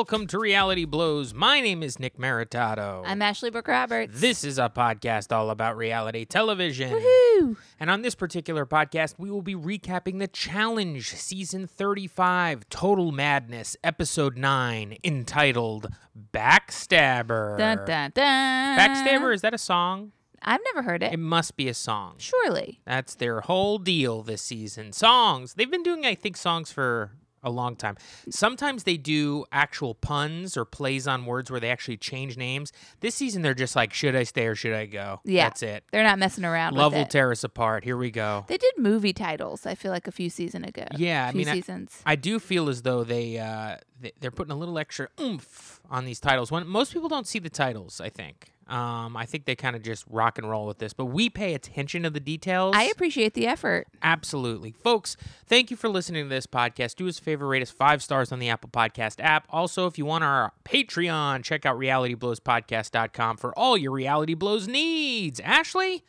welcome 0.00 0.26
to 0.26 0.38
Reality 0.38 0.86
Blows. 0.86 1.34
My 1.34 1.60
name 1.60 1.82
is 1.82 1.98
Nick 1.98 2.16
Maritato. 2.16 3.02
I'm 3.04 3.20
Ashley 3.20 3.50
Brooke 3.50 3.68
Roberts. 3.68 4.18
This 4.18 4.44
is 4.44 4.58
a 4.58 4.72
podcast 4.74 5.30
all 5.30 5.50
about 5.50 5.76
reality 5.76 6.24
television. 6.24 6.90
Woohoo! 6.90 7.58
And 7.78 7.90
on 7.90 8.00
this 8.00 8.14
particular 8.14 8.64
podcast, 8.64 9.16
we 9.18 9.30
will 9.30 9.42
be 9.42 9.54
recapping 9.54 10.18
the 10.18 10.26
Challenge 10.26 11.06
Season 11.06 11.66
35 11.66 12.66
Total 12.70 13.12
Madness 13.12 13.76
Episode 13.84 14.38
9 14.38 14.96
entitled 15.04 15.88
Backstabber. 16.32 17.58
Dun, 17.58 17.84
dun, 17.84 18.12
dun. 18.14 18.78
Backstabber, 18.78 19.34
is 19.34 19.42
that 19.42 19.52
a 19.52 19.58
song? 19.58 20.12
I've 20.40 20.62
never 20.72 20.80
heard 20.80 21.02
it. 21.02 21.12
It 21.12 21.18
must 21.18 21.58
be 21.58 21.68
a 21.68 21.74
song. 21.74 22.14
Surely. 22.16 22.80
That's 22.86 23.14
their 23.16 23.42
whole 23.42 23.76
deal 23.76 24.22
this 24.22 24.40
season. 24.40 24.94
Songs. 24.94 25.52
They've 25.52 25.70
been 25.70 25.82
doing, 25.82 26.06
I 26.06 26.14
think, 26.14 26.38
songs 26.38 26.72
for 26.72 27.10
a 27.42 27.50
long 27.50 27.76
time. 27.76 27.96
Sometimes 28.28 28.84
they 28.84 28.96
do 28.96 29.44
actual 29.52 29.94
puns 29.94 30.56
or 30.56 30.64
plays 30.64 31.06
on 31.06 31.24
words 31.26 31.50
where 31.50 31.60
they 31.60 31.70
actually 31.70 31.96
change 31.96 32.36
names. 32.36 32.72
This 33.00 33.14
season, 33.14 33.42
they're 33.42 33.54
just 33.54 33.74
like, 33.76 33.92
should 33.92 34.14
I 34.14 34.24
stay 34.24 34.46
or 34.46 34.54
should 34.54 34.74
I 34.74 34.86
go? 34.86 35.20
Yeah. 35.24 35.44
That's 35.44 35.62
it. 35.62 35.84
They're 35.92 36.04
not 36.04 36.18
messing 36.18 36.44
around 36.44 36.74
Love 36.74 36.92
with 36.92 37.00
will 37.00 37.06
tear 37.06 37.32
us 37.32 37.44
apart. 37.44 37.84
Here 37.84 37.96
we 37.96 38.10
go. 38.10 38.44
they 38.48 38.58
did 38.58 38.74
movie 38.76 39.12
titles, 39.12 39.66
I 39.66 39.74
feel 39.74 39.90
like, 39.90 40.06
a 40.06 40.12
few 40.12 40.28
seasons 40.30 40.66
ago. 40.66 40.84
Yeah, 40.96 41.26
I 41.26 41.32
mean, 41.32 41.48
I- 41.48 41.54
seasons. 41.54 42.02
I 42.04 42.16
do 42.16 42.38
feel 42.38 42.68
as 42.68 42.82
though 42.82 43.04
they, 43.04 43.38
uh, 43.38 43.76
they 44.00 44.12
they're 44.20 44.30
putting 44.30 44.52
a 44.52 44.56
little 44.56 44.78
extra 44.78 45.08
oomph 45.20 45.80
on 45.90 46.04
these 46.04 46.20
titles. 46.20 46.50
When 46.50 46.66
most 46.66 46.92
people 46.92 47.08
don't 47.08 47.26
see 47.26 47.38
the 47.38 47.50
titles, 47.50 48.00
I 48.00 48.08
think. 48.08 48.52
Um, 48.70 49.16
I 49.16 49.26
think 49.26 49.46
they 49.46 49.56
kind 49.56 49.74
of 49.74 49.82
just 49.82 50.04
rock 50.08 50.38
and 50.38 50.48
roll 50.48 50.66
with 50.66 50.78
this, 50.78 50.92
but 50.92 51.06
we 51.06 51.28
pay 51.28 51.54
attention 51.54 52.04
to 52.04 52.10
the 52.10 52.20
details. 52.20 52.74
I 52.76 52.84
appreciate 52.84 53.34
the 53.34 53.46
effort. 53.46 53.88
Absolutely. 54.02 54.70
Folks, 54.72 55.16
thank 55.46 55.70
you 55.70 55.76
for 55.76 55.88
listening 55.88 56.24
to 56.24 56.28
this 56.28 56.46
podcast. 56.46 56.94
Do 56.94 57.08
us 57.08 57.18
a 57.18 57.22
favor, 57.22 57.48
rate 57.48 57.62
us 57.62 57.70
five 57.70 58.02
stars 58.02 58.30
on 58.30 58.38
the 58.38 58.48
Apple 58.48 58.70
Podcast 58.70 59.16
app. 59.18 59.46
Also, 59.50 59.86
if 59.86 59.98
you 59.98 60.04
want 60.04 60.22
our 60.22 60.52
Patreon, 60.64 61.42
check 61.42 61.66
out 61.66 61.76
realityblowspodcast.com 61.78 63.36
for 63.36 63.58
all 63.58 63.76
your 63.76 63.90
Reality 63.90 64.34
Blows 64.34 64.68
needs. 64.68 65.40
Ashley, 65.40 66.04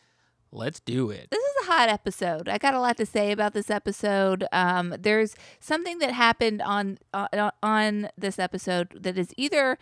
let's 0.52 0.80
do 0.80 1.09
it. 1.09 1.30
This 1.31 1.44
is 1.44 1.68
a 1.68 1.72
hot 1.72 1.90
episode. 1.90 2.48
I 2.48 2.58
got 2.59 2.73
a 2.73 2.80
lot 2.80 2.98
to 2.98 3.06
say 3.06 3.31
about 3.31 3.53
this 3.53 3.72
episode. 3.72 4.46
Um, 4.52 4.96
there's 5.00 5.36
something 5.59 5.98
that 6.00 6.12
happened 6.12 6.62
on 6.62 7.00
uh, 7.14 7.52
on 7.64 8.09
this 8.18 8.38
episode 8.38 9.03
that 9.03 9.18
is 9.18 9.34
either 9.36 9.80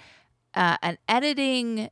uh, 0.54 0.78
an 0.82 0.98
editing, 1.08 1.90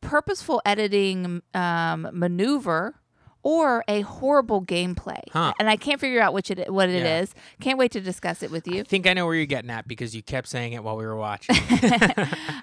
purposeful 0.00 0.60
editing 0.64 1.42
um, 1.54 2.08
maneuver. 2.12 2.94
Or 3.42 3.82
a 3.88 4.02
horrible 4.02 4.60
gameplay, 4.62 5.22
Huh. 5.32 5.54
and 5.58 5.70
I 5.70 5.76
can't 5.76 5.98
figure 5.98 6.20
out 6.20 6.34
which 6.34 6.50
it 6.50 6.70
what 6.70 6.90
it 6.90 7.02
Yeah. 7.02 7.20
is. 7.20 7.34
Can't 7.58 7.78
wait 7.78 7.90
to 7.92 8.00
discuss 8.02 8.42
it 8.42 8.50
with 8.50 8.68
you. 8.68 8.80
I 8.80 8.82
think 8.82 9.06
I 9.06 9.14
know 9.14 9.24
where 9.24 9.34
you're 9.34 9.46
getting 9.46 9.70
at 9.70 9.88
because 9.88 10.14
you 10.14 10.22
kept 10.22 10.46
saying 10.46 10.74
it 10.74 10.84
while 10.84 10.94
we 10.98 11.06
were 11.06 11.16
watching. 11.16 11.56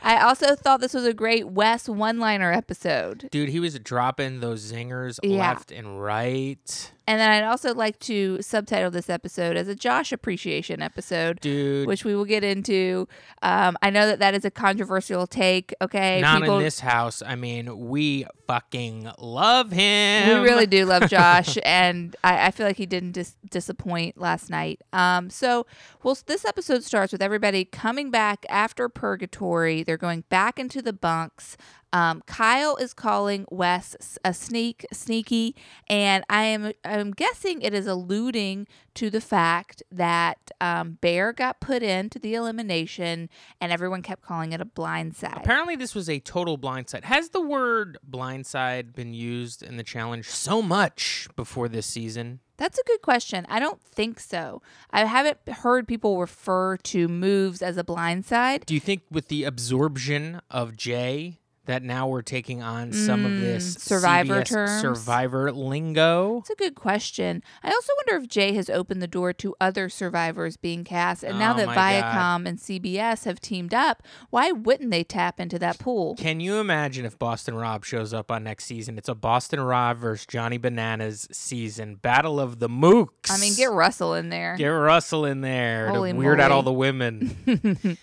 I 0.04 0.20
also 0.22 0.56
thought 0.56 0.80
this 0.80 0.94
was 0.94 1.04
a 1.06 1.16
great 1.16 1.48
Wes 1.48 1.90
one-liner 1.90 2.52
episode. 2.52 3.28
Dude, 3.32 3.50
he 3.50 3.60
was 3.60 3.78
dropping 3.80 4.40
those 4.40 4.72
zingers 4.72 5.18
Yeah. 5.24 5.40
left 5.40 5.72
and 5.72 6.00
right. 6.00 6.92
And 7.08 7.22
then 7.22 7.32
I'd 7.32 7.48
also 7.48 7.74
like 7.74 8.00
to 8.02 8.42
subtitle 8.42 8.92
this 8.92 9.10
episode 9.10 9.56
as 9.56 9.70
a 9.70 9.76
Josh 9.76 10.12
appreciation 10.12 10.82
episode, 10.82 11.40
Dude, 11.40 11.88
which 11.88 12.04
we 12.04 12.14
will 12.14 12.26
get 12.26 12.44
into. 12.44 13.08
Um, 13.42 13.78
I 13.82 13.90
know 13.92 14.06
that 14.08 14.20
that 14.20 14.34
is 14.34 14.44
a 14.44 14.52
controversial 14.52 15.26
take. 15.26 15.74
Okay, 15.82 16.20
not 16.20 16.44
in 16.44 16.60
this 16.60 16.82
house. 16.82 17.22
I 17.22 17.36
mean, 17.36 17.88
we 17.88 18.26
fucking 18.46 19.10
love 19.20 19.72
him. 19.72 20.42
we 20.42 20.50
really 20.50 20.68
do 20.68 20.86
love 20.86 21.10
Josh, 21.10 21.58
and 21.64 22.14
I, 22.26 22.48
I 22.48 22.52
feel 22.52 22.68
like 22.68 22.78
he 22.78 22.86
didn't 22.86 23.14
dis- 23.14 23.38
disappoint 23.50 24.18
last 24.18 24.50
night. 24.50 24.82
Um, 24.92 25.30
so, 25.30 25.66
well, 26.04 26.18
this 26.26 26.44
episode 26.44 26.84
starts 26.84 27.14
with 27.14 27.22
everybody 27.22 27.64
coming 27.64 28.12
back 28.12 28.46
after 28.50 28.90
purgatory. 28.90 29.82
They're 29.82 29.96
going 29.96 30.26
back 30.30 30.60
into 30.60 30.82
the 30.82 30.94
bunks. 30.94 31.56
Um, 31.94 32.22
Kyle 32.26 32.76
is 32.76 32.94
calling 32.94 33.46
Wes 33.50 34.18
a 34.24 34.34
sneak, 34.34 34.86
sneaky, 34.92 35.56
and 35.90 36.24
I 36.30 36.44
am 36.44 36.74
I'm 36.84 37.12
guessing 37.12 37.62
it 37.62 37.74
is 37.74 37.88
alluding 37.88 38.68
to 38.96 39.10
the 39.10 39.22
fact 39.22 39.84
that 39.92 40.52
um, 40.60 40.98
Bear 41.02 41.32
got 41.32 41.60
put 41.60 41.84
into 41.84 42.20
the 42.20 42.34
elimination, 42.34 43.30
and 43.62 43.72
everyone 43.72 44.02
kept 44.02 44.22
calling 44.22 44.52
it 44.52 44.60
a 44.60 44.66
blindside. 44.66 45.38
Apparently, 45.38 45.76
this 45.76 45.96
was 45.96 46.10
a 46.10 46.20
total 46.20 46.58
blindside. 46.58 47.06
Has 47.06 47.30
the 47.30 47.42
word 47.42 47.98
blindside 48.10 48.94
been 48.94 49.14
used 49.14 49.64
in 49.64 49.78
the 49.78 49.84
challenge 49.84 50.28
so 50.28 50.62
much 50.62 51.28
before 51.36 51.70
this 51.70 51.86
season? 51.86 52.40
That's 52.58 52.80
a 52.80 52.84
good 52.84 53.04
question. 53.04 53.46
I 53.50 53.60
don't 53.60 53.82
think 53.82 54.20
so. 54.20 54.64
I 54.90 55.06
haven't 55.06 55.38
heard 55.48 55.88
people 55.88 56.20
refer 56.20 56.78
to 56.78 57.08
moves 57.08 57.62
as 57.62 57.78
a 57.78 57.84
blindside. 57.84 58.66
Do 58.66 58.74
you 58.74 58.80
think 58.80 59.04
with 59.12 59.28
the 59.28 59.44
absorption 59.44 60.42
of 60.50 60.76
Jay 60.76 61.38
that 61.68 61.84
now 61.84 62.08
we're 62.08 62.22
taking 62.22 62.62
on 62.62 62.92
some 62.92 63.26
of 63.26 63.40
this 63.40 63.76
Mm, 63.76 63.80
Survivor 63.80 64.46
survivor 64.46 65.52
lingo? 65.52 66.40
It's 66.40 66.50
a 66.50 66.56
good 66.56 66.76
question. 66.76 67.44
I 67.64 67.70
also 67.70 67.94
wonder 67.98 68.24
if 68.24 68.30
Jay 68.30 68.54
has 68.54 68.70
opened 68.70 69.02
the 69.02 69.08
door 69.08 69.34
to 69.34 69.56
other 69.62 69.90
survivors 69.90 70.58
being 70.58 70.84
cast. 70.84 71.24
And 71.24 71.38
now 71.40 71.54
Oh 71.54 71.58
that 71.58 71.68
my 71.68 71.76
Viacom 71.76 72.48
and 72.48 72.58
CBS 72.58 73.26
have 73.26 73.40
teamed 73.40 73.74
up, 73.74 74.04
why 74.30 74.52
wouldn't 74.52 74.92
they 74.92 75.04
tap 75.04 75.40
into 75.40 75.60
that 75.60 75.80
pool? 75.80 76.16
Can 76.16 76.40
you 76.40 76.56
imagine 76.56 77.06
if 77.06 77.18
Boston 77.20 77.56
Rob 77.56 77.86
shows 77.86 78.14
up 78.14 78.32
on 78.32 78.44
next 78.44 78.66
season? 78.66 78.98
It's 78.98 79.10
a 79.10 79.16
Boston 79.16 79.60
Rob 79.60 79.98
versus 79.98 80.26
Johnny 80.26 80.58
Bananas 80.58 81.28
season, 81.32 81.96
Battle 81.96 82.40
of 82.40 82.60
the 82.60 82.70
Mooks. 82.70 83.30
I 83.30 83.38
mean, 83.38 83.56
get 83.56 83.72
Russell 83.72 84.14
in 84.14 84.30
there. 84.30 84.56
get 84.58 84.68
Russell 84.68 85.26
in 85.26 85.42
there 85.42 85.90
Holy 85.90 86.12
to 86.12 86.18
weird 86.18 86.40
out 86.40 86.52
all 86.52 86.64
the 86.64 86.74
women. 86.74 87.36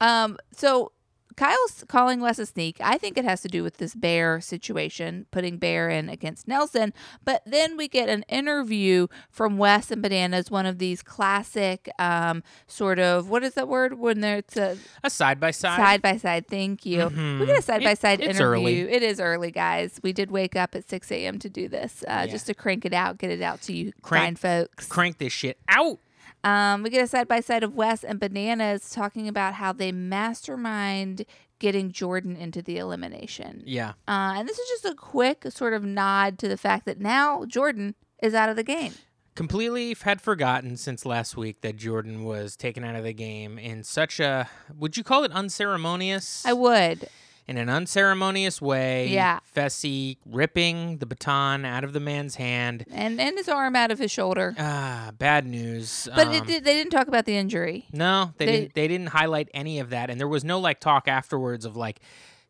Um, 0.00 0.38
so 0.52 0.92
Kyle's 1.38 1.84
calling 1.88 2.20
Wes 2.20 2.38
a 2.40 2.46
sneak. 2.46 2.78
I 2.80 2.98
think 2.98 3.16
it 3.16 3.24
has 3.24 3.40
to 3.42 3.48
do 3.48 3.62
with 3.62 3.76
this 3.76 3.94
Bear 3.94 4.40
situation, 4.40 5.26
putting 5.30 5.56
Bear 5.58 5.88
in 5.88 6.08
against 6.08 6.48
Nelson. 6.48 6.92
But 7.24 7.42
then 7.46 7.76
we 7.76 7.86
get 7.86 8.08
an 8.08 8.24
interview 8.28 9.06
from 9.30 9.56
Wes 9.56 9.90
and 9.92 10.02
Bananas, 10.02 10.50
one 10.50 10.66
of 10.66 10.78
these 10.78 11.02
classic 11.02 11.88
um, 11.98 12.42
sort 12.66 12.98
of 12.98 13.30
what 13.30 13.44
is 13.44 13.54
that 13.54 13.68
word 13.68 13.98
when 13.98 14.20
there 14.20 14.38
it's 14.38 14.56
a 14.56 14.76
a 15.04 15.10
side 15.10 15.38
by 15.38 15.52
side. 15.52 15.76
side 15.76 16.02
by 16.02 16.16
side. 16.16 16.48
Thank 16.48 16.84
you. 16.84 17.06
We 17.06 17.46
get 17.46 17.58
a 17.58 17.62
side 17.62 17.84
by 17.84 17.94
side 17.94 18.18
Mm-hmm. 18.18 18.30
interview. 18.30 18.44
early. 18.44 18.80
It 18.90 19.02
is 19.04 19.20
early, 19.20 19.50
guys. 19.52 20.00
We 20.02 20.12
did 20.12 20.30
wake 20.32 20.56
up 20.56 20.74
at 20.74 20.88
six 20.88 21.12
a.m. 21.12 21.38
to 21.38 21.48
do 21.48 21.68
this, 21.68 22.02
uh, 22.08 22.24
Yeah. 22.24 22.26
just 22.26 22.46
to 22.46 22.54
crank 22.54 22.84
it 22.84 22.92
out, 22.92 23.18
get 23.18 23.30
it 23.30 23.42
out 23.42 23.60
to 23.62 23.72
you, 23.72 23.92
Crank- 24.02 24.24
fine 24.40 24.64
folks. 24.64 24.86
Crank 24.86 25.18
this 25.18 25.32
shit 25.32 25.58
out. 25.68 26.00
Um, 26.44 26.82
we 26.82 26.90
get 26.90 27.02
a 27.02 27.06
side 27.06 27.28
by 27.28 27.40
side 27.40 27.62
of 27.62 27.74
Wes 27.74 28.04
and 28.04 28.20
Bananas 28.20 28.90
talking 28.90 29.28
about 29.28 29.54
how 29.54 29.72
they 29.72 29.92
mastermind 29.92 31.24
getting 31.58 31.90
Jordan 31.90 32.36
into 32.36 32.62
the 32.62 32.78
elimination. 32.78 33.62
Yeah. 33.66 33.90
Uh, 34.06 34.34
and 34.36 34.48
this 34.48 34.58
is 34.58 34.68
just 34.68 34.84
a 34.84 34.94
quick 34.94 35.44
sort 35.50 35.74
of 35.74 35.84
nod 35.84 36.38
to 36.38 36.48
the 36.48 36.56
fact 36.56 36.84
that 36.86 37.00
now 37.00 37.44
Jordan 37.44 37.94
is 38.22 38.34
out 38.34 38.48
of 38.48 38.56
the 38.56 38.62
game. 38.62 38.92
Completely 39.34 39.94
had 40.00 40.20
forgotten 40.20 40.76
since 40.76 41.06
last 41.06 41.36
week 41.36 41.60
that 41.60 41.76
Jordan 41.76 42.24
was 42.24 42.56
taken 42.56 42.84
out 42.84 42.96
of 42.96 43.04
the 43.04 43.12
game 43.12 43.56
in 43.58 43.84
such 43.84 44.18
a 44.18 44.48
would 44.76 44.96
you 44.96 45.04
call 45.04 45.22
it 45.22 45.30
unceremonious? 45.30 46.44
I 46.44 46.52
would. 46.54 47.08
In 47.48 47.56
an 47.56 47.68
unceremonious 47.68 48.60
way. 48.62 49.08
Yeah. 49.08 49.40
Fessy 49.56 50.18
ripping 50.26 50.98
the 50.98 51.06
baton 51.06 51.64
out 51.64 51.82
of 51.82 51.92
the 51.92 52.00
man's 52.00 52.34
hand. 52.36 52.84
And 52.92 53.20
and 53.20 53.36
his 53.38 53.48
arm 53.48 53.74
out 53.74 53.90
of 53.90 53.98
his 53.98 54.10
shoulder. 54.10 54.54
Ah, 54.58 55.10
bad 55.18 55.46
news. 55.46 56.08
But 56.14 56.28
Um, 56.28 56.46
did, 56.46 56.64
they 56.64 56.74
didn't 56.74 56.90
talk 56.92 57.08
about 57.08 57.24
the 57.24 57.36
injury. 57.36 57.86
No, 57.92 58.32
they, 58.36 58.46
They- 58.46 58.52
didn't. 58.52 58.74
They 58.74 58.88
didn't 58.88 59.06
highlight 59.08 59.48
any 59.54 59.78
of 59.80 59.90
that, 59.90 60.10
and 60.10 60.20
there 60.20 60.28
was 60.28 60.44
no 60.44 60.60
like 60.60 60.78
talk 60.80 61.08
afterwards 61.08 61.64
of 61.64 61.76
like, 61.76 62.00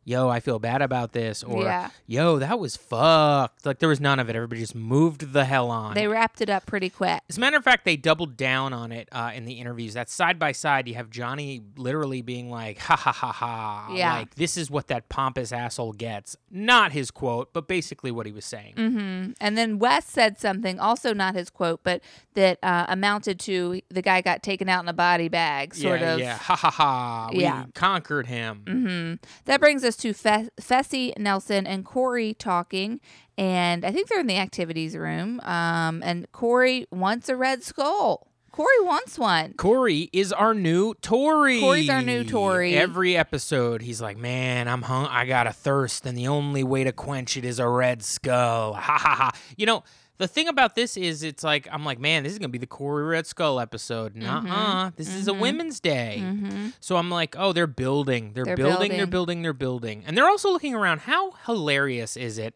"Yo, 0.04 0.28
I 0.28 0.40
feel 0.40 0.58
bad 0.58 0.80
about 0.82 1.12
this," 1.12 1.42
or 1.44 1.64
Yeah. 1.64 1.90
"Yo, 2.06 2.38
that 2.38 2.58
was 2.58 2.76
fucked." 2.76 3.66
Like 3.66 3.78
there 3.78 3.88
was 3.88 4.00
none 4.00 4.18
of 4.18 4.28
it. 4.30 4.36
Everybody 4.36 4.60
just 4.60 4.74
moved 4.74 5.32
the 5.32 5.44
hell 5.44 5.70
on. 5.70 5.94
They 5.94 6.06
wrapped 6.08 6.40
it 6.40 6.48
up 6.50 6.66
pretty 6.66 6.90
quick. 6.90 7.20
As 7.28 7.36
a 7.36 7.40
matter 7.40 7.56
of 7.56 7.64
fact, 7.64 7.84
they 7.84 7.96
doubled 7.96 8.36
down 8.36 8.72
on 8.72 8.92
it 8.92 9.08
uh, 9.12 9.32
in 9.34 9.44
the 9.44 9.54
interviews. 9.54 9.94
That 9.94 10.08
side 10.08 10.38
by 10.38 10.52
side, 10.52 10.88
you 10.88 10.94
have 10.94 11.10
Johnny 11.10 11.60
literally 11.76 12.22
being 12.22 12.50
like, 12.50 12.78
"Ha 12.78 12.96
ha 12.96 13.12
ha 13.12 13.32
ha!" 13.32 13.92
Yeah. 13.94 14.14
Like 14.14 14.34
this 14.36 14.56
is 14.56 14.70
what 14.70 14.86
that 14.88 15.08
pompous 15.08 15.52
asshole 15.52 15.92
gets. 15.92 16.36
Not 16.50 16.92
his 16.92 17.10
quote, 17.10 17.52
but 17.52 17.68
basically 17.68 18.10
what 18.10 18.26
he 18.26 18.32
was 18.32 18.44
saying. 18.44 18.74
hmm 18.76 19.32
And 19.40 19.58
then 19.58 19.78
Wes 19.78 20.06
said 20.06 20.38
something, 20.38 20.78
also 20.80 21.12
not 21.12 21.34
his 21.34 21.50
quote, 21.50 21.80
but 21.82 22.00
that 22.34 22.58
uh, 22.62 22.86
amounted 22.88 23.38
to 23.40 23.80
the 23.90 24.00
guy 24.02 24.20
got 24.20 24.42
taken 24.42 24.68
out 24.68 24.82
in 24.82 24.88
a 24.88 24.92
body 24.92 25.28
bag, 25.28 25.74
sort 25.74 26.00
yeah, 26.00 26.14
of. 26.14 26.20
yeah, 26.20 26.36
ha 26.38 26.56
ha 26.56 26.70
ha! 26.70 27.30
We 27.32 27.42
Yeah. 27.42 27.64
conquered 27.74 28.26
him. 28.26 28.62
hmm 28.66 29.28
That 29.44 29.60
brings 29.60 29.84
us 29.84 29.96
to 29.98 30.12
Fe- 30.12 30.48
Fessy, 30.60 31.16
Nelson, 31.18 31.66
and 31.66 31.84
Corey 31.84 32.34
talking. 32.34 33.00
And 33.36 33.84
I 33.84 33.92
think 33.92 34.08
they're 34.08 34.20
in 34.20 34.26
the 34.26 34.38
activities 34.38 34.96
room. 34.96 35.40
Um, 35.40 36.02
and 36.04 36.30
Corey 36.32 36.86
wants 36.90 37.28
a 37.28 37.36
red 37.36 37.62
skull. 37.62 38.26
Corey 38.50 38.80
wants 38.80 39.16
one. 39.18 39.52
Corey 39.52 40.10
is 40.12 40.32
our 40.32 40.52
new 40.52 40.94
Tori. 40.94 41.60
Corey's 41.60 41.88
our 41.88 42.02
new 42.02 42.24
Tori. 42.24 42.74
Every 42.76 43.16
episode, 43.16 43.82
he's 43.82 44.00
like, 44.00 44.16
"Man, 44.16 44.66
I'm 44.66 44.82
hung. 44.82 45.06
I 45.06 45.26
got 45.26 45.46
a 45.46 45.52
thirst, 45.52 46.04
and 46.06 46.18
the 46.18 46.26
only 46.26 46.64
way 46.64 46.82
to 46.82 46.90
quench 46.90 47.36
it 47.36 47.44
is 47.44 47.60
a 47.60 47.68
red 47.68 48.02
skull." 48.02 48.72
Ha 48.88 48.98
ha 48.98 49.14
ha! 49.14 49.30
You 49.56 49.66
know, 49.66 49.84
The 50.18 50.28
thing 50.28 50.48
about 50.48 50.74
this 50.74 50.96
is, 50.96 51.22
it's 51.22 51.44
like 51.44 51.68
I'm 51.70 51.84
like, 51.84 51.98
man, 51.98 52.24
this 52.24 52.32
is 52.32 52.38
gonna 52.38 52.48
be 52.48 52.58
the 52.58 52.66
Corey 52.66 53.04
Red 53.04 53.26
Skull 53.26 53.60
episode. 53.60 54.16
Nuh-uh. 54.16 54.90
This 54.96 55.14
is 55.14 55.28
a 55.28 55.32
Women's 55.34 55.80
Day. 55.80 56.18
Mm-hmm. 56.20 56.68
So 56.80 56.96
I'm 56.96 57.08
like, 57.10 57.36
oh, 57.38 57.52
they're 57.52 57.66
building. 57.66 58.32
They're, 58.34 58.44
They're 58.44 58.56
building, 58.56 58.90
They're 58.90 59.06
building. 59.06 59.08
building. 59.08 59.42
They're 59.42 59.52
building. 59.52 60.04
And 60.06 60.16
they're 60.18 60.28
also 60.28 60.50
looking 60.50 60.74
around. 60.74 61.00
How 61.00 61.32
hilarious 61.46 62.16
is 62.16 62.36
it 62.38 62.54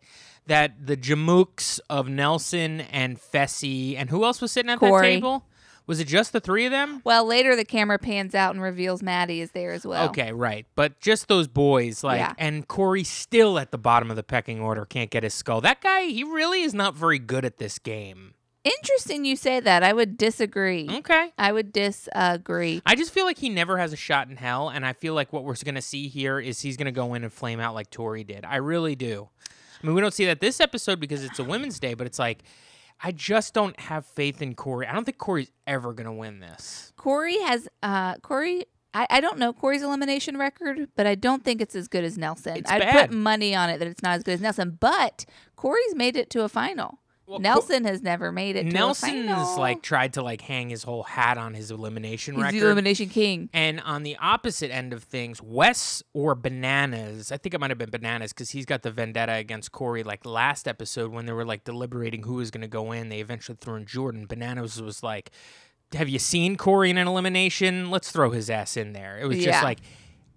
that 0.49 0.87
the 0.87 0.97
Jamooks 0.97 1.79
of 1.89 2.09
Nelson 2.09 2.81
and 2.81 3.19
Fessy 3.21 3.97
and 3.97 4.11
who 4.11 4.25
else 4.25 4.41
was 4.41 4.51
sitting 4.51 4.71
at 4.71 4.81
that 4.81 5.01
table? 5.01 5.45
Was 5.87 5.99
it 6.01 6.07
just 6.07 6.33
the 6.33 6.41
three 6.41 6.65
of 6.65 6.71
them? 6.71 7.01
Well, 7.05 7.25
later 7.25 7.57
the 7.57 7.65
camera 7.65 7.99
pans 7.99 8.35
out 8.35 8.55
and 8.55 8.63
reveals 8.63 9.03
Maddie 9.03 9.41
is 9.41 9.51
there 9.51 9.73
as 9.73 9.85
well. 9.85 10.09
Okay, 10.11 10.33
right. 10.33 10.65
But 10.77 11.01
just 11.01 11.27
those 11.29 11.49
boys, 11.49 12.05
like, 12.05 12.21
Yeah. 12.21 12.35
and 12.39 12.67
Corey 12.69 13.05
still 13.05 13.59
at 13.59 13.73
the 13.73 13.79
bottom 13.79 14.09
of 14.11 14.17
the 14.17 14.23
pecking 14.23 14.61
order, 14.61 14.85
can't 14.85 15.11
get 15.11 15.23
his 15.25 15.35
skull. 15.35 15.61
That 15.61 15.81
guy, 15.81 16.05
he 16.05 16.23
really 16.25 16.63
is 16.63 16.73
not 16.73 16.95
very 16.95 17.19
good 17.19 17.45
at 17.45 17.59
this 17.59 17.79
game. 17.79 18.35
Interesting 18.65 19.25
you 19.25 19.35
say 19.35 19.59
that. 19.59 19.83
I 19.83 19.93
would 19.93 20.17
disagree. 20.17 20.89
Okay. 20.89 21.33
I 21.37 21.51
would 21.51 21.73
disagree. 21.73 22.81
I 22.87 22.95
just 22.95 23.11
feel 23.13 23.25
like 23.25 23.39
he 23.39 23.49
never 23.49 23.77
has 23.79 23.93
a 23.93 23.97
shot 23.97 24.29
in 24.29 24.37
hell, 24.37 24.69
and 24.69 24.87
I 24.87 24.93
feel 24.93 25.15
like 25.15 25.33
what 25.33 25.43
we're 25.43 25.57
going 25.65 25.75
to 25.75 25.83
see 25.83 26.07
here 26.07 26.39
is 26.39 26.61
he's 26.61 26.77
going 26.77 26.85
to 26.87 26.93
go 26.93 27.15
in 27.15 27.25
and 27.25 27.33
flame 27.33 27.59
out 27.59 27.75
like 27.75 27.91
Tori 27.91 28.23
did. 28.23 28.45
I 28.45 28.57
really 28.57 28.95
do. 28.95 29.29
I 29.83 29.87
mean, 29.87 29.97
we 29.97 30.01
don't 30.01 30.15
see 30.15 30.27
that 30.27 30.39
this 30.41 30.61
episode 30.61 31.01
because 31.01 31.25
it's 31.25 31.41
a 31.41 31.45
Women's 31.45 31.81
Day, 31.81 31.95
but 31.95 32.07
it's 32.07 32.21
like, 32.21 32.45
I 33.03 33.11
just 33.13 33.53
don't 33.53 33.79
have 33.81 34.07
faith 34.07 34.41
in 34.41 34.55
Corey. 34.55 34.87
I 34.87 34.93
don't 34.93 35.05
think 35.05 35.19
Corey's 35.19 35.51
ever 35.67 35.93
going 35.93 36.07
to 36.07 36.13
win 36.13 36.41
this. 36.41 36.93
Corey 36.97 37.39
has 37.43 37.69
uh 37.83 38.17
Corey 38.17 38.67
I, 38.95 39.07
I 39.11 39.21
don't 39.21 39.39
know 39.39 39.53
Corey's 39.53 39.83
elimination 39.83 40.37
record, 40.37 40.89
but 40.97 41.07
I 41.07 41.15
don't 41.15 41.45
think 41.45 41.61
it's 41.61 41.75
as 41.75 41.89
good 41.89 42.05
as 42.05 42.19
Nelson. 42.19 42.59
It's 42.59 42.71
I'd 42.71 42.81
bad. 42.81 43.09
put 43.09 43.17
money 43.17 43.55
on 43.55 43.71
it 43.71 43.79
that 43.79 43.89
it's 43.89 44.03
not 44.03 44.17
as 44.17 44.23
good 44.23 44.33
as 44.33 44.41
Nelson, 44.41 44.77
but 44.79 45.25
Corey's 45.57 45.95
made 45.95 46.17
it 46.17 46.31
to 46.31 46.43
a 46.43 46.49
final. 46.49 46.99
Well, 47.27 47.39
Nelson 47.39 47.85
has 47.85 48.03
never 48.03 48.33
made 48.33 48.57
it 48.57 48.67
Nelson's 48.67 49.57
like 49.57 49.81
tried 49.83 50.15
to 50.15 50.23
like 50.23 50.41
hang 50.41 50.69
his 50.71 50.83
whole 50.83 51.05
hat 51.05 51.39
on 51.39 51.55
his 51.55 51.71
elimination 51.71 52.35
He's 52.35 52.43
record. 52.43 52.61
the 52.61 52.65
elimination 52.67 53.09
king. 53.09 53.49
And 53.53 53.81
on 53.81 54.03
the 54.03 54.17
opposite 54.17 54.71
end 54.71 54.93
of 54.93 55.05
things, 55.05 55.41
Wes 55.41 56.03
or 56.13 56.35
Bananas, 56.35 57.31
I 57.33 57.37
think 57.37 57.55
it 57.55 57.61
might 57.61 57.71
have 57.71 57.79
been 57.79 57.91
Bananas 57.91 58.33
because 58.33 58.51
he's 58.51 58.67
got 58.67 58.83
the 58.83 58.91
vendetta 58.91 59.35
against 59.35 59.73
Corey. 59.73 60.03
Like 60.03 60.27
last 60.27 60.67
episode 60.69 61.13
when 61.13 61.27
they 61.27 61.33
were 61.33 61.45
like 61.45 61.65
deliberating 61.65 62.25
who 62.25 62.35
was 62.35 62.51
going 62.51 62.63
to 62.63 62.69
go 62.69 62.93
in, 62.93 63.09
they 63.09 63.21
eventually 63.21 63.57
threw 63.61 63.77
in 63.77 63.87
Jordan. 63.87 64.27
Bananas 64.27 64.83
was 64.83 65.03
like, 65.03 65.31
Have 65.95 66.09
you 66.09 66.19
seen 66.19 66.57
Corey 66.57 66.91
in 66.91 66.99
an 66.99 67.07
elimination? 67.07 67.91
Let's 67.91 68.11
throw 68.11 68.31
his 68.31 68.51
ass 68.51 68.77
in 68.77 68.93
there. 68.95 69.19
It 69.19 69.27
was 69.27 69.39
Yeah. 69.39 69.53
just 69.53 69.65
like, 69.65 69.79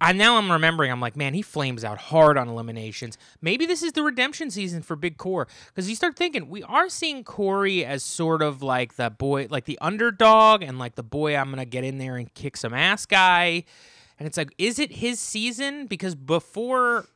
I 0.00 0.12
now 0.12 0.36
I'm 0.36 0.50
remembering. 0.50 0.90
I'm 0.90 1.00
like, 1.00 1.16
man, 1.16 1.34
he 1.34 1.42
flames 1.42 1.84
out 1.84 1.98
hard 1.98 2.36
on 2.36 2.48
eliminations. 2.48 3.16
Maybe 3.40 3.66
this 3.66 3.82
is 3.82 3.92
the 3.92 4.02
redemption 4.02 4.50
season 4.50 4.82
for 4.82 4.96
Big 4.96 5.16
Core 5.16 5.48
because 5.68 5.88
you 5.88 5.96
start 5.96 6.16
thinking 6.16 6.48
we 6.48 6.62
are 6.62 6.88
seeing 6.88 7.24
Corey 7.24 7.84
as 7.84 8.02
sort 8.02 8.42
of 8.42 8.62
like 8.62 8.96
the 8.96 9.10
boy, 9.10 9.46
like 9.50 9.64
the 9.64 9.78
underdog, 9.80 10.62
and 10.62 10.78
like 10.78 10.94
the 10.94 11.02
boy 11.02 11.36
I'm 11.36 11.50
gonna 11.50 11.64
get 11.64 11.84
in 11.84 11.98
there 11.98 12.16
and 12.16 12.32
kick 12.34 12.56
some 12.56 12.74
ass 12.74 13.06
guy. 13.06 13.64
And 14.18 14.26
it's 14.26 14.36
like, 14.36 14.54
is 14.58 14.78
it 14.78 14.92
his 14.92 15.20
season? 15.20 15.86
Because 15.86 16.14
before. 16.14 17.06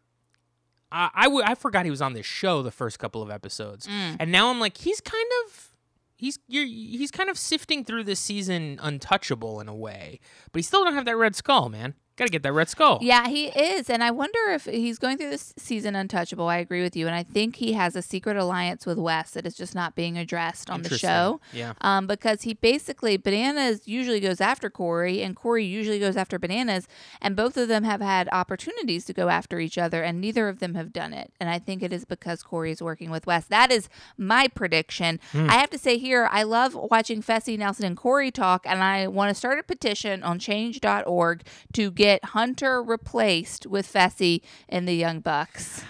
I 0.93 1.11
I, 1.15 1.25
w- 1.25 1.45
I 1.47 1.55
forgot 1.55 1.85
he 1.85 1.91
was 1.91 2.03
on 2.03 2.15
this 2.15 2.27
show 2.27 2.63
the 2.63 2.73
first 2.73 2.99
couple 2.99 3.23
of 3.23 3.31
episodes, 3.31 3.87
mm. 3.87 4.17
and 4.19 4.33
now 4.33 4.51
I'm 4.51 4.59
like 4.59 4.77
he's 4.77 5.01
kind 5.01 5.29
of 5.45 5.71
he's 6.17 6.39
you're, 6.49 6.67
he's 6.67 7.11
kind 7.11 7.31
of 7.31 7.39
sifting 7.39 7.85
through 7.85 8.05
this 8.05 8.21
season 8.21 8.79
untouchable 8.83 9.61
in 9.61 9.69
a 9.69 9.75
way, 9.75 10.21
but 10.51 10.59
he 10.59 10.63
still 10.63 10.85
don't 10.85 10.95
have 10.95 11.05
that 11.05 11.17
red 11.17 11.37
skull, 11.37 11.69
man. 11.69 11.95
Got 12.21 12.27
to 12.27 12.33
get 12.33 12.43
that 12.43 12.53
red 12.53 12.69
skull. 12.69 12.99
Yeah, 13.01 13.29
he 13.29 13.47
is. 13.47 13.89
And 13.89 14.05
I 14.05 14.11
wonder 14.11 14.51
if 14.51 14.67
he's 14.67 14.99
going 14.99 15.17
through 15.17 15.31
this 15.31 15.55
season 15.57 15.97
untouchable. 15.97 16.49
I 16.49 16.59
agree 16.59 16.83
with 16.83 16.95
you. 16.95 17.07
And 17.07 17.17
I 17.17 17.23
think 17.23 17.57
he 17.57 17.73
has 17.73 17.97
a 17.97 18.03
secret 18.03 18.37
alliance 18.37 18.85
with 18.85 18.99
Wes 18.99 19.31
that 19.31 19.47
is 19.47 19.55
just 19.55 19.75
not 19.75 19.95
being 19.95 20.19
addressed 20.19 20.69
on 20.69 20.83
the 20.83 20.99
show. 20.99 21.41
Yeah. 21.55 21.73
Um, 21.81 22.07
because 22.07 22.43
he 22.43 22.53
basically, 22.53 23.17
Bananas 23.17 23.89
usually 23.89 24.21
goes 24.21 24.39
after 24.39 24.69
Corey, 24.69 25.23
and 25.23 25.35
Corey 25.35 25.65
usually 25.65 25.99
goes 25.99 26.15
after 26.15 26.39
Bananas. 26.39 26.87
And 27.23 27.35
both 27.35 27.57
of 27.57 27.69
them 27.69 27.85
have 27.85 28.03
had 28.03 28.29
opportunities 28.33 29.07
to 29.07 29.15
go 29.15 29.31
after 29.31 29.59
each 29.59 29.79
other, 29.79 30.03
and 30.03 30.21
neither 30.21 30.47
of 30.51 30.59
them 30.59 30.75
have 30.75 30.93
done 30.93 31.15
it. 31.15 31.33
And 31.41 31.49
I 31.49 31.59
think 31.59 31.83
it 31.83 31.91
is 31.91 32.05
because 32.05 32.43
Corey 32.43 32.71
is 32.71 32.83
working 32.83 33.11
with 33.11 33.27
Wes. 33.27 33.47
That 33.47 33.73
is 33.73 33.89
my 34.19 34.47
prediction. 34.47 35.21
I 35.33 35.55
have 35.55 35.71
to 35.71 35.79
say 35.79 35.97
here, 35.97 36.29
I 36.31 36.43
love 36.43 36.75
watching 36.75 37.23
Fessy, 37.23 37.57
Nelson, 37.57 37.87
and 37.87 37.97
Corey 37.97 38.31
talk, 38.31 38.67
and 38.67 38.83
I 38.83 39.07
want 39.07 39.31
to 39.31 39.35
start 39.35 39.59
a 39.59 39.63
petition 39.63 40.23
on 40.23 40.39
change.org 40.39 41.45
to 41.73 41.91
get 41.91 42.10
Hunter 42.25 42.83
replaced 42.83 43.67
with 43.67 43.91
Fessy 43.91 44.43
in 44.69 44.87
the 44.87 44.95
Young 44.95 45.21
Bucks. 45.21 45.85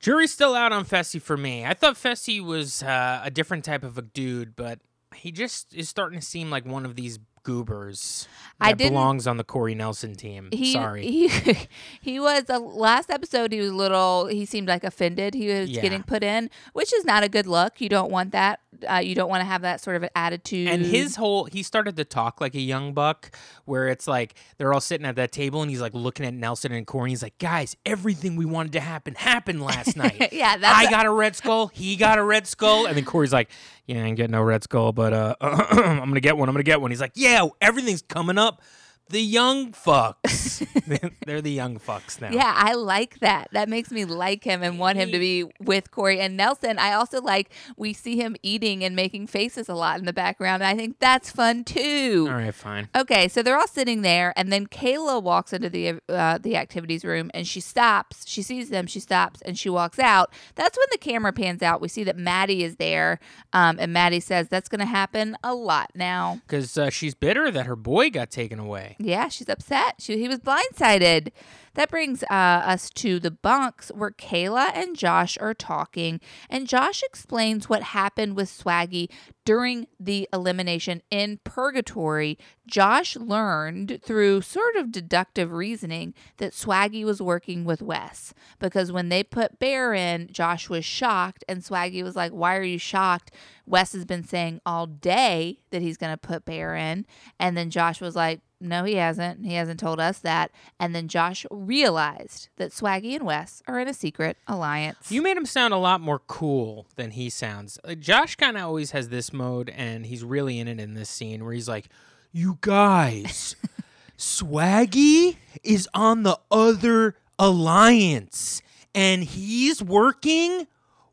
Jury's 0.00 0.32
still 0.32 0.54
out 0.54 0.72
on 0.72 0.84
Fessy 0.84 1.20
for 1.20 1.36
me. 1.36 1.64
I 1.64 1.74
thought 1.74 1.96
Fessy 1.96 2.42
was 2.42 2.82
uh, 2.82 3.20
a 3.22 3.30
different 3.30 3.64
type 3.64 3.82
of 3.82 3.98
a 3.98 4.02
dude, 4.02 4.54
but 4.54 4.78
he 5.14 5.32
just 5.32 5.74
is 5.74 5.88
starting 5.88 6.20
to 6.20 6.24
seem 6.24 6.50
like 6.50 6.64
one 6.64 6.84
of 6.84 6.94
these 6.94 7.18
goobers 7.48 8.28
that 8.60 8.66
I 8.68 8.72
didn't- 8.72 8.92
belongs 8.92 9.26
on 9.26 9.36
the 9.38 9.44
Corey 9.44 9.74
Nelson 9.74 10.14
team. 10.14 10.48
He, 10.52 10.72
Sorry. 10.72 11.02
He 11.10 11.28
he 12.00 12.20
was 12.20 12.44
the 12.44 12.58
last 12.58 13.10
episode. 13.10 13.52
He 13.52 13.60
was 13.60 13.70
a 13.70 13.74
little. 13.74 14.26
He 14.26 14.44
seemed 14.44 14.68
like 14.68 14.84
offended. 14.84 15.34
He 15.34 15.48
was 15.48 15.70
Yeah. 15.70 15.80
getting 15.80 16.02
put 16.02 16.22
in, 16.22 16.50
which 16.74 16.92
is 16.92 17.04
not 17.04 17.22
a 17.22 17.28
good 17.28 17.46
look. 17.46 17.80
You 17.80 17.88
don't 17.88 18.10
want 18.10 18.32
that. 18.32 18.60
Uh, 18.88 18.96
you 18.96 19.14
don't 19.14 19.28
want 19.30 19.40
to 19.40 19.44
have 19.46 19.62
that 19.62 19.80
sort 19.80 19.96
of 19.96 20.02
an 20.02 20.10
attitude. 20.14 20.68
and 20.68 20.84
his 20.84 21.16
whole 21.16 21.44
he 21.46 21.62
started 21.62 21.96
to 21.96 22.04
talk 22.04 22.40
like 22.40 22.54
a 22.54 22.60
young 22.60 22.92
buck 22.92 23.34
where 23.64 23.88
it's 23.88 24.06
like 24.06 24.34
they're 24.58 24.72
all 24.72 24.80
sitting 24.80 25.06
at 25.06 25.16
that 25.16 25.32
table 25.32 25.62
and 25.62 25.70
he's 25.70 25.80
like 25.80 25.94
looking 25.94 26.24
at 26.26 26.34
Nelson 26.34 26.70
and 26.72 26.86
Corey. 26.86 27.10
He's 27.10 27.22
like, 27.22 27.38
guys, 27.38 27.76
everything 27.86 28.36
we 28.36 28.44
wanted 28.44 28.72
to 28.72 28.80
happen 28.80 29.14
happened 29.14 29.62
last 29.62 29.96
night. 30.04 30.32
yeah, 30.32 30.56
that's 30.56 30.76
I 30.86 30.90
got 30.90 31.06
a 31.06 31.10
red 31.10 31.34
skull. 31.34 31.68
He 31.68 31.96
got 31.96 32.18
a 32.18 32.22
red 32.22 32.46
skull. 32.46 32.86
And 32.86 32.96
then 32.96 33.04
Corey's 33.04 33.32
like, 33.32 33.48
Yeah, 33.88 34.02
I 34.02 34.06
ain't 34.06 34.16
getting 34.18 34.32
no 34.32 34.42
red 34.42 34.62
skull, 34.62 34.92
but 34.92 35.14
uh, 35.14 35.34
I'm 35.40 35.98
gonna 35.98 36.20
get 36.20 36.36
one. 36.36 36.48
I'm 36.48 36.54
gonna 36.54 36.62
get 36.62 36.80
one. 36.80 36.90
He's 36.90 37.00
like, 37.00 37.12
Yeah, 37.14 37.46
everything's 37.60 38.02
coming 38.02 38.36
up. 38.36 38.60
The 39.10 39.22
young 39.22 39.72
fucks. 39.72 40.66
They're 41.26 41.40
the 41.40 41.50
young 41.50 41.78
fucks 41.78 42.20
now. 42.20 42.30
Yeah, 42.30 42.52
I 42.54 42.74
like 42.74 43.20
that. 43.20 43.48
That 43.52 43.68
makes 43.68 43.90
me 43.90 44.04
like 44.04 44.44
him 44.44 44.62
and 44.62 44.78
want 44.78 44.98
him 44.98 45.10
to 45.12 45.18
be 45.18 45.44
with 45.60 45.90
Corey 45.90 46.20
and 46.20 46.36
Nelson. 46.36 46.78
I 46.78 46.92
also 46.92 47.20
like 47.20 47.50
we 47.76 47.92
see 47.92 48.16
him 48.16 48.36
eating 48.42 48.84
and 48.84 48.94
making 48.94 49.26
faces 49.26 49.68
a 49.68 49.74
lot 49.74 49.98
in 49.98 50.04
the 50.04 50.12
background. 50.12 50.62
And 50.62 50.68
I 50.68 50.76
think 50.76 50.98
that's 50.98 51.30
fun 51.30 51.64
too. 51.64 52.26
All 52.28 52.36
right, 52.36 52.54
fine. 52.54 52.88
Okay, 52.96 53.28
so 53.28 53.42
they're 53.42 53.58
all 53.58 53.68
sitting 53.68 54.02
there, 54.02 54.32
and 54.36 54.52
then 54.52 54.66
Kailah 54.66 55.22
walks 55.22 55.52
into 55.52 55.68
the 55.68 56.00
uh, 56.08 56.38
the 56.38 56.56
activities 56.56 57.04
room, 57.04 57.30
and 57.34 57.46
she 57.46 57.60
stops. 57.60 58.26
She 58.26 58.42
sees 58.42 58.70
them. 58.70 58.86
She 58.86 59.00
stops, 59.00 59.42
and 59.42 59.58
she 59.58 59.68
walks 59.68 59.98
out. 59.98 60.32
That's 60.54 60.76
when 60.76 60.86
the 60.90 60.98
camera 60.98 61.32
pans 61.32 61.62
out. 61.62 61.80
We 61.80 61.88
see 61.88 62.04
that 62.04 62.16
Maddie 62.16 62.62
is 62.62 62.76
there, 62.76 63.20
um, 63.52 63.78
and 63.78 63.92
Maddie 63.92 64.20
says 64.20 64.48
that's 64.48 64.68
going 64.68 64.80
to 64.80 64.86
happen 64.86 65.36
a 65.42 65.54
lot 65.54 65.90
now. 65.94 66.40
Because 66.46 66.76
uh, 66.76 66.90
she's 66.90 67.14
bitter 67.14 67.50
that 67.50 67.66
her 67.66 67.76
boy 67.76 68.10
got 68.10 68.30
taken 68.30 68.58
away. 68.58 68.96
Yeah, 68.98 69.28
she's 69.28 69.48
upset. 69.48 69.96
She, 70.00 70.18
he 70.18 70.26
was 70.26 70.40
blindsided. 70.40 71.30
That 71.74 71.90
brings 71.90 72.24
uh, 72.24 72.26
us 72.32 72.90
to 72.90 73.20
the 73.20 73.30
bunks 73.30 73.92
where 73.94 74.10
Kailah 74.10 74.72
and 74.74 74.96
Josh 74.96 75.38
are 75.40 75.54
talking, 75.54 76.20
and 76.50 76.66
Josh 76.66 77.04
explains 77.04 77.68
what 77.68 77.82
happened 77.84 78.34
with 78.34 78.48
Swaggy 78.48 79.08
during 79.44 79.86
the 80.00 80.28
elimination 80.32 81.02
in 81.12 81.38
Purgatory. 81.44 82.36
Josh 82.66 83.14
learned 83.14 84.00
through 84.02 84.40
sort 84.40 84.74
of 84.74 84.90
deductive 84.90 85.52
reasoning 85.52 86.14
that 86.38 86.52
Swaggy 86.52 87.04
was 87.04 87.22
working 87.22 87.64
with 87.64 87.80
Wes 87.80 88.34
because 88.58 88.90
when 88.90 89.08
they 89.10 89.22
put 89.22 89.60
Bear 89.60 89.94
in, 89.94 90.28
Josh 90.32 90.68
was 90.68 90.84
shocked, 90.84 91.44
and 91.48 91.62
Swaggy 91.62 92.02
was 92.02 92.16
like, 92.16 92.32
Why 92.32 92.56
are 92.56 92.62
you 92.64 92.78
shocked? 92.78 93.30
Wes 93.66 93.92
has 93.92 94.04
been 94.04 94.24
saying 94.24 94.60
all 94.66 94.86
day 94.86 95.60
that 95.70 95.82
he's 95.82 95.96
going 95.96 96.12
to 96.12 96.16
put 96.16 96.44
Bear 96.44 96.74
in. 96.74 97.06
And 97.38 97.56
then 97.56 97.70
Josh 97.70 98.00
was 98.00 98.16
like, 98.16 98.40
no, 98.60 98.82
he 98.84 98.94
hasn't. 98.94 99.46
He 99.46 99.54
hasn't 99.54 99.78
told 99.78 100.00
us 100.00 100.18
that. 100.18 100.50
And 100.80 100.94
then 100.94 101.06
Josh 101.06 101.46
realized 101.50 102.48
that 102.56 102.72
Swaggy 102.72 103.14
and 103.14 103.24
Wes 103.24 103.62
are 103.68 103.78
in 103.78 103.86
a 103.86 103.94
secret 103.94 104.36
alliance. 104.48 105.10
You 105.12 105.22
made 105.22 105.36
him 105.36 105.46
sound 105.46 105.72
a 105.72 105.78
lot 105.78 106.00
more 106.00 106.18
cool 106.26 106.86
than 106.96 107.12
he 107.12 107.30
sounds. 107.30 107.78
Uh, 107.84 107.94
Josh 107.94 108.34
kind 108.34 108.56
of 108.56 108.64
always 108.64 108.90
has 108.90 109.10
this 109.10 109.32
mode, 109.32 109.68
and 109.70 110.06
he's 110.06 110.24
really 110.24 110.58
in 110.58 110.66
it 110.66 110.80
in 110.80 110.94
this 110.94 111.08
scene 111.08 111.44
where 111.44 111.52
he's 111.52 111.68
like, 111.68 111.88
"You 112.32 112.58
guys, 112.60 113.54
Swaggy 114.18 115.36
is 115.62 115.88
on 115.94 116.22
the 116.24 116.38
other 116.50 117.14
alliance, 117.38 118.60
and 118.94 119.22
he's 119.22 119.82
working 119.82 120.66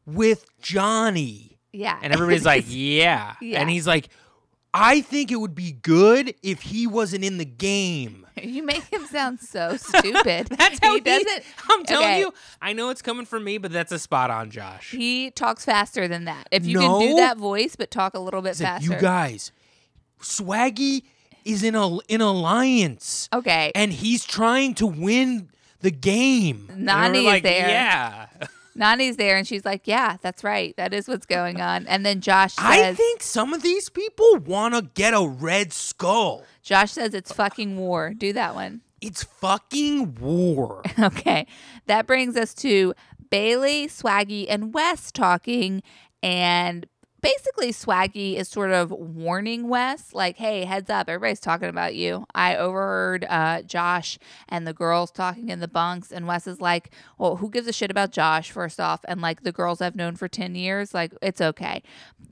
with 0.06 0.46
Johnny." 0.62 1.60
yeah. 1.72 2.00
And 2.02 2.12
everybody's 2.14 2.46
like, 2.46 2.66
"Yeah," 2.68 3.36
Yeah. 3.42 3.62
and 3.62 3.70
he's 3.70 3.88
like. 3.88 4.10
I 4.78 5.00
think 5.00 5.32
it 5.32 5.38
would 5.38 5.56
be 5.56 5.72
good 5.72 6.36
if 6.44 6.62
he 6.62 6.86
wasn't 6.86 7.24
in 7.24 7.38
the 7.38 7.46
game. 7.46 8.28
you 8.44 8.62
make 8.62 8.84
him 8.84 9.06
sound 9.06 9.40
so 9.40 9.78
stupid. 9.78 10.48
That's 10.48 10.80
how 10.84 10.92
he 10.92 10.96
he, 10.96 11.00
doesn't. 11.00 11.44
I'm 11.70 11.86
telling 11.86 12.08
okay. 12.08 12.20
you, 12.20 12.34
I 12.62 12.74
know 12.74 12.90
it's 12.90 13.02
coming 13.02 13.26
from 13.26 13.46
me, 13.46 13.58
but 13.58 13.72
that's 13.72 13.94
a 13.94 14.00
spot 14.00 14.30
on, 14.32 14.52
Josh. 14.52 14.92
He 14.92 15.32
talks 15.32 15.64
faster 15.64 16.10
than 16.10 16.26
that. 16.26 16.50
If 16.52 16.66
you 16.66 16.80
can 16.80 17.00
do 17.00 17.16
that 17.16 17.38
voice, 17.38 17.78
but 17.78 17.90
talk 17.90 18.16
a 18.16 18.20
little 18.20 18.42
bit 18.42 18.58
faster. 18.58 18.92
you 18.92 19.00
guys, 19.00 19.54
Swaggy 20.22 21.04
is 21.46 21.64
in 21.64 21.76
a 21.76 21.98
in 22.10 22.20
alliance, 22.20 23.30
okay. 23.32 23.72
and 23.76 23.94
he's 23.94 24.26
trying 24.26 24.74
to 24.76 24.88
win 24.88 25.50
the 25.80 25.92
game. 25.92 26.70
Nany 26.74 27.20
is 27.20 27.26
like, 27.26 27.44
there. 27.44 27.70
Yeah. 27.70 28.28
Nany's 28.76 29.18
there, 29.18 29.38
and 29.38 29.48
she's 29.48 29.66
like, 29.66 29.88
"Yeah, 29.88 30.18
that's 30.22 30.44
right. 30.44 30.76
That 30.78 30.94
is 30.94 31.08
what's 31.08 31.26
going 31.26 31.62
on." 31.62 31.88
And 31.88 32.06
then 32.06 32.22
Josh 32.22 32.54
says, 32.56 32.66
I 32.66 32.94
think 32.94 33.24
some 33.24 33.54
of 33.54 33.62
these 33.62 33.90
people 33.90 34.38
want 34.38 34.74
to 34.76 34.90
get 34.94 35.14
a 35.14 35.28
red 35.28 35.72
skull. 35.74 36.44
"Josh 36.62 36.92
says 36.92 37.14
it's 37.14 37.32
fucking 37.32 37.78
war. 37.78 38.14
Do 38.16 38.34
that 38.34 38.56
one." 38.56 38.82
It's 39.02 39.24
fucking 39.24 40.16
war. 40.16 40.82
Okay, 41.00 41.46
that 41.86 42.08
brings 42.08 42.36
us 42.36 42.54
to 42.56 42.94
Bailey, 43.30 43.88
Swaggy, 43.88 44.46
and 44.50 44.74
Wes 44.74 45.12
talking, 45.12 45.84
and 46.24 46.86
basically 47.22 47.72
Swaggy 47.72 48.36
is 48.36 48.48
sort 48.48 48.72
of 48.72 48.92
warning 48.92 49.68
Wes, 49.68 50.14
like, 50.14 50.38
"Hey, 50.38 50.66
heads 50.66 50.90
up! 50.90 51.10
Everybody's 51.10 51.40
talking 51.40 51.70
about 51.70 51.96
you." 51.96 52.26
I 52.36 52.56
overheard 52.56 53.26
uh, 53.30 53.62
Josh 53.64 54.18
and 54.48 54.68
the 54.68 54.74
girls 54.74 55.12
talking 55.12 55.50
in 55.50 55.60
the 55.60 55.68
bunks, 55.68 56.12
and 56.12 56.28
Wes 56.28 56.48
is 56.48 56.62
like, 56.62 56.92
"Well, 57.18 57.38
who 57.38 57.50
gives 57.50 57.68
a 57.68 57.74
shit 57.74 57.92
about 57.92 58.12
Josh?" 58.12 58.52
First 58.52 58.80
off, 58.80 59.02
and 59.08 59.22
like 59.22 59.44
the 59.44 59.52
girls 59.52 59.82
I've 59.82 59.96
known 59.96 60.16
for 60.16 60.28
ten 60.28 60.56
years, 60.56 60.94
like 60.94 61.14
it's 61.22 61.42
okay. 61.42 61.82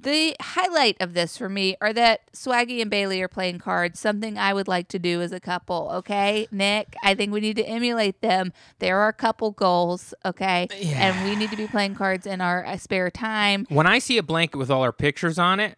The 0.01 0.35
highlight 0.41 0.97
of 0.99 1.13
this 1.13 1.37
for 1.37 1.47
me 1.47 1.75
are 1.79 1.93
that 1.93 2.31
Swaggy 2.33 2.81
and 2.81 2.91
Bailey 2.91 3.21
are 3.21 3.27
playing 3.27 3.59
cards, 3.59 3.99
something 3.99 4.37
I 4.37 4.53
would 4.53 4.67
like 4.67 4.89
to 4.89 4.99
do 4.99 5.21
as 5.21 5.31
a 5.31 5.39
couple. 5.39 5.89
Okay, 5.93 6.47
Nick, 6.51 6.95
I 7.03 7.15
think 7.15 7.31
we 7.31 7.39
need 7.39 7.55
to 7.55 7.63
emulate 7.63 8.21
them. 8.21 8.51
There 8.79 8.99
are 8.99 9.13
couple 9.13 9.51
goals, 9.51 10.13
okay, 10.25 10.67
and 10.95 11.23
we 11.23 11.35
need 11.35 11.51
to 11.51 11.57
be 11.57 11.67
playing 11.67 11.95
cards 11.95 12.27
in 12.27 12.41
our 12.41 12.65
uh, 12.65 12.77
spare 12.77 13.09
time. 13.09 13.65
When 13.69 13.87
I 13.87 13.99
see 13.99 14.17
a 14.17 14.23
blanket 14.23 14.57
with 14.57 14.69
all 14.69 14.82
our 14.83 14.93
pictures 14.93 15.39
on 15.39 15.59
it, 15.59 15.77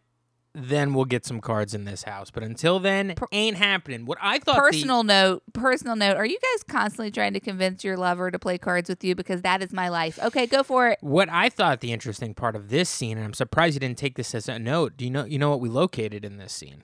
then 0.58 0.94
we'll 0.94 1.06
get 1.06 1.26
some 1.26 1.42
cards 1.42 1.74
in 1.74 1.84
this 1.84 2.04
house. 2.04 2.32
But 2.32 2.42
until 2.44 2.80
then, 2.80 3.14
ain't 3.34 3.58
happening. 3.58 4.06
What 4.06 4.18
I 4.22 4.40
thought 4.40 4.56
the- 4.56 4.62
Personal 4.62 5.04
note, 5.04 5.44
personal 5.54 5.96
note. 5.98 6.16
Are 6.16 6.26
you 6.26 6.40
guys 6.40 6.64
constantly 6.64 7.12
trying 7.12 7.34
to 7.34 7.40
convince 7.42 7.84
your 7.84 7.98
lover 7.98 8.32
to 8.32 8.40
play 8.40 8.58
cards 8.58 8.88
with 8.90 9.04
you? 9.04 9.16
Because 9.16 9.42
that 9.42 9.62
is 9.62 9.74
my 9.74 9.90
life. 9.90 10.18
Okay, 10.24 10.48
go 10.48 10.64
for 10.64 10.88
it. 10.90 10.98
What 11.02 11.28
I 11.30 11.50
thought 11.50 11.82
the 11.82 11.92
interesting 11.92 12.34
part 12.34 12.56
of 12.56 12.70
this 12.70 12.90
scene, 12.90 13.18
and 13.18 13.26
I'm 13.26 13.34
surprised 13.34 13.74
you 13.76 13.82
didn't 13.82 13.98
take 13.98 14.16
this 14.16 14.34
as 14.34 14.48
a 14.48 14.58
note. 14.58 14.96
Do 14.96 15.04
you 15.06 15.12
know 15.12 15.26
you 15.26 15.38
know 15.40 15.50
what 15.50 15.60
we 15.60 15.68
located 15.70 16.24
in 16.24 16.38
this 16.38 16.54
scene? 16.54 16.84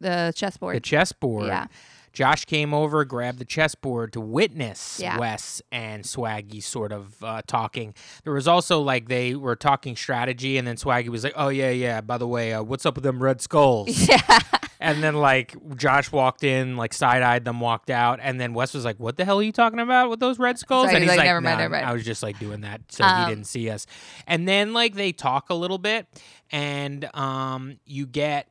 The 0.00 0.32
chessboard. 0.34 0.76
The 0.76 0.80
chessboard. 0.80 1.46
Yeah. 1.46 1.66
Josh 2.12 2.44
came 2.44 2.74
over, 2.74 3.04
grabbed 3.04 3.38
the 3.38 3.44
chessboard 3.44 4.12
to 4.12 4.20
witness 4.20 5.00
Yeah. 5.00 5.18
Wes 5.18 5.62
and 5.72 6.04
Swaggy 6.04 6.62
sort 6.62 6.92
of 6.92 7.22
uh, 7.24 7.42
talking. 7.46 7.94
There 8.24 8.32
was 8.32 8.46
also 8.46 8.80
like 8.80 9.08
they 9.08 9.34
were 9.34 9.56
talking 9.56 9.96
strategy, 9.96 10.58
and 10.58 10.66
then 10.66 10.76
Swaggy 10.76 11.08
was 11.08 11.24
like, 11.24 11.34
"Oh 11.36 11.48
yeah, 11.48 11.70
yeah. 11.70 12.00
By 12.00 12.18
the 12.18 12.28
way, 12.28 12.52
uh, 12.52 12.62
what's 12.62 12.84
up 12.86 12.94
with 12.96 13.04
them 13.04 13.22
red 13.22 13.40
skulls?" 13.40 13.88
yeah. 14.08 14.38
And 14.78 15.02
then 15.02 15.14
like 15.14 15.54
Josh 15.76 16.10
walked 16.10 16.42
in, 16.42 16.76
like 16.76 16.92
side 16.92 17.22
eyed 17.22 17.44
them, 17.44 17.60
walked 17.60 17.88
out, 17.88 18.18
and 18.20 18.40
then 18.40 18.52
Wes 18.52 18.74
was 18.74 18.84
like, 18.84 18.98
"What 18.98 19.16
the 19.16 19.24
hell 19.24 19.38
are 19.38 19.42
you 19.42 19.52
talking 19.52 19.78
about 19.78 20.10
with 20.10 20.18
those 20.20 20.38
red 20.38 20.58
skulls?" 20.58 20.86
Sorry, 20.86 20.96
and 20.96 21.04
he's 21.04 21.12
he's 21.12 21.18
like, 21.18 21.26
like, 21.26 21.28
"Never 21.28 21.40
mind, 21.40 21.58
"Nah, 21.58 21.62
never 21.62 21.72
mind." 21.76 21.86
I 21.86 21.92
was 21.92 22.04
just 22.04 22.22
like 22.22 22.38
doing 22.38 22.62
that 22.62 22.80
so 22.88 23.04
Um, 23.04 23.24
he 23.24 23.34
didn't 23.34 23.46
see 23.46 23.70
us." 23.70 23.86
And 24.26 24.46
then 24.48 24.72
like 24.72 24.94
they 24.94 25.12
talk 25.12 25.50
a 25.50 25.54
little 25.54 25.78
bit, 25.78 26.06
and 26.50 27.08
um, 27.14 27.78
you 27.86 28.06
get. 28.06 28.48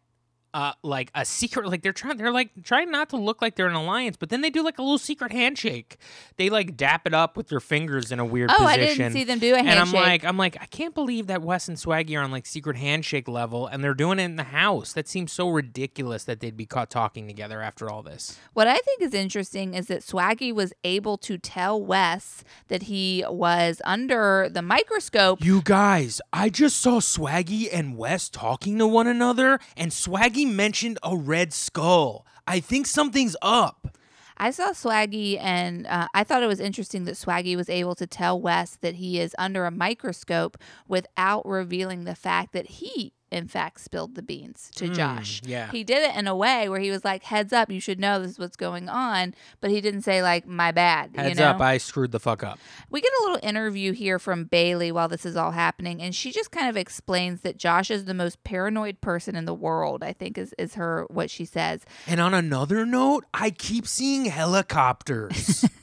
Uh, 0.53 0.74
like 0.84 1.12
a 1.15 1.24
secret, 1.24 1.67
like 1.67 1.81
they're 1.81 1.93
trying, 1.93 2.17
they're 2.17 2.31
like 2.31 2.51
trying 2.63 2.91
not 2.91 3.10
to 3.10 3.15
look 3.17 3.41
like 3.41 3.55
they're 3.55 3.67
an 3.67 3.74
alliance, 3.75 4.17
but 4.17 4.29
then 4.29 4.41
they 4.41 4.50
do 4.50 4.62
like 4.63 4.77
a 4.77 4.81
little 4.81 4.98
secret 4.98 5.31
handshake. 5.31 5.96
They 6.36 6.50
like 6.50 6.75
dap 6.75 7.08
it 7.08 7.13
up 7.13 7.38
with 7.38 7.48
their 7.48 7.62
fingers 7.62 8.12
in 8.12 8.20
a 8.20 8.25
weird 8.25 8.50
Oh, 8.51 8.65
I 8.65 8.75
didn't 8.75 9.13
see 9.13 9.24
them 9.24 9.39
do 9.39 9.53
a 9.53 9.58
handshake 9.58 9.72
And 9.72 9.79
I'm 9.79 9.91
like, 9.93 10.25
I'm 10.25 10.38
like, 10.38 10.58
I 10.62 10.65
can't 10.65 10.93
believe 10.93 11.27
that 11.27 11.41
Wes 11.41 11.70
and 11.70 11.77
Swaggy 11.77 12.17
are 12.20 12.22
on 12.22 12.31
like 12.31 12.46
secret 12.46 12.75
handshake 12.75 13.29
level, 13.29 13.65
and 13.65 13.81
they're 13.84 13.93
doing 13.93 14.20
it 14.20 14.24
in 14.24 14.36
the 14.36 14.43
house. 14.43 14.91
That 14.91 15.08
seems 15.08 15.31
so 15.31 15.48
ridiculous 15.50 16.25
that 16.25 16.41
they'd 16.41 16.58
be 16.58 16.65
caught 16.65 16.89
talking 16.89 17.27
together 17.27 17.62
after 17.62 17.89
all 17.89 18.03
this. 18.03 18.38
What 18.53 18.67
I 18.67 18.77
think 18.77 19.01
is 19.01 19.13
interesting 19.13 19.74
is 19.74 19.88
that 19.88 20.01
Swaggy 20.01 20.53
was 20.53 20.74
able 20.84 21.17
to 21.20 21.38
tell 21.38 21.81
Wes 21.81 22.43
that 22.67 22.84
he 22.84 23.24
was 23.29 23.81
under 23.86 24.50
the 24.51 24.62
microscope. 24.62 25.43
You 25.43 25.62
guys, 25.63 26.20
I 26.34 26.50
just 26.50 26.77
saw 26.81 27.00
Swaggy 27.00 27.70
and 27.72 27.98
Wes 27.98 28.27
talking 28.27 28.77
to 28.79 28.88
one 28.88 29.08
another, 29.08 29.60
and 29.77 29.91
Swaggy 29.91 30.40
mentioned 30.45 31.00
a 31.03 31.15
red 31.15 31.53
skull. 31.53 32.25
I 32.48 32.60
think 32.60 32.88
something's 32.88 33.36
up. 33.41 33.98
I 34.38 34.50
saw 34.50 34.71
Swaggy, 34.71 35.38
and 35.39 35.86
uh, 35.86 36.07
I 36.15 36.24
thought 36.24 36.41
it 36.41 36.48
was 36.48 36.60
interesting 36.60 37.05
that 37.05 37.13
Swaggy 37.13 37.55
was 37.55 37.69
able 37.69 37.93
to 37.95 38.07
tell 38.07 38.41
Wes 38.41 38.75
that 38.81 38.95
he 38.95 39.19
is 39.19 39.36
under 39.38 39.65
a 39.65 39.71
microscope 39.71 40.57
without 40.88 41.45
revealing 41.45 42.05
the 42.05 42.15
fact 42.15 42.51
that 42.53 42.65
he, 42.65 43.13
in 43.32 43.48
fact, 43.48 43.80
spilled 43.80 44.16
the 44.16 44.22
beans 44.22 44.70
to 44.76 44.90
Josh. 44.90 45.42
yeah. 45.46 45.72
He 45.72 45.84
did 45.84 46.10
it 46.10 46.16
in 46.16 46.28
a 46.28 46.36
way 46.36 46.68
where 46.68 46.80
he 46.80 46.92
was 46.92 47.06
like, 47.06 47.24
heads 47.24 47.54
up, 47.54 47.72
you 47.72 47.80
should 47.80 48.00
know 48.00 48.20
this 48.20 48.32
is 48.32 48.40
what's 48.40 48.58
going 48.58 48.90
on. 48.90 49.34
But 49.62 49.72
he 49.72 49.80
didn't 49.80 50.02
say, 50.02 50.22
like, 50.22 50.46
my 50.46 50.72
bad. 50.72 51.16
Heads 51.16 51.30
you 51.30 51.36
know? 51.44 51.52
up, 51.52 51.62
I 51.62 51.78
screwed 51.78 52.12
the 52.12 52.20
fuck 52.20 52.44
up. 52.44 52.60
We 52.90 53.00
get 53.00 53.12
a 53.22 53.24
little 53.24 53.40
interview 53.42 53.94
here 53.94 54.20
from 54.20 54.46
Bailey 54.46 54.92
while 54.92 55.08
this 55.08 55.26
is 55.26 55.38
all 55.38 55.52
happening, 55.52 56.02
and 56.02 56.14
she 56.14 56.32
just 56.32 56.52
kind 56.52 56.70
of 56.70 56.76
explains 56.76 57.42
that 57.42 57.58
Josh 57.58 57.90
is 57.90 58.06
the 58.06 58.14
most 58.14 58.44
paranoid 58.44 59.00
person 59.02 59.36
in 59.36 59.46
the 59.46 59.54
world. 59.54 60.04
I 60.04 60.14
think 60.14 60.38
is 60.38 60.54
is 60.58 60.76
her 60.76 61.06
what 61.10 61.30
she 61.30 61.46
says. 61.46 61.86
And 62.08 62.20
on 62.20 62.34
another 62.34 62.86
note, 62.86 63.26
I 63.34 63.52
keep 63.52 63.88
seeing 63.88 64.26
helicopters. 64.26 65.66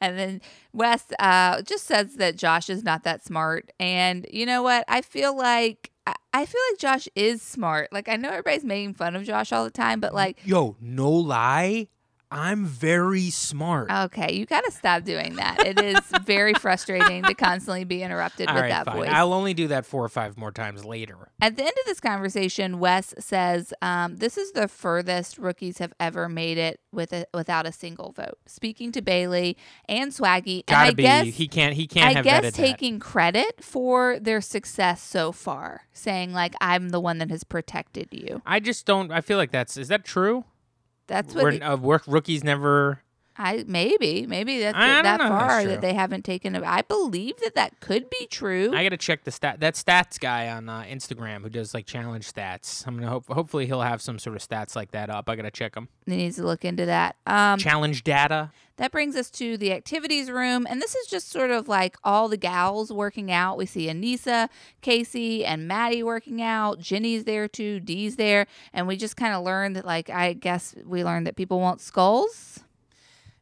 And 0.00 0.18
then 0.18 0.40
Wes 0.72 1.04
uh, 1.18 1.62
just 1.62 1.86
says 1.86 2.14
that 2.16 2.36
Josh 2.36 2.70
is 2.70 2.84
not 2.84 3.04
that 3.04 3.24
smart, 3.24 3.70
and 3.80 4.26
you 4.30 4.46
know 4.46 4.62
what? 4.62 4.84
I 4.88 5.02
feel 5.02 5.36
like 5.36 5.90
I- 6.08 6.14
I 6.40 6.46
feel 6.46 6.60
like 6.70 6.78
Josh 6.78 7.08
is 7.14 7.42
smart. 7.42 7.92
Like 7.92 8.08
I 8.08 8.16
know 8.16 8.28
everybody's 8.30 8.64
making 8.64 8.94
fun 8.94 9.16
of 9.16 9.24
Josh 9.24 9.52
all 9.52 9.64
the 9.64 9.70
time, 9.70 10.00
but 10.00 10.14
like. 10.14 10.38
Yo, 10.44 10.76
no 10.80 11.10
lie, 11.10 11.88
I'm 12.30 12.66
very 12.66 13.30
smart. 13.30 13.90
Okay, 13.90 14.34
you 14.34 14.44
got 14.44 14.62
to 14.64 14.70
stop 14.70 15.04
doing 15.04 15.36
that. 15.36 15.66
It 15.66 15.80
is 15.80 15.98
very 16.24 16.52
frustrating 16.54 17.22
to 17.22 17.34
constantly 17.34 17.84
be 17.84 18.02
interrupted 18.02 18.48
All 18.48 18.54
with 18.54 18.62
right, 18.64 18.68
that 18.68 18.84
fine. 18.84 18.96
voice. 18.96 19.08
I'll 19.10 19.32
only 19.32 19.54
do 19.54 19.68
that 19.68 19.86
four 19.86 20.04
or 20.04 20.08
five 20.10 20.36
more 20.36 20.52
times 20.52 20.84
later. 20.84 21.30
At 21.40 21.56
the 21.56 21.62
end 21.62 21.70
of 21.72 21.86
this 21.86 22.00
conversation, 22.00 22.78
Wes 22.80 23.14
says, 23.18 23.72
um, 23.80 24.16
"This 24.16 24.36
is 24.36 24.52
the 24.52 24.68
furthest 24.68 25.38
rookies 25.38 25.78
have 25.78 25.92
ever 25.98 26.28
made 26.28 26.58
it 26.58 26.80
with 26.92 27.12
a, 27.14 27.26
without 27.32 27.66
a 27.66 27.72
single 27.72 28.12
vote." 28.12 28.38
Speaking 28.46 28.92
to 28.92 29.00
Bailey 29.00 29.56
and 29.88 30.12
Swaggy, 30.12 30.66
Gotta 30.66 30.88
I 30.88 30.92
be. 30.92 31.02
guess 31.04 31.26
he 31.26 31.48
can't. 31.48 31.74
He 31.74 31.86
can't 31.86 32.08
I 32.08 32.12
have 32.12 32.24
guess 32.24 32.40
vetted 32.40 32.42
that. 32.42 32.54
taking 32.54 32.98
credit 32.98 33.64
for 33.64 34.18
their 34.20 34.42
success 34.42 35.00
so 35.02 35.32
far, 35.32 35.82
saying 35.94 36.34
like, 36.34 36.54
"I'm 36.60 36.90
the 36.90 37.00
one 37.00 37.18
that 37.18 37.30
has 37.30 37.42
protected 37.44 38.08
you." 38.12 38.42
I 38.44 38.60
just 38.60 38.84
don't. 38.84 39.10
I 39.10 39.22
feel 39.22 39.38
like 39.38 39.50
that's. 39.50 39.78
Is 39.78 39.88
that 39.88 40.04
true? 40.04 40.44
That's 41.08 41.34
what 41.34 41.42
We're, 41.44 41.50
he- 41.52 41.60
uh, 41.60 41.76
work 41.76 42.04
rookies 42.06 42.44
never. 42.44 43.00
I 43.38 43.64
maybe 43.68 44.26
maybe 44.26 44.58
that's 44.58 44.76
I 44.76 44.86
that 44.86 44.98
if 44.98 45.04
that's 45.04 45.28
far 45.28 45.64
that 45.64 45.80
they 45.80 45.94
haven't 45.94 46.24
taken. 46.24 46.56
A, 46.56 46.62
I 46.64 46.82
believe 46.82 47.36
that 47.38 47.54
that 47.54 47.78
could 47.78 48.10
be 48.10 48.26
true. 48.26 48.72
I 48.74 48.82
gotta 48.82 48.96
check 48.96 49.22
the 49.22 49.30
stat. 49.30 49.60
That 49.60 49.74
stats 49.74 50.18
guy 50.18 50.48
on 50.48 50.68
uh, 50.68 50.82
Instagram 50.82 51.42
who 51.42 51.48
does 51.48 51.72
like 51.72 51.86
challenge 51.86 52.30
stats. 52.32 52.84
I'm 52.86 52.96
gonna 52.96 53.08
hope. 53.08 53.28
Hopefully 53.28 53.66
he'll 53.66 53.82
have 53.82 54.02
some 54.02 54.18
sort 54.18 54.34
of 54.34 54.42
stats 54.46 54.74
like 54.74 54.90
that 54.90 55.08
up. 55.08 55.28
I 55.28 55.36
gotta 55.36 55.52
check 55.52 55.74
them. 55.74 55.88
He 56.04 56.16
needs 56.16 56.36
to 56.36 56.42
look 56.42 56.64
into 56.64 56.84
that. 56.86 57.16
Um, 57.26 57.58
challenge 57.60 58.02
data. 58.02 58.50
That 58.78 58.92
brings 58.92 59.16
us 59.16 59.28
to 59.32 59.56
the 59.56 59.72
activities 59.72 60.30
room, 60.30 60.64
and 60.68 60.80
this 60.80 60.94
is 60.94 61.08
just 61.08 61.30
sort 61.30 61.50
of 61.50 61.68
like 61.68 61.96
all 62.04 62.28
the 62.28 62.36
gals 62.36 62.92
working 62.92 63.30
out. 63.30 63.56
We 63.56 63.66
see 63.66 63.86
Aneesa, 63.88 64.48
Casey, 64.82 65.44
and 65.44 65.66
Maddie 65.66 66.02
working 66.02 66.40
out. 66.42 66.78
Jenny's 66.80 67.24
there 67.24 67.48
too. 67.48 67.80
Dee's 67.80 68.16
there, 68.16 68.46
and 68.72 68.86
we 68.86 68.96
just 68.96 69.16
kind 69.16 69.34
of 69.34 69.44
learned 69.44 69.74
that, 69.76 69.84
like, 69.84 70.10
I 70.10 70.32
guess 70.32 70.76
we 70.84 71.04
learned 71.04 71.26
that 71.26 71.34
people 71.34 71.58
want 71.60 71.80
skulls. 71.80 72.60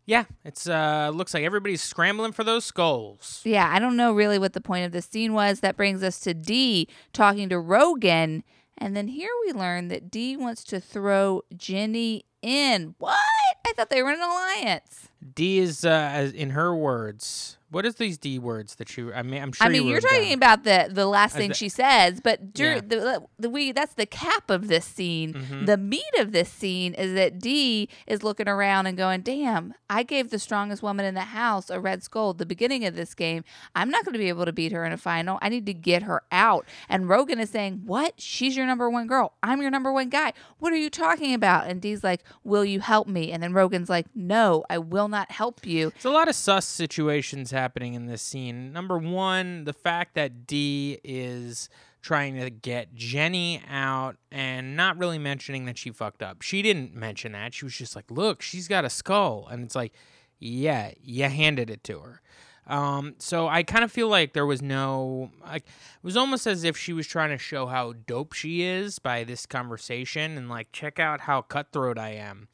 Yeah, 0.07 0.25
it's 0.45 0.69
uh 0.69 1.11
looks 1.13 1.35
like 1.35 1.43
everybody's 1.43 1.83
scrambling 1.83 2.33
for 2.33 2.45
those 2.45 2.65
skulls. 2.65 3.41
Yeah, 3.45 3.69
I 3.73 3.81
don't 3.81 3.97
know 3.97 4.13
really 4.13 4.39
what 4.39 4.53
the 4.53 4.61
point 4.61 4.87
of 4.87 4.93
this 4.93 5.07
scene 5.07 5.33
was. 5.35 5.61
That 5.61 5.77
brings 5.77 6.03
us 6.03 6.21
to 6.21 6.33
D 6.33 6.89
talking 7.13 7.49
to 7.49 7.59
Rogan, 7.59 8.45
and 8.79 8.97
then 8.97 9.09
here 9.09 9.31
we 9.45 9.53
learn 9.53 9.89
that 9.89 10.09
D 10.11 10.37
wants 10.37 10.63
to 10.65 10.79
throw 10.81 11.43
Jenny 11.57 12.25
in. 12.41 12.95
What? 12.99 13.19
I 13.67 13.73
thought 13.73 13.91
they 13.91 14.01
were 14.01 14.11
in 14.11 14.21
an 14.21 14.23
alliance. 14.23 15.09
D 15.35 15.59
is 15.59 15.85
uh 15.85 16.31
in 16.35 16.51
her 16.51 16.75
words. 16.75 17.59
What 17.77 17.85
is 17.85 17.97
these 17.97 18.17
D 18.17 18.39
words 18.39 18.77
that 18.77 18.97
you? 18.97 19.13
I 19.13 19.23
mean, 19.23 19.43
I'm 19.43 19.53
sure. 19.53 19.67
I 19.67 19.69
mean, 19.69 19.85
you 19.85 19.91
you're 19.91 20.01
talking 20.01 20.31
down. 20.31 20.33
about 20.39 20.65
the 20.65 20.89
the 20.91 21.05
last 21.07 21.35
Uh, 21.35 21.39
thing 21.41 21.49
the- 21.51 21.55
she 21.55 21.69
says, 21.69 22.23
but 22.23 22.55
dur- 22.55 22.77
Yeah. 22.77 22.81
the, 22.81 23.23
the 23.39 23.51
we 23.51 23.73
that's 23.73 23.93
the 23.93 24.07
cap 24.07 24.49
of 24.51 24.69
this 24.69 24.87
scene. 24.87 25.35
Mhm. 25.35 25.67
The 25.67 25.77
meat 25.77 26.15
of 26.19 26.33
this 26.33 26.49
scene 26.51 26.95
is 26.95 27.13
that 27.13 27.39
D 27.39 27.91
is 28.07 28.23
looking 28.23 28.49
around 28.49 28.87
and 28.87 28.97
going, 28.97 29.21
"Damn, 29.21 29.75
I 29.91 30.05
gave 30.05 30.31
the 30.31 30.39
strongest 30.39 30.83
woman 30.83 31.05
in 31.05 31.13
the 31.13 31.21
house 31.43 31.69
a 31.69 31.79
red 31.79 32.03
skull 32.03 32.31
at 32.31 32.39
the 32.39 32.47
beginning 32.47 32.87
of 32.87 32.97
this 32.97 33.15
game. 33.15 33.45
I'm 33.75 33.91
not 33.91 34.07
going 34.07 34.15
to 34.15 34.19
be 34.19 34.31
able 34.31 34.47
to 34.47 34.55
beat 34.55 34.73
her 34.73 34.87
in 34.87 34.93
a 34.93 34.97
final. 34.97 35.39
I 35.43 35.51
need 35.51 35.67
to 35.67 35.75
get 35.75 36.03
her 36.05 36.23
out." 36.33 36.65
And 36.89 37.11
Rogan 37.11 37.39
is 37.39 37.51
saying, 37.51 37.83
"What? 37.85 38.15
She's 38.17 38.57
your 38.57 38.65
number 38.65 38.89
one 38.89 39.07
girl. 39.07 39.35
I'm 39.43 39.61
your 39.61 39.71
number 39.71 39.93
one 39.93 40.09
guy. 40.09 40.33
What 40.61 40.73
are 40.73 40.77
you 40.77 40.89
talking 40.89 41.35
about?" 41.35 41.67
And 41.67 41.83
D's 41.83 42.03
like, 42.03 42.23
"Will 42.43 42.65
you 42.65 42.81
help 42.81 43.07
me?" 43.07 43.33
And 43.33 43.43
then 43.43 43.53
Rogan's 43.53 43.91
like, 43.91 44.07
"No, 44.15 44.65
I 44.71 44.79
will 44.79 45.09
not 45.09 45.31
help 45.31 45.67
you." 45.67 45.91
There's 45.91 46.07
a 46.07 46.11
lot 46.11 46.29
of 46.29 46.35
sus 46.35 46.65
situations 46.65 47.51
happening 47.51 47.66
in 47.75 48.07
this 48.07 48.23
scene. 48.23 48.73
Number 48.73 48.99
one, 48.99 49.65
the 49.65 49.73
fact 49.73 50.15
that 50.15 50.47
D 50.47 50.99
is 51.03 51.69
trying 52.03 52.39
to 52.41 52.51
get 52.51 52.95
Jenny 52.95 53.61
out 53.69 54.17
and 54.31 54.77
not 54.77 54.97
really 54.97 55.19
mentioning 55.19 55.65
that 55.65 55.77
she 55.77 55.91
fucked 55.91 56.23
up. 56.23 56.41
She 56.41 56.63
didn't 56.63 56.95
mention 56.95 57.33
that. 57.33 57.53
She 57.53 57.65
was 57.65 57.75
just 57.75 57.97
like, 57.97 58.11
look, 58.11 58.43
she's 58.43 58.69
got 58.69 58.85
a 58.85 58.91
skull. 58.91 59.49
And 59.51 59.65
it's 59.65 59.75
like, 59.75 59.93
yeah, 60.39 60.93
you 61.03 61.25
handed 61.25 61.69
it 61.69 61.83
to 61.85 61.99
her. 61.99 62.21
Um, 62.69 63.15
so 63.19 63.49
I 63.49 63.63
kind 63.63 63.85
of 63.85 63.93
feel 63.93 64.09
like 64.09 64.33
there 64.33 64.47
was 64.47 64.61
no 64.61 65.31
like 65.43 65.63
it 65.63 66.05
was 66.05 66.17
almost 66.17 66.47
as 66.47 66.65
if 66.65 66.77
she 66.77 66.93
was 66.93 67.07
trying 67.07 67.31
to 67.31 67.39
show 67.39 67.67
how 67.67 67.93
dope 67.93 68.33
she 68.33 68.63
is 68.63 68.99
by 68.99 69.23
this 69.23 69.47
conversation 69.47 70.37
and 70.37 70.49
like 70.49 70.73
check 70.73 70.99
out 70.99 71.23
how 71.23 71.43
cutthroat 71.43 71.97
I 71.97 72.11
am. 72.11 72.49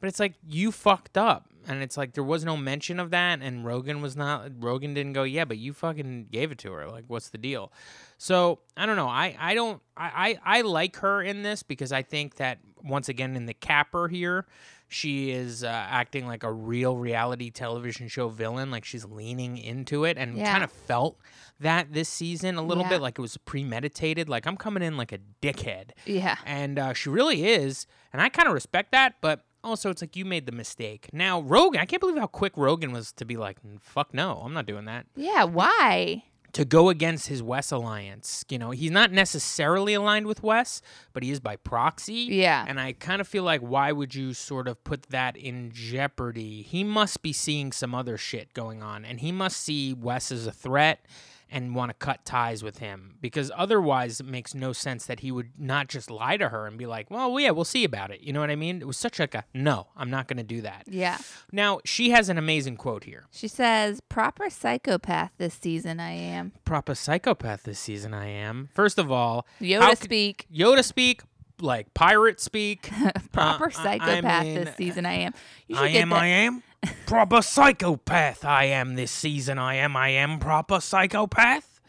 But 0.00 0.08
it's 0.08 0.20
like 0.20 0.34
you 0.46 0.70
fucked 0.70 1.18
up. 1.18 1.46
And 1.68 1.82
it's 1.82 1.96
like 1.96 2.12
there 2.14 2.24
was 2.24 2.44
no 2.44 2.56
mention 2.56 3.00
of 3.00 3.10
that 3.10 3.40
and 3.42 3.64
Rogan 3.64 4.00
was 4.00 4.16
not 4.16 4.50
Rogan 4.58 4.94
didn't 4.94 5.12
go, 5.14 5.22
Yeah, 5.24 5.44
but 5.44 5.58
you 5.58 5.72
fucking 5.72 6.28
gave 6.30 6.52
it 6.52 6.58
to 6.58 6.72
her. 6.72 6.88
Like, 6.88 7.04
what's 7.08 7.30
the 7.30 7.38
deal? 7.38 7.72
So 8.18 8.60
I 8.76 8.86
don't 8.86 8.96
know. 8.96 9.08
I, 9.08 9.36
I 9.38 9.54
don't 9.54 9.82
I, 9.96 10.38
I, 10.44 10.58
I 10.58 10.60
like 10.62 10.96
her 10.96 11.22
in 11.22 11.42
this 11.42 11.62
because 11.62 11.92
I 11.92 12.02
think 12.02 12.36
that 12.36 12.58
once 12.84 13.08
again 13.08 13.34
in 13.36 13.46
the 13.46 13.54
capper 13.54 14.06
here, 14.08 14.46
she 14.88 15.32
is 15.32 15.64
uh, 15.64 15.66
acting 15.66 16.26
like 16.28 16.44
a 16.44 16.52
real 16.52 16.96
reality 16.96 17.50
television 17.50 18.06
show 18.06 18.28
villain. 18.28 18.70
Like 18.70 18.84
she's 18.84 19.04
leaning 19.04 19.58
into 19.58 20.04
it 20.04 20.16
and 20.16 20.36
Yeah. 20.36 20.52
kind 20.52 20.62
of 20.62 20.70
felt 20.70 21.18
that 21.58 21.92
this 21.92 22.08
season 22.08 22.54
a 22.56 22.62
little 22.62 22.84
Yeah. 22.84 22.90
bit 22.90 23.00
like 23.00 23.18
it 23.18 23.22
was 23.22 23.36
premeditated. 23.38 24.28
Like 24.28 24.46
I'm 24.46 24.56
coming 24.56 24.82
in 24.84 24.96
like 24.96 25.10
a 25.12 25.18
dickhead 25.42 25.90
Yeah. 26.04 26.36
and 26.46 26.78
uh, 26.78 26.92
she 26.92 27.08
really 27.08 27.44
is, 27.46 27.86
and 28.12 28.22
I 28.22 28.28
kind 28.28 28.46
of 28.46 28.54
respect 28.54 28.92
that. 28.92 29.14
But 29.20 29.44
also, 29.66 29.90
it's 29.90 30.00
like 30.02 30.16
you 30.16 30.24
made 30.24 30.46
the 30.46 30.52
mistake. 30.52 31.08
Now, 31.12 31.40
Rogan, 31.40 31.80
I 31.80 31.84
can't 31.84 32.00
believe 32.00 32.16
how 32.16 32.26
quick 32.26 32.52
Rogan 32.56 32.92
was 32.92 33.12
to 33.12 33.24
be 33.24 33.36
like, 33.36 33.58
"Fuck 33.80 34.14
no, 34.14 34.40
I'm 34.42 34.54
not 34.54 34.66
doing 34.66 34.84
that." 34.86 35.06
Yeah. 35.14 35.44
Why? 35.44 36.24
To 36.52 36.64
go 36.64 36.88
against 36.88 37.26
his 37.26 37.42
Wes 37.42 37.70
alliance, 37.70 38.42
you 38.48 38.58
know, 38.58 38.70
he's 38.70 38.90
not 38.90 39.12
necessarily 39.12 39.92
aligned 39.92 40.26
with 40.26 40.42
Wes, 40.42 40.80
but 41.12 41.22
he 41.22 41.30
is 41.30 41.38
by 41.38 41.56
proxy. 41.56 42.28
Yeah. 42.30 42.64
And 42.66 42.80
I 42.80 42.94
kind 42.94 43.20
of 43.20 43.28
feel 43.28 43.42
like, 43.42 43.60
why 43.60 43.92
would 43.92 44.14
you 44.14 44.32
sort 44.32 44.66
of 44.66 44.82
put 44.82 45.02
that 45.10 45.36
in 45.36 45.70
jeopardy? 45.74 46.62
He 46.62 46.82
must 46.82 47.20
be 47.20 47.34
seeing 47.34 47.72
some 47.72 47.94
other 47.94 48.16
shit 48.16 48.54
going 48.54 48.82
on, 48.82 49.04
and 49.04 49.20
he 49.20 49.32
must 49.32 49.58
see 49.58 49.92
Wes 49.92 50.32
as 50.32 50.46
a 50.46 50.52
threat 50.52 51.04
and 51.50 51.74
want 51.74 51.90
to 51.90 51.94
cut 51.94 52.24
ties 52.24 52.62
with 52.64 52.78
him 52.78 53.14
because 53.20 53.52
otherwise 53.56 54.18
it 54.20 54.26
makes 54.26 54.54
no 54.54 54.72
sense 54.72 55.06
that 55.06 55.20
he 55.20 55.30
would 55.30 55.50
not 55.58 55.86
just 55.88 56.10
lie 56.10 56.36
to 56.36 56.48
her 56.48 56.66
and 56.66 56.76
be 56.76 56.86
like, 56.86 57.10
well, 57.10 57.38
yeah, 57.38 57.50
we'll 57.52 57.64
see 57.64 57.84
about 57.84 58.10
it. 58.10 58.20
You 58.20 58.32
know 58.32 58.40
what 58.40 58.50
I 58.50 58.56
mean? 58.56 58.80
It 58.80 58.86
was 58.86 58.96
such 58.96 59.18
like 59.20 59.34
a 59.34 59.44
no, 59.54 59.86
I'm 59.96 60.10
not 60.10 60.26
going 60.26 60.38
to 60.38 60.42
do 60.42 60.60
that. 60.62 60.84
Yeah. 60.88 61.18
Now, 61.52 61.78
she 61.84 62.10
has 62.10 62.28
an 62.28 62.36
amazing 62.38 62.76
quote 62.76 63.04
here. 63.04 63.26
She 63.30 63.46
says, 63.48 64.00
"Proper 64.08 64.50
psychopath 64.50 65.30
this 65.38 65.54
season. 65.54 66.00
I 66.00 66.12
am 66.12 66.52
Proper 66.64 66.94
psychopath 66.94 67.62
this 67.62 67.78
season, 67.78 68.12
I 68.12 68.26
am. 68.26 68.68
First 68.74 68.98
of 68.98 69.12
all, 69.12 69.46
Yoda 69.60 69.90
could- 69.90 69.98
speak. 69.98 70.46
Yoda 70.52 70.82
speak, 70.84 71.22
like 71.60 71.94
pirate 71.94 72.40
speak. 72.40 72.90
Proper 73.32 73.66
Uh, 73.66 73.70
I- 73.78 73.92
I 73.94 73.98
psychopath 73.98 74.44
mean, 74.44 74.54
this 74.64 74.76
season. 74.76 75.06
I 75.06 75.14
am. 75.14 75.34
You 75.68 75.76
should 75.76 75.84
I 75.84 75.92
get 75.92 76.02
am, 76.02 76.10
that. 76.10 76.22
I 76.22 76.26
am. 76.26 76.62
Proper 77.06 77.42
psychopath, 77.42 78.44
I 78.44 78.64
am 78.64 78.94
this 78.94 79.10
season. 79.10 79.58
I 79.58 79.74
am, 79.76 79.96
I 79.96 80.08
am 80.10 80.38
proper 80.38 80.80
psychopath. 80.80 81.80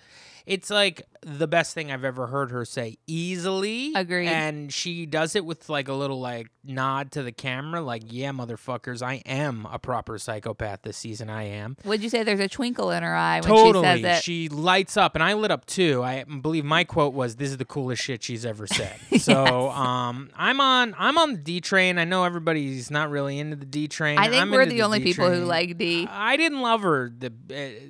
It's 0.46 0.70
like 0.70 1.02
the 1.28 1.48
best 1.48 1.74
thing 1.74 1.92
I've 1.92 2.06
ever 2.06 2.28
heard 2.28 2.52
her 2.52 2.64
say 2.64 2.98
easily. 3.06 3.92
Agreed. 3.94 4.30
And 4.30 4.74
she 4.74 5.06
does 5.06 5.36
it 5.36 5.44
with 5.46 5.68
like 5.68 5.90
a 5.90 5.94
little 5.94 6.22
like 6.22 6.48
nod 6.64 7.12
to 7.12 7.24
the 7.24 7.34
camera, 7.34 7.82
like, 7.82 8.04
yeah, 8.06 8.32
motherfuckers, 8.32 9.02
I 9.02 9.16
am 9.26 9.68
a 9.70 9.78
proper 9.78 10.18
psychopath 10.18 10.84
this 10.84 10.96
season. 10.98 11.30
I 11.30 11.44
am. 11.44 11.76
Would 11.84 12.02
you 12.02 12.10
say 12.10 12.24
there's 12.24 12.40
a 12.40 12.48
twinkle 12.48 12.92
in 12.92 13.04
her 13.04 13.14
eye 13.14 13.42
when 13.42 13.50
Totally. 13.50 13.98
she 13.98 14.04
says 14.04 14.20
it? 14.20 14.24
She 14.24 14.48
lights 14.50 14.96
up 14.96 15.16
and 15.16 15.24
I 15.24 15.34
lit 15.34 15.52
up 15.52 15.66
too. 15.66 16.02
I 16.02 16.24
believe 16.24 16.64
my 16.64 16.86
quote 16.86 17.14
was 17.14 17.36
this 17.36 17.50
is 17.50 17.58
the 17.58 17.66
coolest 17.66 18.02
shit 18.02 18.24
she's 18.24 18.46
ever 18.46 18.66
said. 18.66 18.96
So 19.28 19.72
um 19.72 20.30
I'm 20.38 20.62
on 20.62 20.96
I'm 20.98 21.18
on 21.18 21.34
the 21.34 21.38
D 21.40 21.60
train. 21.60 21.98
I 21.98 22.06
know 22.06 22.24
everybody's 22.24 22.90
not 22.90 23.10
really 23.10 23.40
into 23.40 23.58
the 23.58 23.66
D 23.66 23.88
train. 23.88 24.18
I 24.18 24.30
think 24.30 24.42
I'm 24.42 24.52
we're 24.52 24.62
into 24.62 24.76
the 24.76 24.84
only 24.84 25.00
D 25.00 25.06
people 25.06 25.30
who 25.30 25.44
like 25.44 25.78
D. 25.78 26.08
I 26.10 26.38
didn't 26.38 26.62
love 26.62 26.84
her 26.84 27.12
the 27.18 27.34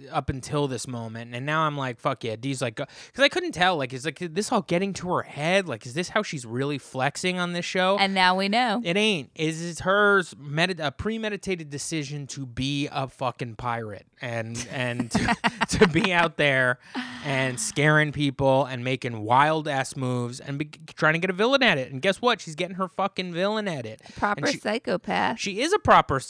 uh, 0.09 0.15
up 0.15 0.29
until 0.29 0.67
this 0.67 0.87
moment, 0.87 1.35
and 1.35 1.45
now 1.45 1.61
I'm 1.63 1.77
like, 1.77 1.99
fuck 1.99 2.23
yeah, 2.23 2.37
D's 2.37 2.61
like, 2.61 2.75
because 2.75 3.23
I 3.27 3.29
couldn't 3.29 3.51
tell, 3.51 3.75
like, 3.75 3.91
is 3.91 4.05
like 4.05 4.19
this 4.19 4.53
all 4.53 4.61
getting 4.61 4.93
to 4.93 5.09
her 5.11 5.21
head? 5.23 5.67
Like, 5.67 5.85
is 5.85 5.93
this 5.93 6.07
how 6.07 6.23
she's 6.23 6.45
really 6.45 6.77
flexing 6.77 7.37
on 7.39 7.51
this 7.51 7.65
show? 7.65 7.97
And 7.99 8.13
now 8.13 8.37
we 8.37 8.47
know. 8.47 8.81
it 8.85 8.95
ain't. 8.95 9.31
Is 9.35 9.61
it 9.61 9.79
hers 9.79 10.33
medit- 10.35 10.79
a 10.79 10.93
premeditated 10.93 11.69
decision 11.69 12.25
to 12.27 12.45
be 12.45 12.87
a 12.89 13.09
fucking 13.09 13.55
pirate 13.55 14.07
and 14.21 14.65
and 14.71 15.11
to, 15.11 15.35
to 15.71 15.87
be 15.89 16.13
out 16.13 16.37
there 16.37 16.79
and 17.25 17.59
scaring 17.59 18.13
people 18.13 18.63
and 18.63 18.81
making 18.85 19.19
wild 19.19 19.67
ass 19.67 19.97
moves 19.97 20.39
and 20.39 20.57
be, 20.57 20.69
trying 20.95 21.11
to 21.11 21.19
get 21.19 21.29
a 21.29 21.33
villain 21.33 21.63
at 21.63 21.77
it? 21.77 21.91
And 21.91 22.01
guess 22.01 22.21
what? 22.21 22.39
She's 22.39 22.55
getting 22.55 22.77
her 22.77 22.87
fucking 22.87 23.33
villain 23.33 23.67
at 23.67 23.85
it. 23.85 24.01
Proper 24.17 24.47
she- 24.47 24.59
psychopath. 24.59 25.37
she 25.37 25.59
is 25.59 25.73
a 25.73 25.79
proper 25.79 26.21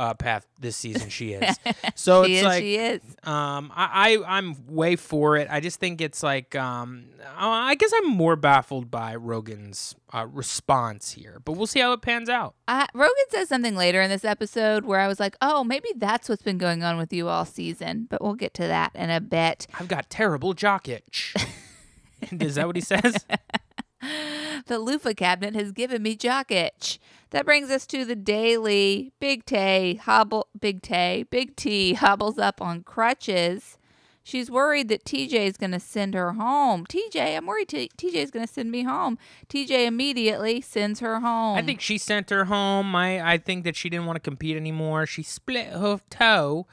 psychopath 0.00 0.46
this 0.58 0.76
season. 0.76 1.08
She 1.08 1.32
is. 1.32 1.56
So 1.94 2.24
she 2.24 2.34
it's 2.34 2.40
is. 2.40 2.44
like 2.44 2.62
she 2.62 2.76
is. 2.76 3.00
um, 3.24 3.70
I, 3.74 4.16
I 4.16 4.38
I'm 4.38 4.66
way 4.68 4.96
for 4.96 5.36
it. 5.36 5.48
I 5.50 5.60
just 5.60 5.80
think 5.80 6.00
it's 6.00 6.22
like 6.22 6.54
um, 6.54 7.06
I 7.36 7.74
guess 7.74 7.92
I'm 7.94 8.08
more 8.08 8.36
baffled 8.36 8.90
by 8.90 9.16
Rogan's 9.16 9.94
uh, 10.14 10.26
response 10.26 11.12
here, 11.12 11.40
but 11.44 11.52
we'll 11.52 11.66
see 11.66 11.80
how 11.80 11.92
it 11.92 12.00
pans 12.00 12.28
out. 12.30 12.54
Uh, 12.68 12.86
Rogan 12.94 13.14
says 13.28 13.48
something 13.48 13.76
later 13.76 14.00
in 14.00 14.08
this 14.08 14.24
episode 14.24 14.84
where 14.84 15.00
I 15.00 15.08
was 15.08 15.20
like, 15.20 15.36
oh, 15.42 15.62
maybe 15.62 15.88
that's 15.96 16.28
what's 16.28 16.42
been 16.42 16.58
going 16.58 16.82
on 16.82 16.96
with 16.96 17.12
you 17.12 17.28
all 17.28 17.44
season. 17.44 18.06
But 18.08 18.22
we'll 18.22 18.34
get 18.34 18.54
to 18.54 18.62
that 18.62 18.92
in 18.94 19.10
a 19.10 19.20
bit. 19.20 19.66
I've 19.78 19.88
got 19.88 20.08
terrible 20.08 20.54
jock 20.54 20.88
itch. 20.88 21.34
is 22.40 22.54
that 22.56 22.66
what 22.66 22.76
he 22.76 22.82
says? 22.82 23.24
The 24.66 24.78
loofah 24.78 25.14
cabinet 25.14 25.54
has 25.54 25.72
given 25.72 26.02
me 26.02 26.16
jock 26.16 26.50
itch. 26.50 26.98
That 27.30 27.44
brings 27.44 27.70
us 27.70 27.86
to 27.88 28.04
the 28.04 28.16
daily. 28.16 29.12
Big 29.20 29.44
Tay 29.44 29.94
hobble. 29.94 30.48
Big 30.58 30.82
Tay. 30.82 31.24
Big 31.30 31.56
T 31.56 31.94
hobbles 31.94 32.38
up 32.38 32.60
on 32.60 32.82
crutches. 32.82 33.78
She's 34.22 34.50
worried 34.50 34.88
that 34.88 35.04
TJ 35.04 35.32
is 35.32 35.56
going 35.56 35.72
to 35.72 35.80
send 35.80 36.14
her 36.14 36.32
home. 36.32 36.86
TJ, 36.86 37.36
I'm 37.36 37.46
worried 37.46 37.68
t- 37.68 37.90
TJ 37.96 38.14
is 38.14 38.30
going 38.30 38.46
to 38.46 38.52
send 38.52 38.70
me 38.70 38.82
home. 38.82 39.18
TJ 39.48 39.86
immediately 39.86 40.60
sends 40.60 41.00
her 41.00 41.20
home. 41.20 41.56
I 41.56 41.62
think 41.62 41.80
she 41.80 41.98
sent 41.98 42.30
her 42.30 42.44
home. 42.44 42.94
I 42.94 43.32
I 43.32 43.38
think 43.38 43.64
that 43.64 43.76
she 43.76 43.88
didn't 43.88 44.06
want 44.06 44.16
to 44.16 44.20
compete 44.20 44.56
anymore. 44.56 45.06
She 45.06 45.22
split 45.22 45.68
her 45.68 46.00
toe. 46.10 46.66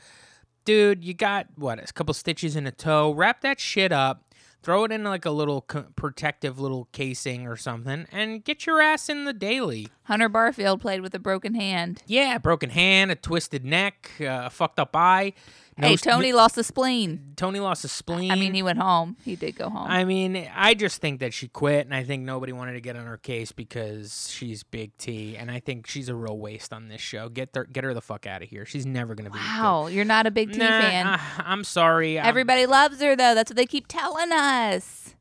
Dude, 0.66 1.04
you 1.04 1.14
got 1.14 1.48
what? 1.56 1.80
A 1.80 1.94
couple 1.94 2.14
stitches 2.14 2.56
in 2.56 2.68
a 2.68 2.72
toe. 2.72 3.12
Wrap 3.12 3.42
that 3.42 3.60
shit 3.60 3.92
up. 3.92 4.27
Throw 4.64 4.84
it 4.84 4.92
in 4.92 5.04
like 5.04 5.26
a 5.26 5.32
little 5.32 5.62
co- 5.62 5.86
protective 5.96 6.60
little 6.60 6.90
casing 6.92 7.48
or 7.48 7.56
something, 7.56 8.06
and 8.12 8.44
get 8.44 8.66
your 8.66 8.82
ass 8.82 9.08
in 9.08 9.24
the 9.26 9.34
daily. 9.34 9.88
Hunter 10.04 10.28
Barfield 10.30 10.82
played 10.82 11.02
with 11.02 11.14
a 11.16 11.20
broken 11.20 11.54
hand. 11.54 12.02
Yeah, 12.06 12.38
broken 12.38 12.70
hand, 12.72 13.12
a 13.12 13.16
twisted 13.16 13.64
neck, 13.64 14.12
uh, 14.20 14.44
a 14.46 14.50
fucked 14.50 14.80
up 14.80 14.96
eye. 14.96 15.34
No 15.80 15.90
hey, 15.90 15.96
Tony 15.96 16.34
lost 16.34 16.58
a 16.58 16.64
spleen. 16.64 17.34
Tony 17.36 17.60
lost 17.60 17.86
a 17.86 17.88
spleen. 17.88 18.32
I 18.32 18.36
mean, 18.36 18.54
he 18.56 18.64
went 18.64 18.80
home. 18.80 19.16
He 19.24 19.36
did 19.36 19.56
go 19.56 19.70
home. 19.70 19.88
I 19.88 20.06
mean, 20.06 20.50
I 20.56 20.74
just 20.74 21.00
think 21.02 21.20
that 21.20 21.34
she 21.36 21.48
quit, 21.48 21.86
and 21.86 21.94
I 21.94 22.04
think 22.04 22.24
nobody 22.24 22.52
wanted 22.52 22.74
to 22.74 22.82
get 22.82 22.96
on 22.96 23.06
her 23.06 23.18
case 23.18 23.52
because 23.52 24.30
she's 24.32 24.64
Big 24.64 24.98
T, 24.98 25.38
and 25.38 25.52
I 25.52 25.60
think 25.60 25.86
she's 25.86 26.10
a 26.10 26.16
real 26.16 26.38
waste 26.40 26.74
on 26.74 26.88
this 26.88 27.02
show. 27.02 27.30
Get 27.30 27.50
her, 27.56 27.66
get 27.66 27.84
her 27.84 27.94
the 27.94 28.02
fuck 28.02 28.26
out 28.26 28.42
of 28.42 28.50
here. 28.50 28.66
She's 28.66 28.86
never 28.88 29.14
gonna 29.14 29.30
be. 29.30 29.38
good. 29.38 29.46
wow, 29.46 29.86
you're 29.88 30.04
not 30.06 30.26
a 30.26 30.32
big 30.32 30.52
T 30.52 30.58
Nah, 30.58 30.82
fan. 30.82 31.06
uh, 31.06 31.20
I'm 31.40 31.64
sorry. 31.64 32.18
I'm- 32.18 32.28
Everybody 32.28 32.66
loves 32.66 33.00
her 33.02 33.16
though. 33.16 33.36
That's 33.36 33.52
what 33.52 33.58
they 33.58 33.66
keep 33.68 33.88
telling 33.88 34.32
us. 34.32 35.16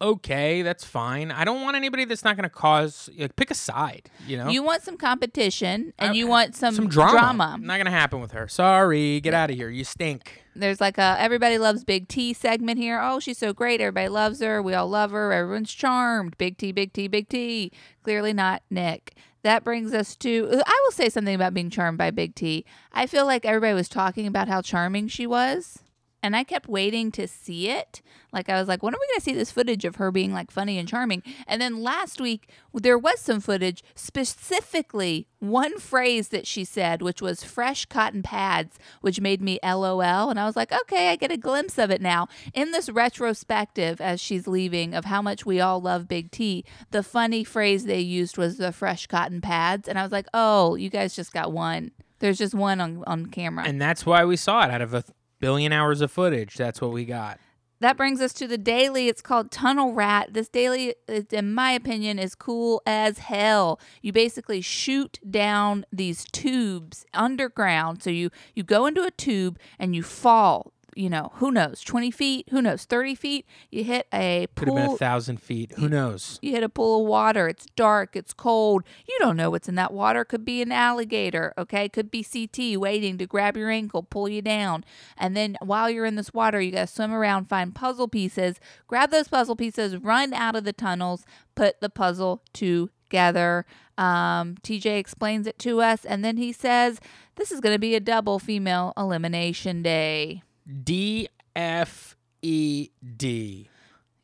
Okay, 0.00 0.62
that's 0.62 0.84
fine. 0.84 1.30
I 1.30 1.44
don't 1.44 1.62
want 1.62 1.76
anybody 1.76 2.04
that's 2.04 2.24
not 2.24 2.36
gonna 2.36 2.48
cause. 2.50 3.08
Like, 3.16 3.36
pick 3.36 3.50
a 3.50 3.54
side. 3.54 4.10
You 4.26 4.36
know. 4.38 4.48
You 4.48 4.62
want 4.62 4.82
some 4.82 4.96
competition 4.96 5.92
and 5.98 6.12
I- 6.12 6.14
you 6.14 6.26
want 6.26 6.54
some, 6.56 6.74
some 6.74 6.88
drama. 6.88 7.58
Not 7.60 7.78
gonna 7.78 7.90
happen 7.90 8.20
with 8.20 8.32
her. 8.32 8.48
Sorry. 8.48 9.20
Get 9.20 9.34
out 9.34 9.50
of 9.50 9.56
here. 9.56 9.68
You 9.70 9.84
stink. 9.84 10.44
There's 10.56 10.80
like 10.80 10.98
a 10.98 11.16
everybody 11.18 11.58
loves 11.58 11.84
Big 11.84 12.08
T 12.08 12.32
segment 12.32 12.78
here. 12.78 13.00
Oh, 13.02 13.20
she's 13.20 13.38
so 13.38 13.52
great. 13.52 13.80
Everybody 13.80 14.08
loves 14.08 14.40
her. 14.40 14.60
We 14.62 14.74
all 14.74 14.88
love 14.88 15.10
her. 15.12 15.32
Everyone's 15.32 15.72
charmed. 15.72 16.36
Big 16.38 16.58
T, 16.58 16.72
Big 16.72 16.92
T, 16.92 17.06
Big 17.08 17.28
T. 17.28 17.70
Clearly 18.02 18.32
not 18.32 18.62
Nick. 18.70 19.14
That 19.42 19.64
brings 19.64 19.94
us 19.94 20.16
to 20.16 20.62
I 20.66 20.80
will 20.84 20.92
say 20.92 21.08
something 21.08 21.34
about 21.34 21.54
being 21.54 21.70
charmed 21.70 21.96
by 21.98 22.10
Big 22.10 22.34
T. 22.34 22.64
I 22.92 23.06
feel 23.06 23.24
like 23.26 23.46
everybody 23.46 23.72
was 23.74 23.88
talking 23.88 24.26
about 24.26 24.48
how 24.48 24.60
charming 24.60 25.08
she 25.08 25.26
was. 25.26 25.78
And 26.22 26.36
I 26.36 26.44
kept 26.44 26.68
waiting 26.68 27.10
to 27.12 27.26
see 27.26 27.68
it. 27.70 28.02
Like 28.32 28.48
I 28.48 28.58
was 28.58 28.68
like, 28.68 28.82
when 28.82 28.94
are 28.94 28.98
we 29.00 29.06
going 29.08 29.18
to 29.18 29.24
see 29.24 29.34
this 29.34 29.50
footage 29.50 29.84
of 29.84 29.96
her 29.96 30.10
being 30.10 30.32
like 30.32 30.50
funny 30.50 30.78
and 30.78 30.88
charming? 30.88 31.22
And 31.46 31.60
then 31.60 31.82
last 31.82 32.20
week 32.20 32.50
there 32.74 32.98
was 32.98 33.20
some 33.20 33.40
footage, 33.40 33.82
specifically 33.94 35.26
one 35.38 35.78
phrase 35.78 36.28
that 36.28 36.46
she 36.46 36.64
said, 36.64 37.00
which 37.02 37.22
was 37.22 37.42
fresh 37.42 37.86
cotton 37.86 38.22
pads, 38.22 38.78
which 39.00 39.20
made 39.20 39.40
me 39.40 39.58
LOL. 39.64 40.30
And 40.30 40.38
I 40.38 40.44
was 40.44 40.56
like, 40.56 40.72
okay, 40.72 41.08
I 41.08 41.16
get 41.16 41.32
a 41.32 41.36
glimpse 41.36 41.78
of 41.78 41.90
it 41.90 42.00
now. 42.02 42.28
In 42.54 42.72
this 42.72 42.90
retrospective, 42.90 44.00
as 44.00 44.20
she's 44.20 44.46
leaving, 44.46 44.94
of 44.94 45.06
how 45.06 45.22
much 45.22 45.46
we 45.46 45.60
all 45.60 45.80
love 45.80 46.06
Big 46.06 46.30
T, 46.30 46.64
the 46.90 47.02
funny 47.02 47.42
phrase 47.44 47.84
they 47.84 48.00
used 48.00 48.36
was 48.36 48.58
the 48.58 48.72
fresh 48.72 49.06
cotton 49.06 49.40
pads. 49.40 49.88
And 49.88 49.98
I 49.98 50.02
was 50.02 50.12
like, 50.12 50.26
oh, 50.34 50.74
you 50.74 50.90
guys 50.90 51.16
just 51.16 51.32
got 51.32 51.52
one. 51.52 51.90
There's 52.18 52.38
just 52.38 52.54
one 52.54 52.80
on, 52.80 53.02
on 53.06 53.26
camera. 53.26 53.64
And 53.66 53.80
that's 53.80 54.04
why 54.04 54.26
we 54.26 54.36
saw 54.36 54.62
it 54.64 54.70
out 54.70 54.82
of 54.82 54.92
a 54.92 55.04
billion 55.40 55.72
hours 55.72 56.00
of 56.00 56.10
footage. 56.12 56.54
That's 56.56 56.80
what 56.80 56.92
we 56.92 57.04
got. 57.04 57.40
that 57.80 57.96
brings 57.96 58.20
us 58.20 58.34
to 58.34 58.46
the 58.46 58.58
daily. 58.58 59.08
It's 59.08 59.22
called 59.22 59.50
Tunnel 59.50 59.94
Rat. 59.94 60.34
This 60.34 60.48
daily, 60.50 60.94
in 61.30 61.54
my 61.54 61.72
opinion, 61.72 62.18
is 62.18 62.34
cool 62.34 62.82
as 62.86 63.18
hell. 63.18 63.80
You 64.02 64.12
basically 64.12 64.60
shoot 64.60 65.18
down 65.28 65.86
these 65.90 66.24
tubes 66.30 67.06
underground. 67.14 68.02
So 68.02 68.10
you 68.10 68.30
you 68.54 68.62
go 68.62 68.84
into 68.86 69.02
a 69.02 69.10
tube 69.10 69.58
and 69.78 69.96
you 69.96 70.02
fall 70.02 70.74
you 70.94 71.10
know, 71.10 71.30
who 71.34 71.50
knows, 71.50 71.80
20 71.82 72.10
feet, 72.10 72.48
who 72.50 72.62
knows, 72.62 72.84
30 72.84 73.14
feet. 73.14 73.46
You 73.70 73.84
hit 73.84 74.06
a 74.12 74.46
pool. 74.54 74.64
Could 74.64 74.78
have 74.78 74.86
been 74.86 74.94
a 74.94 74.98
thousand 74.98 75.40
feet. 75.40 75.72
Who 75.76 75.88
knows? 75.88 76.38
You 76.42 76.52
hit 76.52 76.62
a 76.62 76.68
pool 76.68 77.02
of 77.02 77.06
water. 77.06 77.48
It's 77.48 77.66
dark. 77.76 78.16
It's 78.16 78.32
cold. 78.32 78.84
You 79.08 79.16
don't 79.20 79.36
know 79.36 79.50
what's 79.50 79.68
in 79.68 79.74
that 79.76 79.92
water. 79.92 80.24
Could 80.24 80.44
be 80.44 80.62
an 80.62 80.72
alligator. 80.72 81.54
Okay. 81.56 81.88
Could 81.88 82.10
be 82.10 82.24
CT 82.24 82.80
waiting 82.80 83.18
to 83.18 83.26
grab 83.26 83.56
your 83.56 83.70
ankle, 83.70 84.02
pull 84.02 84.28
you 84.28 84.42
down. 84.42 84.84
And 85.16 85.36
then 85.36 85.56
while 85.62 85.90
you're 85.90 86.06
in 86.06 86.16
this 86.16 86.34
water, 86.34 86.60
you 86.60 86.72
got 86.72 86.88
to 86.88 86.94
swim 86.94 87.12
around, 87.12 87.48
find 87.48 87.74
puzzle 87.74 88.08
pieces, 88.08 88.60
grab 88.86 89.10
those 89.10 89.28
puzzle 89.28 89.56
pieces, 89.56 89.96
run 89.96 90.32
out 90.32 90.56
of 90.56 90.64
the 90.64 90.72
tunnels, 90.72 91.24
put 91.54 91.80
the 91.80 91.90
puzzle 91.90 92.42
together. 92.52 93.66
Um, 93.98 94.56
TJ 94.62 94.98
explains 94.98 95.46
it 95.46 95.58
to 95.60 95.82
us. 95.82 96.04
And 96.04 96.24
then 96.24 96.38
he 96.38 96.52
says, 96.52 97.00
This 97.36 97.52
is 97.52 97.60
going 97.60 97.74
to 97.74 97.78
be 97.78 97.94
a 97.94 98.00
double 98.00 98.38
female 98.38 98.94
elimination 98.96 99.82
day. 99.82 100.42
D 100.84 101.28
F 101.56 102.16
E 102.42 102.90
D. 103.16 103.68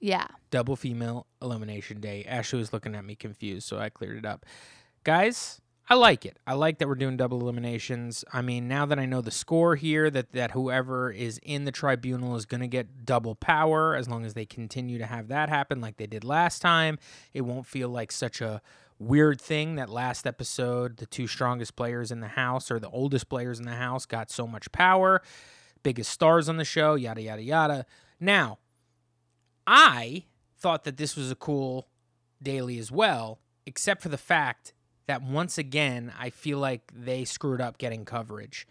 Yeah. 0.01 0.27
Double 0.51 0.77
female 0.77 1.27
elimination 1.43 2.01
day. 2.01 2.25
Ashley 2.29 2.59
was 2.59 2.73
looking 2.73 2.95
at 2.95 3.05
me 3.05 3.15
confused, 3.15 3.67
so 3.67 3.79
I 3.79 3.89
cleared 3.89 4.19
it 4.19 4.27
up. 4.27 4.45
Guys, 5.05 5.61
I 5.89 5.95
like 5.95 6.27
it. 6.27 6.39
I 6.47 6.55
like 6.55 6.79
that 6.79 6.89
we're 6.89 6.97
doing 6.97 7.17
double 7.17 7.41
eliminations. 7.41 8.25
I 8.33 8.43
mean, 8.43 8.67
now 8.67 8.87
that 8.87 8.99
I 8.99 9.07
know 9.07 9.21
the 9.21 9.31
score 9.31 9.77
here, 9.77 10.11
that 10.11 10.33
that 10.33 10.51
whoever 10.51 11.13
is 11.13 11.39
in 11.43 11.65
the 11.65 11.73
tribunal 11.73 12.35
is 12.35 12.45
going 12.45 12.61
to 12.61 12.67
get 12.67 13.05
double 13.05 13.37
power 13.37 13.95
as 13.95 14.09
long 14.09 14.25
as 14.25 14.35
they 14.35 14.47
continue 14.47 14.99
to 14.99 15.07
have 15.07 15.29
that 15.29 15.49
happen 15.49 15.81
like 15.81 15.97
they 15.97 16.07
did 16.07 16.25
last 16.25 16.61
time. 16.61 16.99
It 17.33 17.43
won't 17.43 17.67
feel 17.67 17.89
like 17.89 18.11
such 18.11 18.41
a 18.41 18.61
weird 18.99 19.41
thing 19.41 19.77
that 19.77 19.89
last 19.91 20.27
episode 20.27 20.97
the 20.97 21.07
two 21.07 21.27
strongest 21.27 21.77
players 21.77 22.11
in 22.11 22.21
the 22.21 22.29
house 22.29 22.71
or 22.71 22.81
the 22.81 22.89
oldest 22.89 23.29
players 23.29 23.59
in 23.59 23.67
the 23.67 23.73
house 23.73 24.07
got 24.07 24.31
so 24.31 24.47
much 24.47 24.73
power, 24.73 25.23
biggest 25.87 26.11
stars 26.11 26.49
on 26.49 26.57
the 26.57 26.65
show, 26.65 26.97
yada 26.97 27.23
yada 27.23 27.43
yada. 27.45 27.87
Now, 28.19 28.59
I 29.69 30.25
thought 30.59 30.83
that 30.83 30.97
this 30.97 31.15
was 31.15 31.31
a 31.31 31.37
cool 31.37 31.87
daily 32.43 32.81
as 32.81 32.91
well, 32.91 33.39
except 33.67 34.03
for 34.03 34.09
the 34.09 34.19
fact 34.19 34.73
that 35.07 35.23
once 35.23 35.59
again, 35.59 36.13
I 36.19 36.31
feel 36.31 36.59
like 36.59 36.91
they 36.93 37.25
screwed 37.25 37.61
up 37.61 37.79
getting 37.79 38.05
coverage. 38.05 38.67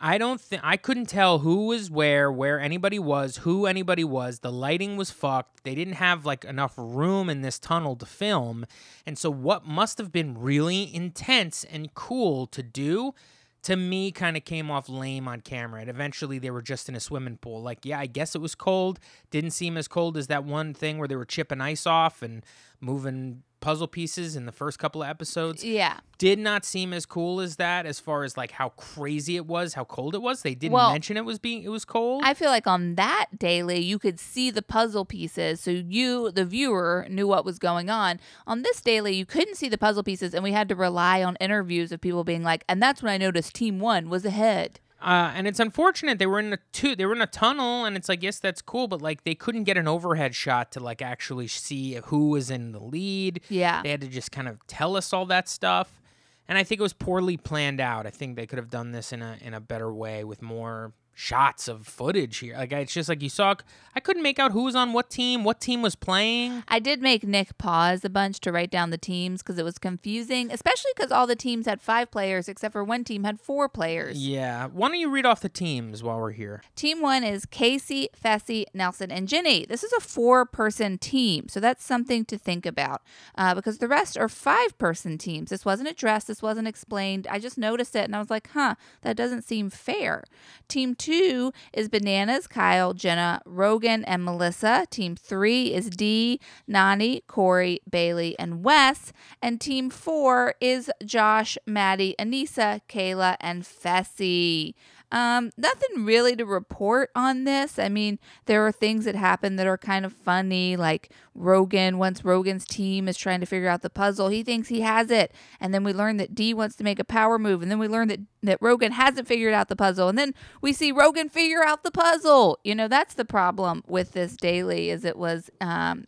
I 0.00 0.18
don't 0.18 0.40
think 0.40 0.62
I 0.64 0.76
couldn't 0.76 1.06
tell 1.06 1.40
who 1.40 1.66
was 1.66 1.90
where, 1.90 2.30
where 2.30 2.60
anybody 2.60 3.00
was, 3.00 3.38
who 3.38 3.66
anybody 3.66 4.04
was. 4.04 4.38
The 4.38 4.52
lighting 4.52 4.96
was 4.96 5.10
fucked. 5.10 5.64
They 5.64 5.74
didn't 5.74 5.94
have 5.94 6.24
like 6.24 6.44
enough 6.44 6.74
room 6.76 7.28
in 7.28 7.42
this 7.42 7.58
tunnel 7.58 7.96
to 7.96 8.06
film. 8.06 8.66
And 9.04 9.18
so 9.18 9.30
what 9.30 9.66
must 9.66 9.98
have 9.98 10.12
been 10.12 10.38
really 10.38 10.94
intense 10.94 11.64
and 11.64 11.92
cool 11.94 12.46
to 12.46 12.62
do 12.62 13.14
to 13.62 13.76
me 13.76 14.10
kind 14.10 14.36
of 14.36 14.44
came 14.44 14.70
off 14.70 14.88
lame 14.88 15.28
on 15.28 15.40
camera. 15.40 15.80
And 15.80 15.90
eventually 15.90 16.38
they 16.38 16.50
were 16.50 16.62
just 16.62 16.88
in 16.88 16.94
a 16.94 17.00
swimming 17.00 17.36
pool. 17.36 17.62
Like, 17.62 17.84
yeah, 17.84 17.98
I 17.98 18.06
guess 18.06 18.34
it 18.34 18.40
was 18.40 18.54
cold. 18.54 18.98
Didn't 19.30 19.52
seem 19.52 19.76
as 19.76 19.88
cold 19.88 20.16
as 20.16 20.26
that 20.26 20.44
one 20.44 20.74
thing 20.74 20.98
where 20.98 21.08
they 21.08 21.16
were 21.16 21.24
chipping 21.24 21.60
ice 21.60 21.86
off 21.86 22.22
and 22.22 22.44
moving 22.80 23.42
puzzle 23.62 23.86
pieces 23.86 24.36
in 24.36 24.44
the 24.44 24.52
first 24.52 24.78
couple 24.78 25.02
of 25.02 25.08
episodes. 25.08 25.64
Yeah. 25.64 26.00
Did 26.18 26.38
not 26.38 26.66
seem 26.66 26.92
as 26.92 27.06
cool 27.06 27.40
as 27.40 27.56
that 27.56 27.86
as 27.86 27.98
far 27.98 28.24
as 28.24 28.36
like 28.36 28.50
how 28.50 28.70
crazy 28.70 29.36
it 29.36 29.46
was, 29.46 29.72
how 29.72 29.84
cold 29.84 30.14
it 30.14 30.20
was. 30.20 30.42
They 30.42 30.54
didn't 30.54 30.74
Well, 30.74 30.92
mention 30.92 31.16
it 31.16 31.24
was 31.24 31.38
being 31.38 31.62
it 31.62 31.70
was 31.70 31.86
cold. 31.86 32.22
I 32.24 32.34
feel 32.34 32.50
like 32.50 32.66
on 32.66 32.96
that 32.96 33.26
daily, 33.38 33.78
you 33.80 33.98
could 33.98 34.20
see 34.20 34.50
the 34.50 34.60
puzzle 34.60 35.06
pieces. 35.06 35.60
So 35.60 35.70
you, 35.70 36.30
the 36.30 36.44
viewer, 36.44 37.06
knew 37.08 37.26
what 37.26 37.44
was 37.46 37.58
going 37.58 37.88
on. 37.88 38.20
On 38.46 38.62
this 38.62 38.82
daily, 38.82 39.14
you 39.14 39.24
couldn't 39.24 39.56
see 39.56 39.68
the 39.70 39.78
puzzle 39.78 40.02
pieces, 40.02 40.34
and 40.34 40.44
we 40.44 40.52
had 40.52 40.68
to 40.68 40.74
rely 40.74 41.22
on 41.22 41.36
interviews 41.36 41.92
of 41.92 42.00
people 42.00 42.24
being 42.24 42.42
like, 42.42 42.64
and 42.68 42.82
that's 42.82 43.02
when 43.02 43.12
I 43.12 43.16
noticed 43.16 43.54
team 43.54 43.78
one 43.80 44.10
was 44.10 44.24
ahead. 44.26 44.80
Uh, 45.02 45.32
and 45.34 45.48
it's 45.48 45.58
unfortunate 45.58 46.18
they 46.18 46.26
were 46.26 46.38
in 46.38 46.52
a 46.52 46.58
two 46.72 46.94
they 46.94 47.04
were 47.04 47.14
in 47.14 47.20
a 47.22 47.26
tunnel 47.26 47.84
and 47.84 47.96
it's 47.96 48.08
like 48.08 48.22
yes 48.22 48.38
that's 48.38 48.62
cool 48.62 48.86
but 48.86 49.02
like 49.02 49.24
they 49.24 49.34
couldn't 49.34 49.64
get 49.64 49.76
an 49.76 49.88
overhead 49.88 50.32
shot 50.32 50.70
to 50.70 50.78
like 50.78 51.02
actually 51.02 51.48
see 51.48 51.94
who 52.04 52.28
was 52.28 52.50
in 52.50 52.70
the 52.72 52.78
lead. 52.80 53.40
Yeah. 53.48 53.82
they 53.82 53.90
had 53.90 54.00
to 54.02 54.06
just 54.08 54.30
kind 54.30 54.46
of 54.46 54.64
tell 54.68 54.96
us 54.96 55.12
all 55.12 55.26
that 55.26 55.48
stuff. 55.48 56.00
And 56.48 56.56
i 56.56 56.62
think 56.62 56.80
it 56.80 56.82
was 56.82 56.92
poorly 56.92 57.36
planned 57.36 57.80
out. 57.80 58.06
I 58.06 58.10
think 58.10 58.36
they 58.36 58.46
could 58.46 58.58
have 58.58 58.70
done 58.70 58.92
this 58.92 59.12
in 59.12 59.22
a 59.22 59.38
in 59.40 59.54
a 59.54 59.60
better 59.60 59.92
way 59.92 60.22
with 60.24 60.40
more 60.40 60.92
shots 61.14 61.68
of 61.68 61.86
footage 61.86 62.38
here 62.38 62.56
like 62.56 62.72
it's 62.72 62.92
just 62.94 63.08
like 63.08 63.22
you 63.22 63.28
saw 63.28 63.54
i 63.94 64.00
couldn't 64.00 64.22
make 64.22 64.38
out 64.38 64.52
who 64.52 64.64
was 64.64 64.74
on 64.74 64.92
what 64.92 65.10
team 65.10 65.44
what 65.44 65.60
team 65.60 65.82
was 65.82 65.94
playing 65.94 66.62
I 66.68 66.78
did 66.78 67.02
make 67.02 67.24
Nick 67.24 67.58
pause 67.58 68.04
a 68.04 68.08
bunch 68.10 68.40
to 68.40 68.52
write 68.52 68.70
down 68.70 68.90
the 68.90 68.98
teams 68.98 69.42
because 69.42 69.58
it 69.58 69.64
was 69.64 69.78
confusing, 69.78 70.50
especially 70.50 70.90
because 70.96 71.12
all 71.12 71.26
the 71.26 71.36
teams 71.36 71.66
had 71.66 71.80
five 71.82 72.10
players, 72.10 72.48
except 72.48 72.72
for 72.72 72.82
one 72.82 73.04
team 73.04 73.24
had 73.24 73.38
four 73.40 73.68
players. 73.68 74.16
yeah 74.26 74.66
why 74.68 74.88
don't 74.88 74.98
you 74.98 75.10
read 75.10 75.26
off 75.26 75.40
the 75.40 75.48
teams 75.48 76.02
while 76.02 76.18
we're 76.18 76.30
here 76.32 76.62
Team 76.76 77.00
one 77.02 77.22
is 77.24 77.44
Casey, 77.44 78.08
Fessy, 78.18 78.64
Nelson, 78.72 79.10
and 79.10 79.28
Jenny. 79.28 79.66
This 79.66 79.82
is 79.84 79.92
a 79.92 80.00
four 80.00 80.46
person 80.46 80.96
team, 80.98 81.48
so 81.48 81.60
that's 81.60 81.84
something 81.84 82.24
to 82.26 82.38
think 82.38 82.64
about 82.64 83.02
uh, 83.36 83.54
because 83.54 83.78
the 83.78 83.88
rest 83.88 84.16
are 84.16 84.28
five 84.28 84.76
person 84.78 85.18
teams. 85.18 85.50
This 85.50 85.64
wasn't 85.64 85.88
addressed, 85.90 86.26
this 86.28 86.42
wasn't 86.42 86.68
explained. 86.68 87.26
I 87.30 87.38
just 87.38 87.58
noticed 87.58 87.94
it 87.94 88.04
and 88.04 88.16
I 88.16 88.18
was 88.18 88.30
like, 88.30 88.48
huh, 88.54 88.76
that 89.02 89.16
doesn't 89.16 89.42
seem 89.42 89.68
fair. 89.70 90.24
Team 90.68 90.94
two 91.02 91.52
is 91.72 91.88
Bananas, 91.88 92.46
Kyle, 92.46 92.94
Jenna, 92.94 93.42
Rogan, 93.44 94.04
and 94.04 94.24
Melissa. 94.24 94.86
Team 94.88 95.16
three 95.16 95.74
is 95.74 95.90
Dee, 95.90 96.38
Nany, 96.70 97.26
Corey, 97.26 97.80
Bailey, 97.90 98.38
and 98.38 98.62
Wes. 98.62 99.12
And 99.42 99.60
team 99.60 99.90
four 99.90 100.54
is 100.60 100.90
Josh, 101.04 101.58
Maddie, 101.66 102.14
Aneesa, 102.20 102.82
Kailah, 102.88 103.36
and 103.40 103.64
Fessy. 103.64 104.74
Um, 105.12 105.50
nothing 105.58 106.06
really 106.06 106.34
to 106.36 106.46
report 106.46 107.10
on 107.14 107.44
this. 107.44 107.78
I 107.78 107.90
mean, 107.90 108.18
there 108.46 108.66
are 108.66 108.72
things 108.72 109.04
that 109.04 109.14
happen 109.14 109.56
that 109.56 109.66
are 109.66 109.76
kind 109.76 110.06
of 110.06 110.12
funny, 110.14 110.74
like 110.74 111.12
Rogan. 111.34 111.98
Once 111.98 112.24
Rogan's 112.24 112.64
team 112.64 113.08
is 113.08 113.18
trying 113.18 113.40
to 113.40 113.46
figure 113.46 113.68
out 113.68 113.82
the 113.82 113.90
puzzle, 113.90 114.28
he 114.28 114.42
thinks 114.42 114.68
he 114.68 114.80
has 114.80 115.10
it, 115.10 115.32
and 115.60 115.74
then 115.74 115.84
we 115.84 115.92
learn 115.92 116.16
that 116.16 116.34
D 116.34 116.54
wants 116.54 116.76
to 116.76 116.84
make 116.84 116.98
a 116.98 117.04
power 117.04 117.38
move, 117.38 117.60
and 117.60 117.70
then 117.70 117.78
we 117.78 117.88
learn 117.88 118.08
that 118.08 118.20
that 118.42 118.58
Rogan 118.62 118.92
hasn't 118.92 119.28
figured 119.28 119.52
out 119.52 119.68
the 119.68 119.76
puzzle, 119.76 120.08
and 120.08 120.16
then 120.16 120.34
we 120.62 120.72
see 120.72 120.90
Rogan 120.90 121.28
figure 121.28 121.62
out 121.62 121.84
the 121.84 121.90
puzzle. 121.90 122.58
You 122.64 122.74
know, 122.74 122.88
that's 122.88 123.12
the 123.12 123.26
problem 123.26 123.84
with 123.86 124.12
this 124.12 124.34
daily, 124.34 124.88
is 124.88 125.04
it 125.04 125.18
was, 125.18 125.50
um, 125.60 126.06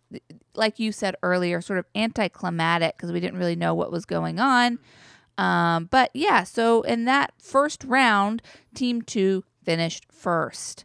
like 0.54 0.78
you 0.78 0.92
said 0.92 1.14
earlier, 1.22 1.60
sort 1.60 1.78
of 1.78 1.84
anticlimactic 1.94 2.96
because 2.96 3.12
we 3.12 3.20
didn't 3.20 3.38
really 3.38 3.54
know 3.54 3.74
what 3.74 3.92
was 3.92 4.06
going 4.06 4.40
on. 4.40 4.78
Um, 5.36 5.86
but 5.90 6.10
yeah, 6.14 6.44
so 6.44 6.82
in 6.82 7.04
that 7.06 7.32
first 7.38 7.84
round, 7.84 8.42
team 8.74 9.02
two 9.02 9.44
finished 9.64 10.06
first. 10.10 10.84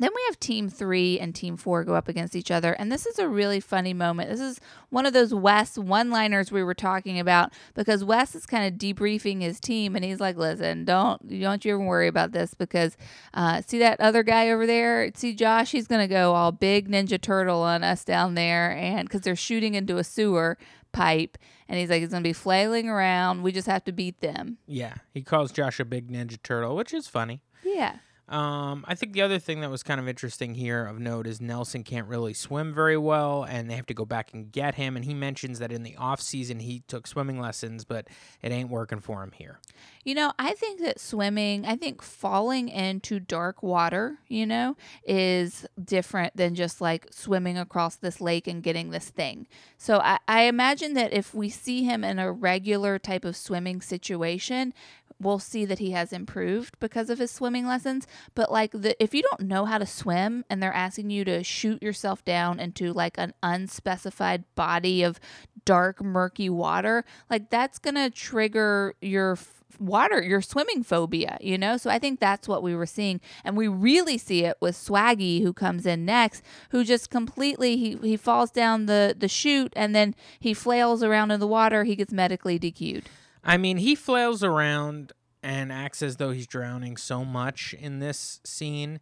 Then 0.00 0.10
we 0.16 0.22
have 0.28 0.40
team 0.40 0.70
three 0.70 1.20
and 1.20 1.34
team 1.34 1.58
four 1.58 1.84
go 1.84 1.94
up 1.94 2.08
against 2.08 2.34
each 2.34 2.50
other. 2.50 2.72
And 2.72 2.90
this 2.90 3.04
is 3.04 3.18
a 3.18 3.28
really 3.28 3.60
funny 3.60 3.92
moment. 3.92 4.30
This 4.30 4.40
is 4.40 4.58
one 4.88 5.04
of 5.04 5.12
those 5.12 5.34
Wes 5.34 5.76
one 5.76 6.08
liners 6.10 6.50
we 6.50 6.62
were 6.62 6.72
talking 6.72 7.20
about 7.20 7.52
because 7.74 8.02
Wes 8.02 8.34
is 8.34 8.46
kind 8.46 8.66
of 8.66 8.78
debriefing 8.80 9.42
his 9.42 9.60
team 9.60 9.94
and 9.94 10.02
he's 10.02 10.18
like, 10.18 10.38
listen, 10.38 10.86
don't, 10.86 11.28
don't 11.42 11.64
you 11.66 11.74
ever 11.74 11.84
worry 11.84 12.08
about 12.08 12.32
this 12.32 12.54
because 12.54 12.96
uh, 13.34 13.60
see 13.60 13.78
that 13.80 14.00
other 14.00 14.22
guy 14.22 14.48
over 14.48 14.66
there? 14.66 15.10
See 15.14 15.34
Josh? 15.34 15.72
He's 15.72 15.86
going 15.86 16.00
to 16.00 16.12
go 16.12 16.32
all 16.32 16.50
big 16.50 16.88
Ninja 16.88 17.20
Turtle 17.20 17.60
on 17.60 17.84
us 17.84 18.02
down 18.02 18.36
there. 18.36 18.70
And 18.70 19.06
because 19.06 19.20
they're 19.20 19.36
shooting 19.36 19.74
into 19.74 19.98
a 19.98 20.04
sewer 20.04 20.56
pipe. 20.92 21.38
And 21.68 21.78
he's 21.78 21.88
like, 21.90 22.00
he's 22.00 22.10
going 22.10 22.22
to 22.22 22.28
be 22.28 22.32
flailing 22.32 22.88
around. 22.88 23.42
We 23.42 23.52
just 23.52 23.68
have 23.68 23.84
to 23.84 23.92
beat 23.92 24.20
them. 24.20 24.58
yeah 24.66 24.94
he 25.14 25.22
calls 25.22 25.52
josh 25.52 25.78
a 25.80 25.84
big 25.84 26.10
ninja 26.10 26.40
turtle 26.42 26.74
which 26.76 26.92
is 26.94 27.06
funny 27.08 27.40
Yeah. 27.64 27.96
Um, 28.30 28.84
I 28.86 28.94
think 28.94 29.12
the 29.12 29.22
other 29.22 29.40
thing 29.40 29.60
that 29.60 29.70
was 29.70 29.82
kind 29.82 29.98
of 29.98 30.06
interesting 30.08 30.54
here 30.54 30.86
of 30.86 31.00
note 31.00 31.26
is 31.26 31.40
Nelson 31.40 31.82
can't 31.82 32.06
really 32.06 32.32
swim 32.32 32.72
very 32.72 32.96
well, 32.96 33.42
and 33.42 33.68
they 33.68 33.74
have 33.74 33.86
to 33.86 33.94
go 33.94 34.04
back 34.04 34.32
and 34.32 34.52
get 34.52 34.76
him. 34.76 34.94
And 34.94 35.04
he 35.04 35.14
mentions 35.14 35.58
that 35.58 35.72
in 35.72 35.82
the 35.82 35.96
off 35.96 36.20
season 36.20 36.60
he 36.60 36.84
took 36.86 37.08
swimming 37.08 37.40
lessons, 37.40 37.84
but 37.84 38.06
it 38.40 38.52
ain't 38.52 38.70
working 38.70 39.00
for 39.00 39.24
him 39.24 39.32
here. 39.32 39.58
You 40.04 40.14
know, 40.14 40.32
I 40.38 40.54
think 40.54 40.80
that 40.80 41.00
swimming, 41.00 41.66
I 41.66 41.74
think 41.74 42.02
falling 42.02 42.68
into 42.68 43.18
dark 43.18 43.64
water, 43.64 44.18
you 44.28 44.46
know, 44.46 44.76
is 45.04 45.66
different 45.82 46.36
than 46.36 46.54
just 46.54 46.80
like 46.80 47.08
swimming 47.10 47.58
across 47.58 47.96
this 47.96 48.20
lake 48.20 48.46
and 48.46 48.62
getting 48.62 48.90
this 48.90 49.10
thing. 49.10 49.48
So 49.76 49.98
I, 49.98 50.18
I 50.28 50.42
imagine 50.42 50.94
that 50.94 51.12
if 51.12 51.34
we 51.34 51.50
see 51.50 51.82
him 51.82 52.04
in 52.04 52.18
a 52.18 52.32
regular 52.32 52.98
type 52.98 53.24
of 53.24 53.36
swimming 53.36 53.80
situation, 53.80 54.72
we'll 55.20 55.38
see 55.38 55.64
that 55.66 55.78
he 55.78 55.90
has 55.92 56.12
improved 56.12 56.78
because 56.80 57.10
of 57.10 57.18
his 57.18 57.30
swimming 57.30 57.66
lessons. 57.66 58.06
But 58.34 58.50
like 58.50 58.72
the 58.72 59.00
if 59.02 59.14
you 59.14 59.22
don't 59.22 59.42
know 59.42 59.66
how 59.66 59.78
to 59.78 59.86
swim 59.86 60.44
and 60.48 60.62
they're 60.62 60.72
asking 60.72 61.10
you 61.10 61.24
to 61.26 61.44
shoot 61.44 61.82
yourself 61.82 62.24
down 62.24 62.58
into 62.58 62.92
like 62.92 63.18
an 63.18 63.34
unspecified 63.42 64.44
body 64.54 65.02
of 65.02 65.20
dark 65.64 66.02
murky 66.02 66.48
water, 66.48 67.04
like 67.28 67.50
that's 67.50 67.78
going 67.78 67.96
to 67.96 68.10
trigger 68.10 68.94
your 69.00 69.32
f- 69.32 69.62
water, 69.78 70.22
your 70.22 70.42
swimming 70.42 70.82
phobia, 70.82 71.38
you 71.40 71.56
know? 71.56 71.76
So 71.76 71.90
I 71.90 71.98
think 71.98 72.20
that's 72.20 72.48
what 72.48 72.62
we 72.62 72.74
were 72.74 72.86
seeing. 72.86 73.20
And 73.44 73.56
we 73.56 73.68
really 73.68 74.18
see 74.18 74.44
it 74.44 74.56
with 74.60 74.76
Swaggy 74.76 75.42
who 75.42 75.52
comes 75.52 75.86
in 75.86 76.04
next, 76.04 76.42
who 76.70 76.84
just 76.84 77.10
completely 77.10 77.76
he, 77.76 77.96
he 78.02 78.16
falls 78.16 78.50
down 78.50 78.86
the, 78.86 79.14
the 79.16 79.28
chute 79.28 79.72
and 79.76 79.94
then 79.94 80.14
he 80.38 80.54
flails 80.54 81.02
around 81.02 81.30
in 81.30 81.40
the 81.40 81.46
water, 81.46 81.84
he 81.84 81.96
gets 81.96 82.12
medically 82.12 82.58
DQ'd. 82.58 83.08
I 83.44 83.56
mean, 83.56 83.78
he 83.78 83.94
flails 83.94 84.42
around 84.42 85.12
and 85.42 85.72
acts 85.72 86.02
as 86.02 86.16
though 86.16 86.30
he's 86.30 86.46
drowning 86.46 86.96
so 86.96 87.24
much 87.24 87.74
in 87.78 87.98
this 87.98 88.40
scene. 88.44 89.00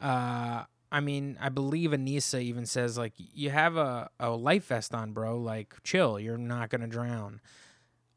Uh, 0.00 0.64
I 0.90 1.00
mean, 1.00 1.36
I 1.40 1.48
believe 1.48 1.90
Aneesa 1.90 2.40
even 2.40 2.66
says 2.66 2.96
like, 2.96 3.14
"You 3.16 3.50
have 3.50 3.76
a, 3.76 4.10
a 4.18 4.30
life 4.30 4.66
vest 4.66 4.94
on, 4.94 5.12
bro. 5.12 5.38
Like, 5.38 5.74
chill. 5.82 6.18
You're 6.18 6.38
not 6.38 6.70
gonna 6.70 6.86
drown." 6.86 7.40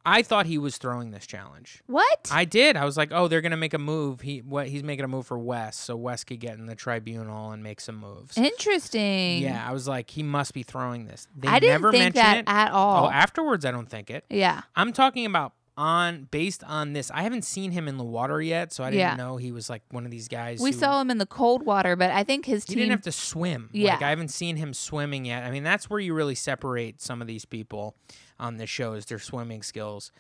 I 0.10 0.22
thought 0.24 0.46
he 0.46 0.58
was 0.58 0.78
throwing 0.78 1.12
this 1.12 1.28
challenge. 1.28 1.84
What? 1.86 2.30
I 2.32 2.46
did. 2.46 2.78
I 2.78 2.86
was 2.86 2.96
like, 2.96 3.10
"Oh, 3.12 3.28
they're 3.28 3.42
gonna 3.42 3.58
make 3.58 3.74
a 3.74 3.78
move. 3.80 4.22
He 4.22 4.40
what? 4.40 4.68
He's 4.68 4.82
making 4.84 5.04
a 5.04 5.08
move 5.08 5.28
for 5.28 5.38
Wes, 5.38 5.76
so 5.78 5.96
Wes 5.98 6.24
could 6.24 6.40
get 6.40 6.58
in 6.58 6.66
the 6.66 6.76
tribunal 6.76 7.52
and 7.52 7.62
make 7.62 7.82
some 7.82 7.98
moves." 7.98 8.38
Interesting. 8.38 9.42
Yeah, 9.44 9.68
I 9.68 9.74
was 9.74 9.88
like, 9.88 10.10
he 10.10 10.24
must 10.24 10.54
be 10.54 10.64
throwing 10.64 11.06
this. 11.08 11.28
They 11.36 11.48
I 11.48 11.60
didn't 11.60 11.74
never 11.82 11.92
think 11.92 12.16
mention 12.16 12.22
that 12.24 12.38
it. 12.40 12.44
at 12.48 12.72
all. 12.72 13.06
Oh, 13.06 13.10
afterwards, 13.10 13.66
I 13.66 13.72
don't 13.72 13.90
think 13.90 14.10
it. 14.10 14.24
yeah. 14.30 14.62
I'm 14.76 14.94
talking 14.94 15.26
about 15.26 15.54
on 15.78 16.28
based 16.32 16.64
on 16.64 16.94
this. 16.94 17.12
I 17.12 17.22
haven't 17.22 17.44
seen 17.44 17.72
him 17.72 17.88
in 17.88 17.98
the 17.98 18.04
water 18.04 18.42
yet, 18.42 18.74
so 18.74 18.84
I 18.84 18.88
didn't 18.90 19.00
Yeah. 19.00 19.16
know 19.16 19.38
he 19.38 19.52
was 19.52 19.70
like 19.70 19.84
one 19.92 20.06
of 20.06 20.12
these 20.12 20.28
guys. 20.28 20.60
We 20.60 20.72
who- 20.72 20.78
saw 20.78 21.00
him 21.02 21.12
in 21.12 21.18
the 21.20 21.26
cold 21.28 21.66
water, 21.66 21.96
but 21.96 22.10
I 22.12 22.24
think 22.24 22.46
his 22.46 22.66
team 22.66 22.78
He 22.78 22.82
team 22.84 22.90
didn't 22.90 23.00
have 23.06 23.14
to 23.14 23.18
swim. 23.20 23.70
Yeah. 23.74 23.94
Like 23.94 24.02
I 24.04 24.10
haven't 24.10 24.30
seen 24.30 24.56
him 24.56 24.74
swimming 24.74 25.26
yet. 25.26 25.44
I 25.44 25.52
mean, 25.52 25.64
that's 25.64 25.90
where 25.90 26.00
you 26.00 26.14
really 26.16 26.34
separate 26.36 27.00
some 27.02 27.22
of 27.22 27.28
these 27.28 27.46
people 27.46 27.96
on 28.40 28.58
this 28.58 28.70
show 28.70 28.94
is 28.94 29.06
their 29.06 29.20
swimming 29.20 29.64
skills. 29.64 30.12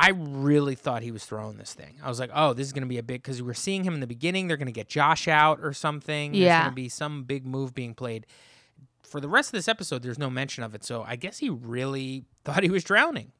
I 0.00 0.10
really 0.10 0.76
thought 0.76 1.02
he 1.02 1.10
was 1.10 1.24
throwing 1.24 1.56
this 1.56 1.74
thing. 1.74 1.96
I 2.04 2.08
was 2.08 2.20
like, 2.20 2.30
oh, 2.32 2.52
this 2.52 2.66
is 2.66 2.72
going 2.72 2.82
to 2.84 2.88
be 2.88 2.98
a 2.98 3.02
big 3.02 3.22
because 3.22 3.42
we 3.42 3.46
were 3.46 3.54
seeing 3.54 3.82
him 3.82 3.94
in 3.94 4.00
the 4.00 4.06
beginning. 4.06 4.46
They're 4.46 4.56
going 4.56 4.66
to 4.66 4.72
get 4.72 4.88
Josh 4.88 5.26
out 5.26 5.58
or 5.60 5.72
something. 5.72 6.32
There's 6.32 6.42
Yeah. 6.44 6.60
going 6.60 6.70
to 6.70 6.74
be 6.76 6.88
some 6.88 7.24
big 7.24 7.44
move 7.44 7.74
being 7.74 7.94
played. 7.94 8.24
For 9.02 9.20
the 9.20 9.28
rest 9.28 9.48
of 9.48 9.52
this 9.52 9.66
episode, 9.68 10.02
there's 10.02 10.18
no 10.18 10.30
mention 10.30 10.62
of 10.62 10.74
it. 10.74 10.84
So 10.84 11.02
I 11.02 11.16
guess 11.16 11.38
he 11.38 11.50
really 11.50 12.24
thought 12.44 12.62
he 12.62 12.70
was 12.70 12.84
drowning. 12.84 13.32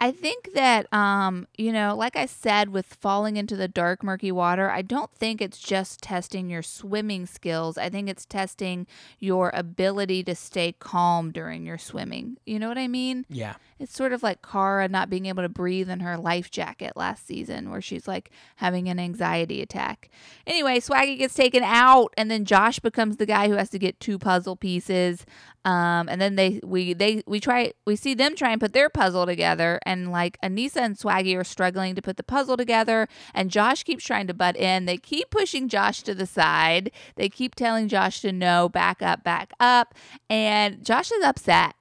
I 0.00 0.10
think 0.10 0.54
that, 0.54 0.92
um, 0.92 1.46
you 1.56 1.72
know, 1.72 1.94
like 1.94 2.16
I 2.16 2.26
said, 2.26 2.70
with 2.70 2.86
falling 2.86 3.36
into 3.36 3.54
the 3.54 3.68
dark, 3.68 4.02
murky 4.02 4.32
water, 4.32 4.68
I 4.68 4.82
don't 4.82 5.12
think 5.12 5.40
it's 5.40 5.60
just 5.60 6.02
testing 6.02 6.50
your 6.50 6.62
swimming 6.62 7.26
skills. 7.26 7.78
I 7.78 7.88
think 7.88 8.08
it's 8.08 8.26
testing 8.26 8.88
your 9.20 9.52
ability 9.54 10.24
to 10.24 10.34
stay 10.34 10.72
calm 10.72 11.30
during 11.30 11.64
your 11.64 11.78
swimming. 11.78 12.36
You 12.44 12.58
know 12.58 12.68
what 12.68 12.78
I 12.78 12.88
mean? 12.88 13.26
Yeah. 13.28 13.54
It's 13.82 13.96
sort 13.96 14.12
of 14.12 14.22
like 14.22 14.42
Kara 14.48 14.86
not 14.86 15.10
being 15.10 15.26
able 15.26 15.42
to 15.42 15.48
breathe 15.48 15.90
in 15.90 15.98
her 16.00 16.16
life 16.16 16.52
jacket 16.52 16.92
last 16.94 17.26
season, 17.26 17.68
where 17.68 17.80
she's 17.80 18.06
like 18.06 18.30
having 18.56 18.88
an 18.88 19.00
anxiety 19.00 19.60
attack. 19.60 20.08
Anyway, 20.46 20.78
Swaggy 20.78 21.18
gets 21.18 21.34
taken 21.34 21.64
out, 21.64 22.14
and 22.16 22.30
then 22.30 22.44
Josh 22.44 22.78
becomes 22.78 23.16
the 23.16 23.26
guy 23.26 23.48
who 23.48 23.56
has 23.56 23.70
to 23.70 23.80
get 23.80 23.98
two 23.98 24.20
puzzle 24.20 24.54
pieces. 24.54 25.26
Um, 25.64 26.08
and 26.08 26.20
then 26.20 26.36
they 26.36 26.60
we 26.62 26.92
they 26.94 27.24
we 27.26 27.40
try 27.40 27.72
we 27.84 27.96
see 27.96 28.14
them 28.14 28.36
try 28.36 28.52
and 28.52 28.60
put 28.60 28.72
their 28.72 28.88
puzzle 28.88 29.26
together, 29.26 29.80
and 29.84 30.12
like 30.12 30.40
Aneesa 30.42 30.76
and 30.76 30.96
Swaggy 30.96 31.36
are 31.36 31.42
struggling 31.42 31.96
to 31.96 32.02
put 32.02 32.16
the 32.16 32.22
puzzle 32.22 32.56
together, 32.56 33.08
and 33.34 33.50
Josh 33.50 33.82
keeps 33.82 34.04
trying 34.04 34.28
to 34.28 34.34
butt 34.34 34.56
in. 34.56 34.86
They 34.86 34.96
keep 34.96 35.30
pushing 35.30 35.68
Josh 35.68 36.02
to 36.04 36.14
the 36.14 36.26
side. 36.26 36.92
They 37.16 37.28
keep 37.28 37.56
telling 37.56 37.88
Josh 37.88 38.20
to 38.20 38.30
no, 38.30 38.68
back 38.68 39.02
up, 39.02 39.24
back 39.24 39.52
up, 39.58 39.94
and 40.30 40.84
Josh 40.84 41.10
is 41.10 41.24
upset. 41.24 41.74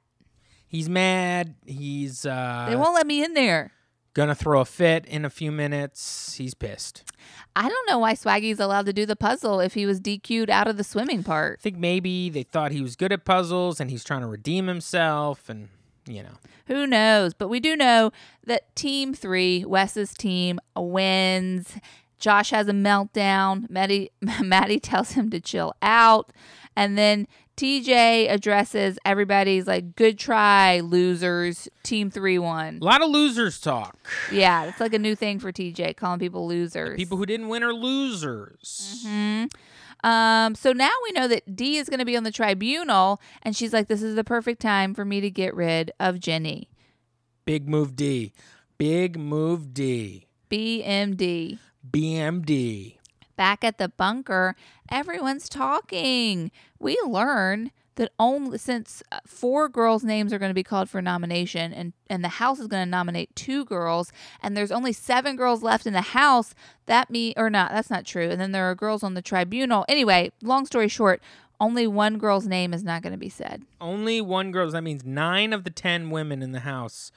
He's 0.71 0.88
mad. 0.88 1.55
He's 1.65 2.25
uh, 2.25 2.67
They 2.69 2.77
won't 2.77 2.93
let 2.95 3.05
me 3.05 3.21
in 3.23 3.34
there. 3.34 3.73
gonna 4.13 4.34
throw 4.34 4.62
a 4.62 4.65
fit 4.65 5.05
in 5.05 5.25
a 5.25 5.29
few 5.29 5.51
minutes. 5.51 6.36
He's 6.36 6.53
pissed. 6.53 7.03
I 7.57 7.67
don't 7.67 7.89
know 7.89 7.99
why 7.99 8.13
Swaggy's 8.13 8.62
allowed 8.62 8.86
to 8.86 8.93
do 8.93 9.05
the 9.05 9.17
puzzle 9.17 9.60
if 9.60 9.73
he 9.73 9.86
was 9.86 9.99
DQ'd 9.99 10.49
out 10.49 10.67
of 10.69 10.77
the 10.77 10.86
swimming 10.86 11.23
part. 11.23 11.60
I 11.60 11.63
think 11.63 11.77
maybe 11.77 12.29
they 12.29 12.43
thought 12.43 12.71
he 12.71 12.81
was 12.81 12.95
good 12.95 13.12
at 13.12 13.25
puzzles 13.25 13.81
and 13.81 13.91
he's 13.91 14.05
trying 14.05 14.21
to 14.21 14.27
redeem 14.27 14.67
himself 14.67 15.49
and 15.49 15.67
you 16.07 16.23
know. 16.23 16.36
Who 16.67 16.88
knows? 16.88 17.34
But 17.34 17.49
we 17.49 17.60
do 17.60 17.75
know 17.75 18.12
that 18.45 18.73
Team 18.77 19.13
Three, 19.13 19.65
Wes's 19.65 20.13
team, 20.13 20.57
wins. 20.75 21.75
Josh 22.17 22.51
has 22.51 22.67
a 22.69 22.71
meltdown. 22.73 23.69
Maddie, 23.69 24.12
Maddie 24.41 24.79
tells 24.79 25.12
him 25.12 25.29
to 25.31 25.39
chill 25.41 25.73
out. 25.81 26.31
And 26.75 26.97
then 26.97 27.27
TJ 27.62 28.28
addresses 28.28 28.97
everybody's 29.06 29.67
like, 29.67 29.95
good 29.95 30.17
try, 30.17 30.80
losers. 30.80 31.69
Team 31.84 32.10
Three 32.10 32.39
won. 32.39 32.80
A 32.82 32.84
lot 32.84 33.04
of 33.04 33.10
losers 33.12 33.60
talk. 33.60 33.95
Yeah, 34.32 34.63
it's 34.63 34.80
like 34.80 34.95
a 34.95 35.00
new 35.00 35.15
thing 35.15 35.38
for 35.38 35.52
TJ, 35.52 35.95
calling 35.95 36.19
people 36.19 36.47
losers. 36.47 36.97
People 36.97 37.17
who 37.17 37.26
didn't 37.28 37.50
win 37.50 37.62
are 37.62 37.71
losers. 37.71 39.04
hmm 39.06 39.45
Um, 40.04 40.56
so 40.56 40.74
now 40.74 40.89
we 41.04 41.12
know 41.12 41.28
that 41.28 41.56
Dee 41.56 41.78
is 41.78 41.88
going 41.88 42.00
to 42.00 42.06
be 42.06 42.17
on 42.17 42.24
the 42.24 42.32
tribunal, 42.32 43.21
and 43.43 43.56
she's 43.56 43.74
like, 43.74 43.88
"This 43.88 44.02
is 44.02 44.15
the 44.15 44.24
perfect 44.24 44.60
time 44.60 44.95
for 44.95 45.06
me 45.06 45.21
to 45.21 45.30
get 45.30 45.54
rid 45.54 45.91
of 46.00 46.19
Jenny." 46.19 46.67
Big 47.45 47.69
move 47.69 47.95
D. 47.95 48.34
Big 48.80 49.19
move 49.19 49.71
D. 49.71 50.26
BMD. 50.50 51.60
BMD. 51.88 52.97
Back 53.36 53.63
at 53.63 53.78
the 53.78 53.89
bunker, 53.89 54.56
everyone's 54.89 55.50
talking. 55.50 56.52
We 56.80 56.98
learn 57.06 57.72
that 57.96 58.12
only 58.17 58.58
since 58.58 59.04
uh, 59.12 59.20
four 59.26 59.67
girls' 59.67 60.04
names 60.04 60.32
are 60.32 60.39
going 60.39 60.50
to 60.50 60.56
be 60.56 60.63
called 60.63 60.89
for 60.89 61.02
nomination, 61.02 61.74
and 61.74 61.94
and 62.10 62.24
the 62.24 62.30
house 62.30 62.60
is 62.60 62.67
going 62.67 62.84
to 62.86 62.89
nominate 62.89 63.36
two 63.36 63.65
girls, 63.65 64.12
and 64.41 64.56
there's 64.56 64.72
only 64.72 64.94
seven 64.94 65.36
girls 65.36 65.62
left 65.62 65.86
in 65.86 65.94
the 65.94 66.02
house. 66.02 66.56
That 66.86 67.10
me 67.10 67.34
or 67.38 67.50
not? 67.50 67.72
That's 67.72 67.89
not 67.89 68.06
true. 68.06 68.30
And 68.30 68.39
then 68.39 68.52
there 68.52 68.70
are 68.70 68.76
girls 68.76 69.04
on 69.04 69.13
the 69.13 69.22
tribunal. 69.22 69.86
Anyway, 69.88 70.32
long 70.41 70.65
story 70.65 70.88
short, 70.88 71.22
only 71.60 71.86
one 71.86 72.17
girl's 72.17 72.48
name 72.48 72.74
is 72.74 72.84
not 72.84 73.02
going 73.02 73.13
to 73.13 73.20
be 73.20 73.30
said. 73.30 73.63
Only 73.80 74.22
one 74.22 74.52
girl. 74.52 74.70
That 74.72 74.84
means 74.84 75.06
nine 75.06 75.54
of 75.54 75.63
the 75.63 75.70
ten 75.70 76.10
women 76.10 76.41
in 76.41 76.54
the 76.54 76.62
house 76.62 77.12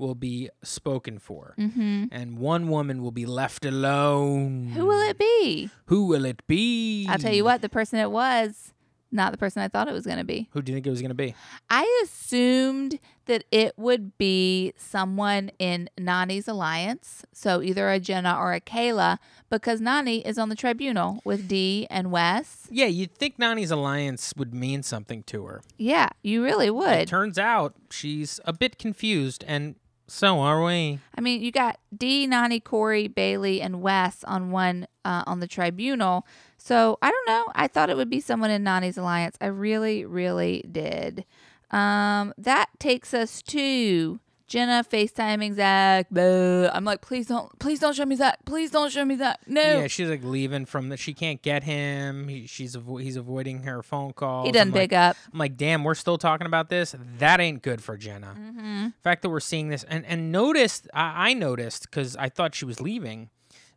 will 0.00 0.16
be 0.16 0.48
spoken 0.64 1.18
for. 1.20 1.54
Mm-hmm. 1.58 2.06
And 2.10 2.38
one 2.38 2.66
woman 2.68 3.02
will 3.02 3.12
be 3.12 3.26
left 3.26 3.64
alone. 3.64 4.72
Who 4.74 4.86
will 4.86 5.02
it 5.08 5.18
be? 5.18 5.70
Who 5.86 6.06
will 6.06 6.24
it 6.24 6.44
be? 6.48 7.06
I'll 7.08 7.18
tell 7.18 7.32
you 7.34 7.44
what, 7.44 7.62
the 7.62 7.68
person 7.68 7.98
it 8.00 8.10
was, 8.10 8.72
not 9.12 9.32
the 9.32 9.38
person 9.38 9.60
I 9.62 9.68
thought 9.68 9.88
it 9.88 9.92
was 9.92 10.06
going 10.06 10.18
to 10.18 10.24
be. 10.24 10.48
Who 10.52 10.62
do 10.62 10.72
you 10.72 10.76
think 10.76 10.86
it 10.86 10.90
was 10.90 11.00
going 11.02 11.10
to 11.10 11.14
be? 11.14 11.34
I 11.68 12.02
assumed 12.04 12.98
that 13.26 13.44
it 13.50 13.76
would 13.76 14.16
be 14.18 14.72
someone 14.76 15.50
in 15.58 15.88
Nany's 15.98 16.46
alliance, 16.48 17.24
so 17.32 17.60
either 17.62 17.90
a 17.90 17.98
Jenna 18.00 18.36
or 18.38 18.52
a 18.54 18.60
Kailah, 18.60 19.18
because 19.50 19.80
Nany 19.80 20.24
is 20.24 20.38
on 20.38 20.48
the 20.48 20.54
tribunal 20.56 21.20
with 21.24 21.48
Dee 21.48 21.86
and 21.90 22.10
Wes. 22.12 22.68
Yeah, 22.70 22.86
you'd 22.86 23.14
think 23.14 23.36
Nany's 23.38 23.70
alliance 23.72 24.32
would 24.36 24.54
mean 24.54 24.82
something 24.82 25.22
to 25.24 25.44
her. 25.46 25.62
Yeah, 25.76 26.08
you 26.22 26.42
really 26.42 26.66
It 26.66 26.74
would. 26.74 27.08
turns 27.08 27.36
out 27.38 27.74
she's 27.90 28.38
a 28.44 28.52
bit 28.52 28.78
confused, 28.78 29.44
and 29.46 29.74
so 30.10 30.40
are 30.40 30.62
we. 30.64 30.98
I 31.16 31.20
mean, 31.20 31.40
you 31.40 31.52
got 31.52 31.78
Dee, 31.96 32.26
Nany, 32.26 32.62
Corey, 32.62 33.06
Bailey, 33.06 33.62
and 33.62 33.80
Wes 33.80 34.24
on 34.24 34.50
one 34.50 34.88
uh, 35.04 35.22
on 35.24 35.38
the 35.38 35.46
tribunal. 35.46 36.26
So 36.56 36.98
I 37.00 37.10
don't 37.10 37.28
know. 37.28 37.46
I 37.54 37.68
thought 37.68 37.90
it 37.90 37.96
would 37.96 38.10
be 38.10 38.20
someone 38.20 38.50
in 38.50 38.64
Nani's 38.64 38.98
alliance. 38.98 39.36
I 39.40 39.46
really, 39.46 40.04
really 40.04 40.64
did. 40.70 41.24
Um, 41.70 42.34
that 42.36 42.70
takes 42.80 43.14
us 43.14 43.40
to 43.42 44.18
Jenna 44.50 44.84
FaceTiming 44.84 45.54
Zach. 45.54 46.10
Blah. 46.10 46.70
I'm 46.74 46.84
like, 46.84 47.00
please 47.00 47.26
don't, 47.28 47.56
please 47.60 47.78
don't 47.78 47.94
show 47.94 48.04
me 48.04 48.16
Zach. 48.16 48.44
Please 48.44 48.72
don't 48.72 48.90
show 48.90 49.04
me 49.04 49.16
Zach. 49.16 49.38
No. 49.46 49.62
Yeah, 49.62 49.86
she's 49.86 50.08
like 50.08 50.24
leaving 50.24 50.66
from 50.66 50.88
the. 50.88 50.96
She 50.96 51.14
can't 51.14 51.40
get 51.40 51.62
him. 51.62 52.26
He, 52.26 52.48
she's 52.48 52.74
avo- 52.74 53.00
he's 53.00 53.16
avoiding 53.16 53.62
her 53.62 53.80
phone 53.80 54.12
calls. 54.12 54.46
he 54.46 54.52
doesn't 54.52 54.68
I'm 54.68 54.72
pick 54.74 54.90
like, 54.90 55.10
up. 55.10 55.16
I'm 55.32 55.38
like, 55.38 55.56
damn, 55.56 55.84
we're 55.84 55.94
still 55.94 56.18
talking 56.18 56.48
about 56.48 56.68
this. 56.68 56.96
That 57.18 57.38
ain't 57.38 57.62
good 57.62 57.80
for 57.80 57.96
Jenna. 57.96 58.34
Mm-hmm. 58.36 58.84
The 58.86 58.92
fact 59.04 59.22
that 59.22 59.30
we're 59.30 59.38
seeing 59.38 59.68
this 59.68 59.84
and 59.84 60.04
and 60.04 60.32
noticed, 60.32 60.88
I, 60.92 61.30
I 61.30 61.34
noticed 61.34 61.84
because 61.84 62.16
I 62.16 62.28
thought 62.28 62.56
she 62.56 62.64
was 62.64 62.80
leaving. 62.80 63.30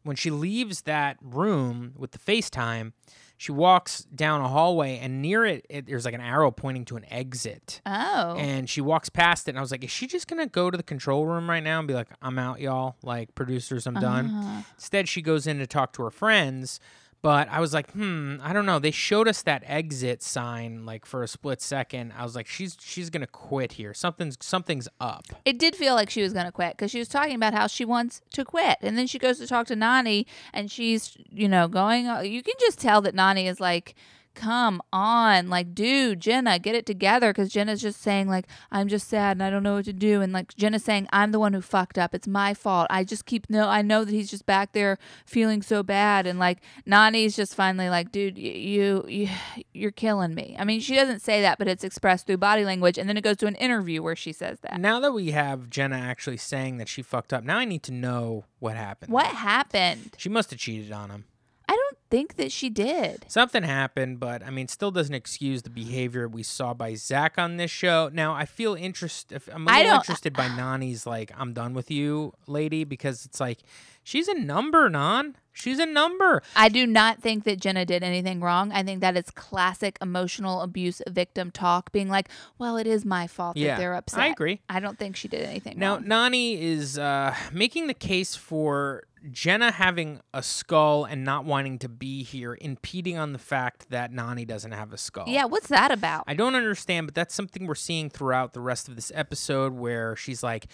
When 0.03 0.15
she 0.15 0.29
leaves 0.29 0.81
that 0.81 1.17
room 1.21 1.93
with 1.97 2.11
the 2.11 2.19
FaceTime, 2.19 2.91
she 3.37 3.51
walks 3.51 4.03
down 4.03 4.41
a 4.41 4.47
hallway 4.47 4.99
and 4.99 5.21
near 5.21 5.45
it, 5.45 5.65
it 5.69 5.85
there's 5.85 6.05
like 6.05 6.13
an 6.13 6.21
arrow 6.21 6.51
pointing 6.51 6.85
to 6.85 6.97
an 6.97 7.05
exit. 7.11 7.81
Oh. 7.85 8.35
And 8.37 8.69
she 8.69 8.79
walks 8.79 9.09
past 9.09 9.47
it, 9.47 9.51
and 9.51 9.57
I 9.57 9.61
was 9.61 9.71
like, 9.71 9.83
"Is 9.83 9.91
she 9.91 10.07
just 10.07 10.27
gonna 10.27 10.47
go 10.47 10.69
to 10.69 10.77
the 10.77 10.83
control 10.83 11.25
room 11.25 11.49
right 11.49 11.63
now 11.63 11.79
and 11.79 11.87
be 11.87 11.93
like, 11.93 12.09
I'm 12.21 12.39
out, 12.39 12.59
y'all. 12.61 12.95
Like, 13.03 13.33
producers, 13.35 13.87
I'm 13.87 13.95
done." 13.95 14.27
Uh-huh. 14.27 14.61
Instead, 14.75 15.09
she 15.09 15.21
goes 15.21 15.47
in 15.47 15.59
to 15.59 15.67
talk 15.67 15.93
to 15.93 16.03
her 16.03 16.11
friends. 16.11 16.79
But 17.23 17.47
I 17.49 17.61
was 17.61 17.73
like, 17.73 17.89
hmm, 17.91 18.35
I 18.43 18.51
don't 18.51 18.65
know. 18.65 18.79
They 18.79 18.91
showed 18.91 19.29
us 19.29 19.41
that 19.43 19.63
exit 19.65 20.21
sign 20.21 20.85
like 20.85 21.05
for 21.05 21.23
a 21.23 21.27
split 21.27 21.61
second. 21.61 22.13
I 22.17 22.23
was 22.23 22.35
like, 22.35 22.47
she's 22.47 22.75
she's 22.81 23.09
gonna 23.09 23.27
quit 23.27 23.71
here. 23.71 23.93
Something's 23.93 24.37
something's 24.41 24.89
up. 24.99 25.23
It 25.45 25.57
did 25.57 25.73
feel 25.73 25.95
like 25.95 26.09
she 26.09 26.21
was 26.21 26.33
to 26.33 26.51
quit 26.51 26.75
because 26.75 26.91
she 26.91 26.99
was 26.99 27.07
talking 27.07 27.35
about 27.35 27.53
how 27.53 27.67
she 27.67 27.85
wants 27.85 28.21
to 28.33 28.43
quit. 28.43 28.77
And 28.81 28.97
then 28.97 29.07
she 29.07 29.19
goes 29.19 29.39
to 29.39 29.47
talk 29.47 29.67
to 29.67 29.75
Nany 29.75 30.25
and 30.51 30.69
she's, 30.69 31.17
you 31.29 31.47
know, 31.47 31.69
going, 31.69 32.07
uh, 32.07 32.19
you 32.19 32.43
can 32.43 32.55
just 32.59 32.77
tell 32.77 32.99
that 33.01 33.15
Nany 33.15 33.49
is 33.49 33.61
like 33.61 33.95
come 34.33 34.81
on. 34.91 35.49
Like, 35.49 35.73
dude, 35.73 36.19
Jenna, 36.19 36.59
get 36.59 36.75
it 36.75 36.85
together. 36.85 37.31
Because 37.31 37.49
Jenna's 37.49 37.81
just 37.81 38.01
saying, 38.01 38.27
like, 38.27 38.47
I'm 38.71 38.87
just 38.87 39.07
sad 39.07 39.37
and 39.37 39.43
I 39.43 39.49
don't 39.49 39.63
know 39.63 39.75
what 39.75 39.85
to 39.85 39.93
do. 39.93 40.21
And 40.21 40.33
like, 40.33 40.55
Jenna's 40.55 40.83
saying, 40.83 41.07
I'm 41.11 41.31
the 41.31 41.39
one 41.39 41.53
who 41.53 41.61
fucked 41.61 41.97
up. 41.97 42.13
It's 42.13 42.27
my 42.27 42.53
fault. 42.53 42.87
I 42.89 43.03
just 43.03 43.25
keep, 43.25 43.49
no, 43.49 43.67
I 43.67 43.81
know 43.81 44.03
that 44.03 44.11
he's 44.11 44.29
just 44.29 44.45
back 44.45 44.73
there 44.73 44.97
feeling 45.25 45.61
so 45.61 45.83
bad. 45.83 46.27
And 46.27 46.39
like, 46.39 46.59
nany's 46.85 47.35
just 47.35 47.55
finally 47.55 47.89
like, 47.89 48.11
dude, 48.11 48.37
you, 48.37 49.05
you, 49.07 49.29
you're 49.73 49.91
killing 49.91 50.35
me. 50.35 50.55
I 50.57 50.63
mean, 50.63 50.79
she 50.79 50.95
doesn't 50.95 51.21
say 51.21 51.41
that, 51.41 51.57
but 51.57 51.67
it's 51.67 51.83
expressed 51.83 52.27
through 52.27 52.37
body 52.37 52.65
language. 52.65 52.97
And 52.97 53.07
then 53.07 53.17
it 53.17 53.23
goes 53.23 53.37
to 53.37 53.47
an 53.47 53.55
interview 53.55 54.01
where 54.01 54.15
she 54.15 54.33
says 54.33 54.59
that. 54.61 54.79
Now 54.79 54.99
that 54.99 55.13
we 55.13 55.31
have 55.31 55.69
Jenna 55.69 55.97
actually 55.97 56.37
saying 56.37 56.77
that 56.77 56.87
she 56.87 57.01
fucked 57.01 57.33
up, 57.33 57.43
now 57.43 57.57
I 57.57 57.65
need 57.65 57.83
to 57.83 57.91
know 57.91 58.45
what 58.59 58.75
happened. 58.75 59.11
What 59.11 59.27
happened? 59.27 60.15
She 60.17 60.29
must 60.29 60.49
have 60.51 60.59
cheated 60.59 60.91
on 60.91 61.09
him. 61.09 61.25
I 61.67 61.75
don't 61.75 61.97
think 62.13 62.35
that 62.35 62.51
she 62.51 62.69
did. 62.69 63.25
Something 63.27 63.63
happened, 63.63 64.19
but 64.19 64.43
I 64.43 64.51
mean, 64.51 64.67
still 64.67 64.91
doesn't 64.91 65.15
excuse 65.15 65.63
the 65.63 65.71
behavior 65.71 66.27
we 66.27 66.43
saw 66.43 66.75
by 66.75 66.93
Zach 66.93 67.39
on 67.39 67.57
this 67.57 67.71
show. 67.71 68.11
Now, 68.13 68.35
I 68.35 68.45
feel 68.45 68.75
interested. 68.75 69.41
I'm 69.51 69.67
a 69.67 69.71
little 69.71 69.95
interested 69.95 70.33
by 70.33 70.47
Nany's 70.47 71.07
like, 71.07 71.31
"I'm 71.35 71.53
done 71.53 71.73
with 71.73 71.89
you, 71.89 72.33
lady," 72.45 72.83
because 72.83 73.25
it's 73.25 73.39
like 73.39 73.59
she's 74.03 74.27
a 74.27 74.35
number, 74.35 74.89
Nan. 74.89 75.37
She's 75.55 75.79
a 75.79 75.85
number. 75.85 76.41
I 76.55 76.69
do 76.69 76.85
not 76.85 77.19
think 77.19 77.43
that 77.45 77.59
Jenna 77.59 77.85
did 77.85 78.03
anything 78.03 78.41
wrong. 78.41 78.71
I 78.71 78.81
think 78.83 79.01
that 79.01 79.15
it's 79.17 79.29
classic 79.31 79.97
emotional 80.01 80.61
abuse 80.61 81.01
victim 81.09 81.49
talk, 81.49 81.91
being 81.91 82.09
like, 82.09 82.29
"Well, 82.59 82.77
it 82.77 82.85
is 82.85 83.05
my 83.05 83.25
fault 83.25 83.57
Yeah, 83.57 83.69
that 83.69 83.77
they're 83.79 83.95
upset." 83.95 84.19
I 84.19 84.27
agree. 84.27 84.61
I 84.69 84.79
don't 84.79 84.99
think 84.99 85.15
she 85.15 85.27
did 85.27 85.41
anything 85.41 85.79
Now, 85.79 85.95
wrong. 85.95 86.03
Nany 86.05 86.59
is 86.59 86.99
uh, 86.99 87.35
making 87.51 87.87
the 87.87 87.93
case 87.95 88.35
for 88.35 89.03
Jenna 89.31 89.71
having 89.71 90.19
a 90.33 90.43
skull 90.43 91.05
and 91.05 91.23
not 91.23 91.45
wanting 91.45 91.79
to 91.79 91.89
be 91.89 92.23
here, 92.23 92.57
impeding 92.59 93.17
on 93.17 93.33
the 93.33 93.39
fact 93.39 93.89
that 93.89 94.11
Nany 94.11 94.45
doesn't 94.45 94.71
have 94.71 94.91
a 94.93 94.97
skull. 94.97 95.25
Yeah, 95.27 95.45
what's 95.45 95.67
that 95.67 95.91
about? 95.91 96.25
I 96.27 96.33
don't 96.33 96.55
understand, 96.55 97.07
but 97.07 97.15
that's 97.15 97.33
something 97.33 97.65
we're 97.65 97.75
seeing 97.75 98.09
throughout 98.09 98.53
the 98.53 98.61
rest 98.61 98.87
of 98.89 98.95
this 98.95 99.11
episode 99.15 99.73
where 99.73 100.15
she's 100.15 100.43
like, 100.43 100.67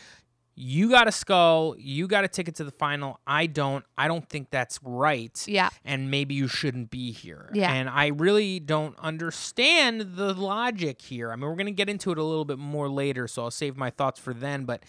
You 0.56 0.90
got 0.90 1.08
a 1.08 1.12
skull, 1.12 1.76
you 1.78 2.08
got 2.08 2.24
a 2.26 2.28
ticket 2.28 2.56
to 2.56 2.64
the 2.64 2.72
final. 2.72 3.20
I 3.26 3.46
don't. 3.46 3.86
I 3.98 4.08
don't 4.08 4.28
think 4.28 4.50
that's 4.50 4.80
right. 4.84 5.42
yeah, 5.48 5.70
And 5.86 6.10
maybe 6.12 6.36
you 6.36 6.48
shouldn't 6.48 6.90
be 6.90 7.12
here. 7.12 7.50
Yeah. 7.54 7.72
And 7.72 7.88
I 7.90 8.08
really 8.08 8.60
don't 8.60 8.98
understand 9.00 10.16
the 10.18 10.34
logic 10.34 11.02
here. 11.02 11.32
I 11.32 11.36
mean, 11.36 11.46
we're 11.48 11.56
going 11.56 11.68
to 11.68 11.72
get 11.72 11.88
into 11.90 12.12
it 12.12 12.18
a 12.18 12.24
little 12.24 12.46
bit 12.46 12.58
more 12.58 12.90
later, 12.90 13.28
so 13.28 13.44
I'll 13.44 13.52
save 13.52 13.78
my 13.78 13.90
thoughts 13.90 14.20
for 14.20 14.34
then. 14.34 14.66
But 14.66 14.84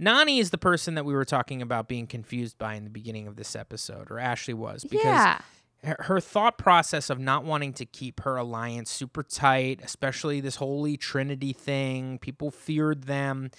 Nany 0.00 0.38
is 0.38 0.50
the 0.50 0.58
person 0.58 0.94
that 0.94 1.04
we 1.04 1.12
were 1.12 1.24
talking 1.24 1.60
about 1.60 1.88
being 1.88 2.06
confused 2.06 2.58
by 2.58 2.74
in 2.74 2.84
the 2.84 2.90
beginning 2.90 3.26
of 3.26 3.36
this 3.36 3.56
episode, 3.56 4.10
or 4.10 4.18
Ashley 4.18 4.54
was. 4.54 4.84
Because 4.84 5.04
yeah, 5.04 5.40
her 5.84 5.96
her 6.00 6.20
thought 6.20 6.58
process 6.58 7.10
of 7.10 7.18
not 7.18 7.44
wanting 7.44 7.72
to 7.74 7.84
keep 7.84 8.20
her 8.20 8.36
alliance 8.36 8.90
super 8.90 9.22
tight, 9.22 9.80
especially 9.82 10.40
this 10.40 10.56
holy 10.56 10.96
trinity 10.96 11.52
thing, 11.52 12.18
people 12.18 12.50
feared 12.50 13.04
them. 13.04 13.50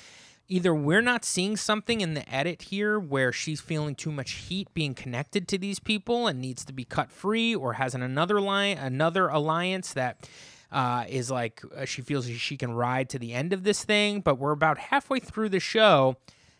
Either 0.51 0.73
we're 0.73 1.01
not 1.01 1.23
seeing 1.23 1.55
something 1.55 2.01
in 2.01 2.15
the 2.15 2.27
edit 2.33 2.63
here 2.63 2.99
where 2.99 3.31
she's 3.31 3.61
feeling 3.61 3.93
too 3.93 4.11
much 4.11 4.31
heat 4.31 4.67
being 4.73 4.95
connected 4.95 5.47
to 5.47 5.59
these 5.59 5.79
people 5.79 6.25
and 6.25 6.41
needs 6.41 6.65
to 6.65 6.73
be 6.73 6.83
cut 6.83 7.11
free, 7.11 7.53
or 7.53 7.73
has 7.73 7.93
an 7.93 8.01
another 8.01 8.41
line, 8.41 8.77
another 8.77 9.27
alliance 9.27 9.93
that 9.93 10.27
uh, 10.71 11.05
is 11.07 11.31
like 11.31 11.61
uh, 11.75 11.85
she 11.85 12.01
feels 12.01 12.29
she 12.29 12.57
can 12.57 12.73
ride 12.73 13.09
to 13.09 13.19
the 13.19 13.33
end 13.33 13.53
of 13.53 13.63
this 13.63 13.83
thing. 13.83 14.21
But 14.21 14.35
we're 14.35 14.51
about 14.51 14.77
halfway 14.77 15.19
through 15.19 15.49
the 15.49 15.59
show, 15.59 16.17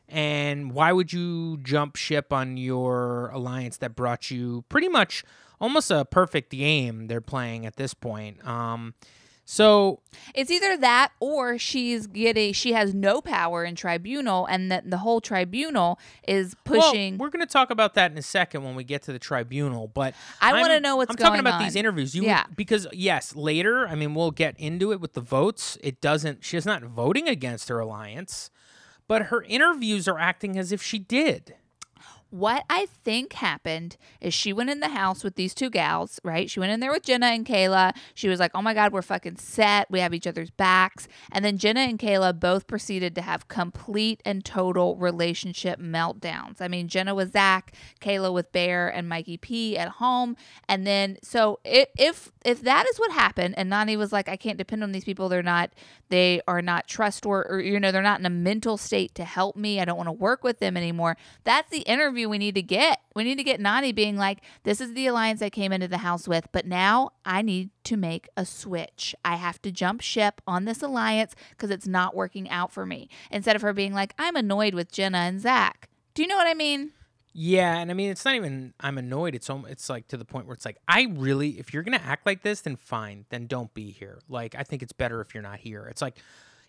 and 0.08 0.72
why 0.72 0.92
would 0.92 1.14
you 1.14 1.58
jump 1.58 1.96
ship 1.96 2.34
on 2.34 2.58
your 2.58 3.30
alliance 3.30 3.78
that 3.78 3.96
brought 3.96 4.32
you 4.32 4.64
pretty 4.70 4.90
much 4.90 5.24
almost 5.60 5.92
a 5.92 6.06
perfect 6.06 6.52
game 6.52 7.08
they're 7.08 7.22
playing 7.22 7.66
at 7.66 7.76
this 7.76 7.94
point? 7.94 8.46
Um, 8.48 8.94
so 9.52 10.00
it's 10.36 10.52
either 10.52 10.78
that 10.78 11.12
or 11.20 11.58
she's 11.58 12.06
getting 12.06 12.54
she 12.54 12.74
has 12.74 12.94
no 12.94 13.20
power 13.20 13.64
in 13.64 13.74
tribunal, 13.74 14.46
and 14.46 14.72
that 14.72 14.92
the 14.92 14.98
whole 14.98 15.20
tribunal 15.20 15.98
is 16.28 16.56
pushing. 16.66 17.18
Well, 17.18 17.26
we're 17.26 17.32
going 17.32 17.48
to 17.48 17.52
talk 17.52 17.72
about 17.72 17.96
that 17.96 18.12
in 18.12 18.18
a 18.20 18.22
second 18.22 18.64
when 18.64 18.76
we 18.76 18.84
get 18.84 19.02
to 19.04 19.12
the 19.12 19.18
tribunal. 19.18 19.88
But 19.88 20.14
I 20.40 20.52
I'm- 20.52 20.62
wanna 20.62 20.80
know 20.80 20.98
what's 20.98 21.10
I'm 21.10 21.18
talking 21.18 21.40
about 21.40 21.64
these 21.64 21.76
interviews. 21.76 22.14
You 22.14 22.26
Yeah. 22.26 22.44
because 22.56 22.86
yes, 22.94 23.36
later. 23.36 23.88
I 23.88 23.96
mean, 23.96 24.14
we'll 24.14 24.30
get 24.30 24.54
into 24.60 24.92
it 24.92 25.02
with 25.02 25.14
the 25.14 25.22
votes. 25.22 25.80
It 25.82 26.00
doesn't. 26.00 26.46
She's 26.46 26.68
not 26.68 26.84
voting 26.84 27.28
against 27.28 27.70
her 27.70 27.80
alliance, 27.80 28.52
but 29.08 29.24
her 29.24 29.42
interviews 29.42 30.08
are 30.08 30.20
acting 30.20 30.60
as 30.60 30.72
if 30.72 30.84
she 30.84 31.00
did. 31.00 31.56
What 32.32 32.64
I 32.70 32.86
think 33.04 33.34
happened 33.34 33.98
is 34.22 34.34
she 34.34 34.54
went 34.54 34.70
in 34.70 34.82
the 34.82 34.90
house 34.90 35.24
with 35.24 35.36
these 35.36 35.54
two 35.54 35.70
gals, 35.70 36.20
right? 36.24 36.50
She 36.50 36.60
went 36.60 36.72
in 36.72 36.80
there 36.80 36.92
with 36.92 37.04
Jenna 37.04 37.28
and 37.28 37.46
Kailah. 37.46 37.96
She 38.14 38.30
was 38.30 38.40
like, 38.40 38.52
oh 38.54 38.62
my 38.62 38.74
God, 38.74 38.94
we're 38.94 39.02
fucking 39.02 39.38
set. 39.38 39.90
We 39.90 40.00
have 40.00 40.14
each 40.14 40.28
other's 40.28 40.52
backs. 40.52 41.08
And 41.32 41.44
then 41.44 41.58
Jenna 41.58 41.82
and 41.82 41.98
Kailah 41.98 42.40
both 42.40 42.68
proceeded 42.68 43.16
to 43.16 43.22
have 43.22 43.48
complete 43.48 44.22
and 44.26 44.46
total 44.46 44.96
relationship 44.96 45.80
meltdowns. 45.80 46.62
I 46.62 46.68
mean, 46.68 46.88
Jenna 46.88 47.16
with 47.16 47.34
Zach, 47.34 47.74
Kailah 48.02 48.34
with 48.34 48.52
Bear 48.52 48.88
and 48.90 49.10
Mikey 49.10 49.38
P 49.38 49.78
at 49.78 49.90
home. 49.90 50.36
And 50.68 50.86
then, 50.86 51.18
so 51.24 51.60
if 51.64 52.32
if 52.46 52.62
that 52.62 52.88
is 52.88 52.98
what 52.98 53.12
happened, 53.12 53.56
and 53.58 53.72
Nany 53.72 53.98
was 53.98 54.14
like, 54.14 54.30
I 54.30 54.38
can't 54.38 54.58
depend 54.58 54.84
on 54.84 54.92
these 54.92 55.04
people. 55.04 55.30
They're 55.30 55.44
not, 55.44 55.72
they 56.10 56.42
are 56.48 56.62
not 56.62 56.88
trustworthy, 56.88 57.50
or, 57.50 57.60
you 57.60 57.80
know, 57.80 57.92
they're 57.92 58.02
not 58.02 58.20
in 58.20 58.26
a 58.26 58.30
mental 58.30 58.78
state 58.78 59.14
to 59.16 59.24
help 59.24 59.56
me. 59.56 59.80
I 59.80 59.86
don't 59.86 59.98
want 59.98 60.08
to 60.08 60.14
work 60.14 60.44
with 60.44 60.60
them 60.60 60.78
anymore. 60.78 61.18
That's 61.44 61.70
the 61.70 61.82
interview 61.82 62.19
we 62.26 62.38
need 62.38 62.56
to 62.56 62.62
get. 62.62 63.00
We 63.16 63.24
need 63.24 63.38
to 63.38 63.44
get 63.44 63.60
Nany 63.60 63.94
being 63.94 64.18
like, 64.18 64.40
this 64.64 64.82
is 64.82 64.94
the 64.94 65.08
alliance 65.08 65.42
I 65.42 65.50
came 65.50 65.72
into 65.72 65.88
the 65.88 66.00
house 66.00 66.28
with, 66.28 66.48
but 66.52 66.66
now 66.66 67.12
I 67.26 67.42
need 67.42 67.70
to 67.86 67.98
make 67.98 68.28
a 68.36 68.46
switch. 68.46 69.16
I 69.24 69.36
have 69.36 69.62
to 69.64 69.72
jump 69.72 70.02
ship 70.02 70.42
on 70.48 70.66
this 70.66 70.82
alliance 70.82 71.36
because 71.52 71.70
it's 71.72 71.88
not 71.88 72.16
working 72.16 72.50
out 72.50 72.72
for 72.72 72.86
me. 72.86 73.10
Instead 73.32 73.56
of 73.56 73.62
her 73.62 73.74
being 73.74 73.94
like, 73.94 74.14
I'm 74.18 74.36
annoyed 74.36 74.74
with 74.74 74.92
Jenna 74.92 75.20
and 75.20 75.40
Zach. 75.40 75.90
Do 76.14 76.22
you 76.22 76.28
know 76.28 76.38
what 76.38 76.48
I 76.48 76.54
mean? 76.54 76.92
Yeah, 77.34 77.78
and 77.78 77.92
I 77.92 77.94
mean, 77.94 78.10
it's 78.10 78.26
not 78.26 78.36
even. 78.36 78.74
I'm 78.80 78.98
annoyed. 78.98 79.36
It's 79.36 79.50
almost, 79.50 79.72
It's 79.72 79.90
like 79.90 80.08
to 80.10 80.18
the 80.18 80.26
point 80.26 80.48
where 80.48 80.56
it's 80.56 80.66
like, 80.66 80.78
I 80.88 81.08
really, 81.12 81.60
if 81.60 81.74
you're 81.74 81.84
gonna 81.84 82.02
act 82.04 82.26
like 82.26 82.42
this, 82.42 82.62
then 82.62 82.76
fine, 82.76 83.26
then 83.30 83.46
don't 83.46 83.74
be 83.74 83.92
here. 83.92 84.20
Like, 84.28 84.56
I 84.56 84.64
think 84.64 84.82
it's 84.82 84.94
better 84.94 85.22
if 85.22 85.34
you're 85.34 85.44
not 85.44 85.60
here. 85.60 85.86
It's 85.86 86.02
like, 86.02 86.18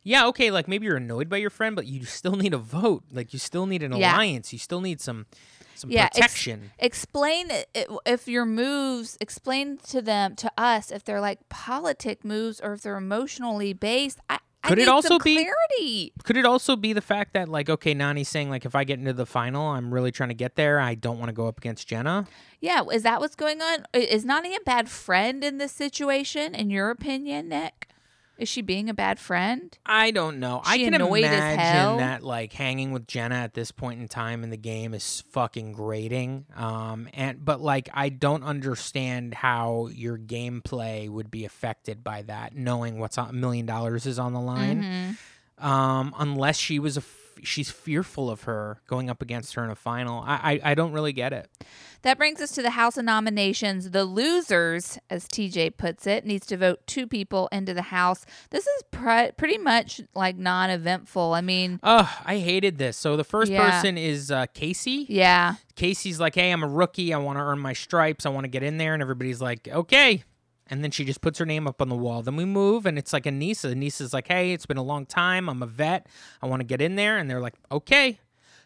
yeah, 0.02 0.26
okay, 0.26 0.50
like 0.50 0.68
maybe 0.68 0.86
you're 0.86 0.96
annoyed 0.96 1.28
by 1.28 1.36
your 1.38 1.50
friend, 1.50 1.76
but 1.76 1.86
you 1.86 2.04
still 2.04 2.36
need 2.36 2.54
a 2.54 2.58
vote. 2.58 3.04
Like, 3.12 3.32
you 3.32 3.38
still 3.38 3.66
need 3.66 3.82
an 3.82 3.92
Yeah. 3.96 4.14
alliance. 4.14 4.52
You 4.52 4.58
still 4.58 4.80
need 4.80 5.00
some, 5.00 5.26
some 5.74 5.90
Yeah, 5.90 6.04
ex- 6.06 6.16
protection. 6.16 6.70
explain 6.78 7.50
i- 7.50 7.64
i- 7.76 7.86
if 8.06 8.28
your 8.28 8.44
moves 8.46 9.16
explain 9.20 9.78
to 9.88 10.02
them 10.02 10.36
to 10.36 10.50
us 10.58 10.90
if 10.90 11.04
they're 11.04 11.20
like 11.20 11.48
politic 11.48 12.24
moves 12.24 12.60
or 12.60 12.74
if 12.74 12.82
they're 12.82 12.96
emotionally 12.96 13.72
based 13.72 14.18
i 14.28 14.38
I 14.62 14.68
Could 14.68 14.78
it 14.78 14.88
also 14.88 15.18
be- 15.18 15.36
clarity 15.42 16.12
Could 16.22 16.36
it 16.36 16.44
also 16.44 16.76
be 16.76 16.92
the 16.92 17.00
fact 17.00 17.32
that, 17.32 17.48
like, 17.48 17.70
okay, 17.70 17.94
Nany's 17.94 18.28
saying, 18.28 18.50
like, 18.50 18.66
if 18.66 18.74
I 18.74 18.84
get 18.84 18.98
into 18.98 19.14
the 19.14 19.24
final, 19.24 19.68
I'm 19.68 19.92
really 19.92 20.12
trying 20.12 20.28
to 20.28 20.34
get 20.34 20.54
there. 20.56 20.78
I 20.78 20.94
don't 20.94 21.18
want 21.18 21.30
to 21.30 21.32
go 21.32 21.48
up 21.48 21.56
against 21.56 21.88
Jenna. 21.88 22.26
yeah 22.60 22.82
is 22.92 23.02
that 23.04 23.20
what's 23.20 23.34
going 23.36 23.62
on 23.62 23.86
is 23.94 24.26
nany 24.26 24.54
a 24.54 24.60
bad 24.66 24.90
friend 24.90 25.42
in 25.42 25.56
this 25.56 25.72
situation 25.72 26.54
in 26.54 26.68
your 26.68 26.90
opinion 26.90 27.48
nick 27.48 27.88
is 28.40 28.48
she 28.48 28.62
being 28.62 28.88
a 28.90 28.94
bad 28.94 29.18
friend 29.18 29.76
I 29.86 30.10
don't 30.10 30.40
know. 30.40 30.60
I 30.64 30.76
She 30.78 30.84
can 30.84 30.94
annoyed 30.94 31.24
as 31.24 31.32
imagine 31.32 31.58
hell. 31.58 31.96
that 31.98 32.22
like 32.24 32.52
hanging 32.52 32.90
with 32.92 33.06
Jenna 33.06 33.36
at 33.36 33.54
this 33.54 33.70
point 33.70 34.00
in 34.00 34.08
time 34.08 34.42
in 34.42 34.50
the 34.50 34.56
game 34.56 34.94
is 34.94 35.22
fucking 35.30 35.72
grating. 35.72 36.46
Um, 36.56 37.08
and 37.14 37.44
but 37.44 37.60
like 37.60 37.88
I 37.94 38.08
don't 38.08 38.42
understand 38.42 39.34
how 39.34 39.88
your 39.92 40.18
gameplay 40.18 41.08
would 41.08 41.30
be 41.30 41.44
affected 41.44 42.02
by 42.02 42.22
that, 42.22 42.54
knowing 42.56 42.98
what's 42.98 43.18
on 43.18 43.28
a 43.30 43.32
million 43.32 43.66
dollars 43.66 44.06
is 44.06 44.18
on 44.18 44.32
the 44.32 44.40
line. 44.40 44.82
Mhm. 44.82 45.16
Um, 45.64 46.14
unless 46.18 46.56
she 46.56 46.78
was 46.78 46.96
a 46.96 47.02
she's 47.44 47.70
fearful 47.70 48.30
of 48.30 48.42
her 48.42 48.80
going 48.86 49.08
up 49.10 49.20
against 49.22 49.54
her 49.54 49.64
in 49.64 49.70
a 49.70 49.74
final. 49.74 50.22
I 50.26 50.60
I, 50.64 50.70
I 50.70 50.74
don't 50.74 50.92
really 50.92 51.12
get 51.12 51.32
it. 51.32 51.48
that 52.02 52.16
brings 52.18 52.40
us 52.40 52.50
to 52.52 52.62
the 52.62 52.70
house 52.70 52.96
of 52.96 53.04
nominations 53.04 53.90
the 53.90 54.04
losers 54.04 54.98
as 55.10 55.26
tj 55.28 55.76
puts 55.76 56.06
it 56.06 56.24
needs 56.24 56.46
to 56.46 56.56
vote 56.56 56.80
two 56.86 57.06
people 57.06 57.46
into 57.52 57.74
the 57.74 57.82
house 57.82 58.24
this 58.50 58.66
is 58.66 58.82
pre- 58.90 59.32
pretty 59.36 59.58
much 59.58 60.00
like 60.14 60.36
non-eventful 60.36 61.34
i 61.34 61.40
mean 61.40 61.78
Ugh, 61.82 62.08
I 62.24 62.38
hated 62.38 62.78
this. 62.78 62.96
So 62.96 63.16
the 63.16 63.24
first 63.24 63.50
Yeah. 63.52 63.70
person 63.70 63.98
is 63.98 64.30
uh, 64.30 64.46
Kaycee. 64.54 65.06
yeah 65.08 65.54
Kaycee's 65.76 66.20
like, 66.20 66.34
"Hey, 66.34 66.50
I'm 66.50 66.62
a 66.62 66.68
rookie. 66.68 67.14
I 67.14 67.18
want 67.18 67.38
to 67.38 67.42
earn 67.42 67.58
my 67.58 67.72
stripes. 67.72 68.26
I 68.26 68.28
want 68.28 68.44
to 68.44 68.48
get 68.48 68.62
in 68.62 68.76
there." 68.76 68.92
And 68.92 69.00
everybody's 69.02 69.40
like, 69.40 69.66
"Okay." 69.66 70.24
And 70.70 70.82
then 70.84 70.92
she 70.92 71.04
just 71.04 71.20
puts 71.20 71.38
her 71.40 71.46
name 71.46 71.66
up 71.66 71.82
on 71.82 71.88
the 71.88 71.96
wall. 71.96 72.22
Then 72.22 72.36
we 72.36 72.44
move, 72.44 72.86
and 72.86 72.96
it's 72.96 73.12
like 73.12 73.24
Aneesa. 73.24 73.72
Aneesa's 73.74 74.14
like, 74.14 74.28
"Hey, 74.28 74.52
it's 74.52 74.66
been 74.66 74.76
a 74.76 74.82
long 74.82 75.04
time. 75.04 75.48
I'm 75.48 75.62
a 75.62 75.66
vet. 75.66 76.06
I 76.40 76.46
want 76.46 76.60
to 76.60 76.64
get 76.64 76.80
in 76.80 76.94
there." 76.96 77.18
And 77.18 77.28
they're 77.28 77.40
like, 77.40 77.54
"Okay." 77.70 78.20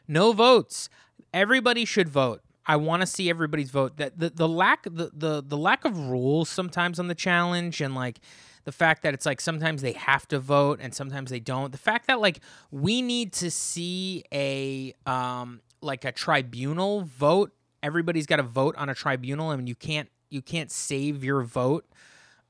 No 0.07 0.33
votes. 0.33 0.89
Everybody 1.33 1.85
should 1.85 2.09
vote. 2.09 2.43
I 2.67 2.77
want 2.77 3.03
to 3.03 3.07
see 3.07 3.29
everybody's 3.29 3.71
vote. 3.71 3.97
That 3.97 4.19
the, 4.19 4.31
the 4.31 4.49
lack 4.49 4.85
the, 4.85 5.11
the 5.15 5.43
the 5.47 5.57
lack 5.57 5.85
of 5.85 5.99
rules 5.99 6.49
sometimes 6.49 6.99
on 6.99 7.09
the 7.09 7.15
challenge 7.15 7.81
and 7.81 7.95
like 7.95 8.21
the 8.65 8.73
fact 8.73 9.03
that 9.03 9.13
it's 9.13 9.27
like 9.27 9.41
sometimes 9.41 9.83
they 9.83 9.93
have 9.93 10.27
to 10.29 10.39
vote 10.39 10.81
and 10.83 10.95
sometimes 10.95 11.31
they 11.31 11.41
don't. 11.41 11.73
The 11.73 11.79
fact 11.79 12.07
that 12.07 12.21
like 12.21 12.41
we 12.71 13.03
need 13.03 13.33
to 13.35 13.51
see 13.51 14.25
a 14.33 14.95
um 15.07 15.61
like 15.81 16.05
a 16.05 16.13
tribunal 16.13 17.03
vote. 17.03 17.53
Everybody's 17.83 18.27
got 18.27 18.37
to 18.37 18.43
vote 18.43 18.75
on 18.77 18.89
a 18.89 18.95
tribunal 18.95 19.51
and 19.51 19.69
you 19.69 19.75
can't 19.75 20.09
you 20.35 20.43
can't 20.43 20.71
save 20.71 21.25
your 21.25 21.43
vote 21.43 21.87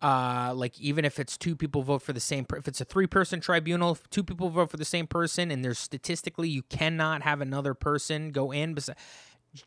Uh, 0.02 0.52
like 0.54 0.78
even 0.80 1.02
if 1.04 1.18
it's 1.18 1.38
two 1.38 1.56
people 1.56 1.82
vote 1.82 2.02
for 2.02 2.12
the 2.12 2.20
same, 2.20 2.44
per- 2.44 2.58
if 2.58 2.68
it's 2.68 2.80
a 2.80 2.84
three-person 2.84 3.40
tribunal, 3.40 3.96
two 4.10 4.22
people 4.22 4.50
vote 4.50 4.70
for 4.70 4.76
the 4.76 4.84
same 4.84 5.06
person, 5.06 5.50
and 5.50 5.64
there's 5.64 5.78
statistically 5.78 6.46
you 6.48 6.62
cannot 6.62 7.22
have 7.22 7.40
another 7.40 7.72
person 7.72 8.30
go 8.30 8.50
in. 8.52 8.74
Besi- 8.74 8.94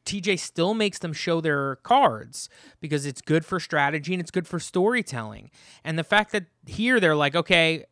TJ 0.06 0.38
still 0.38 0.76
makes 0.76 1.00
them 1.00 1.12
show 1.14 1.42
their 1.42 1.78
cards 1.78 2.50
because 2.80 3.06
it's 3.08 3.22
good 3.22 3.46
for 3.46 3.60
strategy 3.60 4.14
and 4.14 4.22
it's 4.22 4.30
good 4.30 4.48
for 4.48 4.60
storytelling. 4.60 5.50
And 5.84 5.98
the 5.98 6.04
fact 6.04 6.32
that 6.34 6.46
here 6.68 7.00
they're 7.00 7.16
like, 7.16 7.36
okay, 7.36 7.86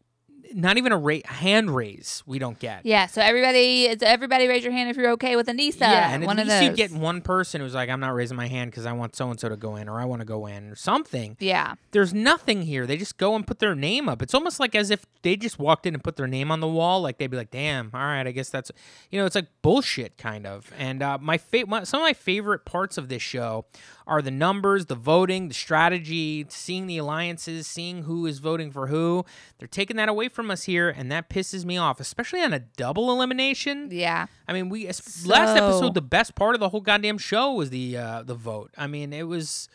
not 0.56 0.78
even 0.78 0.91
a 0.91 0.97
ra- 0.97 1.20
hand 1.26 1.70
raise 1.76 2.24
we 2.26 2.39
don't 2.39 2.58
get. 2.58 2.86
Yeah, 2.86 3.08
so 3.08 3.22
everybody, 3.22 3.86
it's 3.86 4.01
everybody 4.01 4.47
raise 4.47 4.64
your 4.64 4.72
hand 4.72 4.89
if 4.89 4.95
you're 4.97 5.12
okay 5.12 5.36
with 5.36 5.47
Aneesa. 5.47 5.82
Yeah, 5.82 6.12
and 6.12 6.26
one 6.26 6.39
at 6.39 6.47
least 6.47 6.64
you 6.64 6.72
get 6.72 6.91
one 6.91 7.22
person 7.22 7.60
who's 7.62 7.76
like, 7.76 7.89
I'm 7.89 7.99
not 7.99 8.14
raising 8.16 8.38
my 8.38 8.47
hand 8.47 8.72
because 8.72 8.86
I 8.86 8.93
want 8.93 9.16
so 9.16 9.30
and 9.30 9.39
so 9.39 9.49
to 9.49 9.58
go 9.58 9.76
in 9.76 9.89
or 9.89 9.99
I 9.99 10.06
want 10.06 10.22
to 10.22 10.26
go 10.26 10.47
in 10.47 10.70
or 10.72 10.76
something. 10.76 11.36
yeah, 11.39 11.76
There's 11.91 12.14
nothing 12.14 12.62
here. 12.64 12.88
They 12.88 12.97
just 12.97 13.18
go 13.18 13.36
and 13.36 13.45
put 13.45 13.60
their 13.60 13.76
name 13.76 14.08
up. 14.08 14.22
It's 14.22 14.34
almost 14.34 14.60
like 14.60 14.76
as 14.76 14.89
if 14.91 15.06
they 15.22 15.36
just 15.36 15.60
walked 15.60 15.86
in 15.86 15.93
and 15.93 16.03
put 16.03 16.16
their 16.16 16.28
name 16.28 16.51
on 16.51 16.62
the 16.62 16.68
wall. 16.68 17.01
Like 17.01 17.18
they'd 17.18 17.28
be 17.28 17.38
like, 17.38 17.51
"Damn, 17.51 17.91
all 17.93 17.99
right, 17.99 18.26
I 18.26 18.32
guess 18.32 18.49
that's," 18.49 18.72
you 19.12 19.20
know, 19.20 19.26
it's 19.26 19.36
like 19.36 19.47
bullshit 19.62 20.18
kind 20.18 20.47
of. 20.47 20.72
And 20.78 21.03
uh, 21.03 21.18
my, 21.22 21.38
fa- 21.38 21.66
my 21.68 21.84
some 21.84 21.99
of 22.01 22.06
my 22.06 22.14
favorite 22.14 22.64
parts 22.66 22.97
of 22.97 23.10
this 23.10 23.22
show 23.22 23.66
are 24.08 24.22
the 24.22 24.32
numbers, 24.32 24.86
the 24.86 24.95
voting, 24.95 25.47
the 25.47 25.53
strategy, 25.53 26.45
seeing 26.49 26.88
the 26.88 26.97
alliances, 26.97 27.68
seeing 27.68 28.03
who 28.03 28.26
is 28.26 28.39
voting 28.39 28.72
for 28.72 28.88
who. 28.88 29.26
They're 29.58 29.68
taking 29.68 29.97
that 29.97 30.10
away 30.10 30.30
from 30.30 30.51
us 30.51 30.64
here, 30.64 30.89
and 30.89 31.12
that 31.12 31.30
pisses 31.30 31.66
me 31.66 31.78
off, 31.78 31.99
especially 31.99 32.41
on 32.41 32.53
a 32.53 32.60
double 32.60 33.12
elimination. 33.12 33.89
yeah. 33.91 34.28
I 34.47 34.53
mean, 34.53 34.70
we 34.70 34.88
es- 34.88 35.26
last 35.26 35.58
episode, 35.58 35.93
the 35.95 36.01
best 36.01 36.36
part 36.36 36.56
of 36.56 36.60
the 36.60 36.70
whole 36.70 36.82
goddamn 36.82 37.18
show 37.18 37.53
was 37.53 37.72
the 37.72 37.97
uh, 37.97 38.24
the 38.24 38.36
vote. 38.36 38.72
I 38.78 38.86
mean, 38.88 39.12
it 39.12 39.28
was 39.28 39.68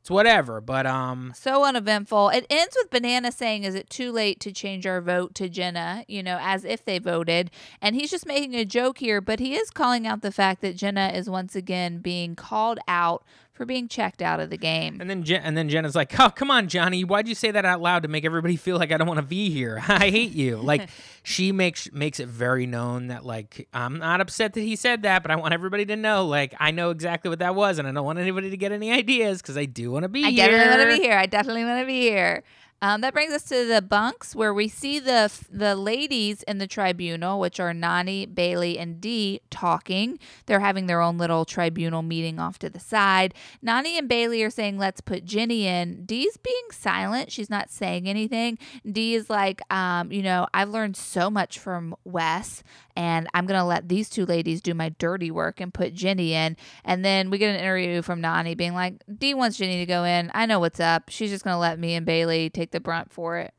it's 0.00 0.10
whatever, 0.10 0.60
but 0.62 0.86
um, 0.86 1.32
So 1.36 1.64
uneventful. 1.64 2.30
It 2.30 2.46
ends 2.48 2.74
with 2.80 2.88
Banana 2.88 3.30
saying, 3.30 3.64
Is 3.64 3.74
it 3.74 3.90
too 3.90 4.10
late 4.10 4.40
to 4.40 4.52
change 4.52 4.86
our 4.86 5.00
vote 5.00 5.34
to 5.34 5.48
Jenna? 5.48 6.04
You 6.08 6.22
know, 6.22 6.38
as 6.40 6.64
if 6.64 6.84
they 6.84 6.98
voted. 6.98 7.50
And 7.82 7.94
he's 7.94 8.10
just 8.10 8.24
making 8.24 8.54
a 8.54 8.64
joke 8.64 8.98
here, 8.98 9.20
but 9.20 9.38
he 9.38 9.54
is 9.54 9.70
calling 9.70 10.06
out 10.06 10.22
the 10.22 10.32
fact 10.32 10.62
that 10.62 10.76
Jenna 10.76 11.08
is 11.08 11.28
once 11.28 11.54
again 11.54 11.98
being 11.98 12.36
called 12.36 12.78
out 12.88 13.22
for 13.58 13.66
being 13.66 13.88
checked 13.88 14.22
out 14.22 14.40
of 14.40 14.48
the 14.48 14.56
game. 14.56 14.98
and 15.00 15.10
then 15.10 15.22
Jen- 15.24 15.42
and 15.42 15.54
then 15.56 15.68
Jenna's 15.68 15.94
like, 15.94 16.18
"Oh, 16.18 16.30
come 16.30 16.50
on, 16.50 16.68
Johnny, 16.68 17.04
why'd 17.04 17.28
you 17.28 17.34
say 17.34 17.50
that 17.50 17.66
out 17.66 17.82
loud 17.82 18.04
to 18.04 18.08
make 18.08 18.24
everybody 18.24 18.56
feel 18.56 18.78
like 18.78 18.90
I 18.90 18.96
don't 18.96 19.06
want 19.06 19.18
to 19.20 19.26
be 19.26 19.50
here? 19.50 19.82
I 19.88 20.08
hate 20.08 20.32
you." 20.32 20.56
Like 20.56 20.88
she 21.22 21.52
makes 21.52 21.92
makes 21.92 22.20
it 22.20 22.28
very 22.28 22.64
known 22.64 23.08
that 23.08 23.26
like 23.26 23.68
I'm 23.74 23.98
not 23.98 24.22
upset 24.22 24.54
that 24.54 24.62
he 24.62 24.76
said 24.76 25.02
that, 25.02 25.20
but 25.22 25.30
I 25.30 25.36
want 25.36 25.52
everybody 25.52 25.84
to 25.86 25.96
know 25.96 26.24
like 26.26 26.54
I 26.58 26.70
know 26.70 26.88
exactly 26.90 27.28
what 27.28 27.40
that 27.40 27.54
was, 27.54 27.78
and 27.78 27.86
I 27.86 27.92
don't 27.92 28.04
want 28.06 28.18
anybody 28.18 28.48
to 28.48 28.56
get 28.56 28.72
any 28.72 28.90
ideas 28.92 29.42
because 29.42 29.58
I 29.58 29.66
do 29.66 29.90
want 29.90 30.04
to 30.04 30.08
be 30.08 30.24
I 30.24 30.30
here. 30.30 30.46
definitely 30.46 30.68
want 30.78 30.90
to 30.90 30.96
be 30.96 31.02
here. 31.02 31.18
I 31.18 31.26
definitely 31.26 31.64
want 31.64 31.80
to 31.82 31.86
be 31.86 32.00
here. 32.00 32.42
Um, 32.80 33.00
that 33.00 33.12
brings 33.12 33.32
us 33.32 33.42
to 33.44 33.66
the 33.66 33.82
bunks 33.82 34.36
where 34.36 34.54
we 34.54 34.68
see 34.68 35.00
the 35.00 35.32
the 35.50 35.74
ladies 35.74 36.44
in 36.44 36.58
the 36.58 36.68
tribunal, 36.68 37.40
which 37.40 37.58
are 37.58 37.72
Nany, 37.72 38.32
Bayleigh, 38.32 38.80
and 38.80 39.00
Dee, 39.00 39.40
talking. 39.50 40.20
They're 40.46 40.60
having 40.60 40.86
their 40.86 41.00
own 41.00 41.18
little 41.18 41.44
tribunal 41.44 42.02
meeting 42.02 42.38
off 42.38 42.58
to 42.60 42.70
the 42.70 42.78
side. 42.78 43.34
Nany 43.64 43.98
and 43.98 44.08
Bayleigh 44.08 44.46
are 44.46 44.50
saying, 44.50 44.78
"Let's 44.78 45.00
put 45.00 45.24
Jenny 45.24 45.66
in." 45.66 46.04
Dee's 46.04 46.36
being 46.36 46.68
silent; 46.70 47.32
she's 47.32 47.50
not 47.50 47.68
saying 47.68 48.08
anything. 48.08 48.58
Dee 48.88 49.16
is 49.16 49.28
like, 49.28 49.60
um, 49.72 50.12
"You 50.12 50.22
know, 50.22 50.46
I've 50.54 50.70
learned 50.70 50.96
so 50.96 51.30
much 51.30 51.58
from 51.58 51.96
Wes, 52.04 52.62
and 52.94 53.28
I'm 53.34 53.46
gonna 53.46 53.66
let 53.66 53.88
these 53.88 54.08
two 54.08 54.24
ladies 54.24 54.60
do 54.60 54.72
my 54.72 54.90
dirty 54.90 55.32
work 55.32 55.60
and 55.60 55.74
put 55.74 55.94
Jenny 55.94 56.32
in." 56.32 56.56
And 56.84 57.04
then 57.04 57.28
we 57.28 57.38
get 57.38 57.54
an 57.54 57.60
interview 57.60 58.02
from 58.02 58.22
Nany 58.22 58.56
being 58.56 58.74
like, 58.74 59.02
Dee 59.18 59.34
wants 59.34 59.56
Jenny 59.56 59.78
to 59.78 59.86
go 59.86 60.04
in. 60.04 60.30
I 60.32 60.46
know 60.46 60.60
what's 60.60 60.78
up. 60.78 61.08
She's 61.08 61.30
just 61.30 61.44
to 61.44 61.56
let 61.56 61.80
me 61.80 61.94
and 61.94 62.06
Bayleigh 62.06 62.52
take 62.52 62.67
the 62.70 62.80
brunt 62.80 63.12
for 63.12 63.38
it. 63.38 63.52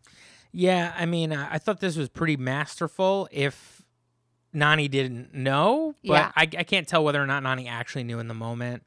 Yeah, 0.51 0.93
I 0.97 1.05
mean, 1.05 1.31
I 1.33 1.55
I 1.55 1.57
thought 1.57 1.79
this 1.79 1.95
was 1.95 2.09
pretty 2.09 2.37
masterful. 2.37 3.27
If 3.31 3.83
Nany 4.55 4.89
didn't 4.89 5.33
know, 5.33 5.93
but 6.03 6.13
Yeah. 6.13 6.31
I, 6.35 6.41
I 6.43 6.63
can't 6.63 6.87
tell 6.87 7.03
whether 7.03 7.21
or 7.21 7.27
not 7.27 7.43
Nany 7.43 7.69
actually 7.69 8.03
knew 8.03 8.17
in 8.19 8.27
the 8.27 8.33
moment. 8.33 8.83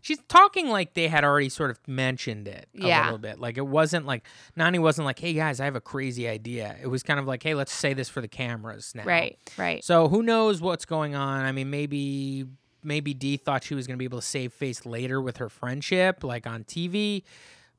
She's 0.00 0.18
talking 0.26 0.68
like 0.68 0.94
they 0.94 1.06
had 1.08 1.22
already 1.22 1.48
sort 1.50 1.70
of 1.70 1.78
mentioned 1.86 2.48
it 2.48 2.66
a 2.74 2.86
Yeah. 2.86 3.04
little 3.04 3.18
bit. 3.18 3.38
Like 3.38 3.56
it 3.58 3.66
wasn't 3.66 4.04
like 4.06 4.24
Nany 4.58 4.80
wasn't 4.80 5.04
like, 5.04 5.18
"Hey 5.18 5.32
guys, 5.34 5.60
I 5.60 5.64
have 5.66 5.76
a 5.76 5.80
crazy 5.82 6.26
idea." 6.26 6.76
It 6.82 6.86
was 6.88 7.02
kind 7.04 7.20
of 7.20 7.26
like, 7.26 7.42
"Hey, 7.42 7.54
let's 7.54 7.72
say 7.72 7.92
this 7.94 8.08
for 8.08 8.20
the 8.20 8.26
cameras 8.26 8.94
now." 8.96 9.04
Right, 9.04 9.38
right. 9.58 9.84
So 9.84 10.08
who 10.08 10.22
knows 10.22 10.60
what's 10.60 10.84
going 10.86 11.14
on? 11.14 11.44
I 11.44 11.52
mean, 11.52 11.70
maybe 11.70 12.46
maybe 12.82 13.14
Dee 13.14 13.36
thought 13.36 13.62
she 13.62 13.76
was 13.76 13.86
going 13.86 13.96
to 13.96 13.98
be 13.98 14.06
able 14.06 14.18
to 14.20 14.26
save 14.26 14.52
face 14.52 14.84
later 14.84 15.20
with 15.20 15.36
her 15.36 15.48
friendship, 15.48 16.24
like 16.24 16.48
on 16.48 16.64
TV. 16.64 17.22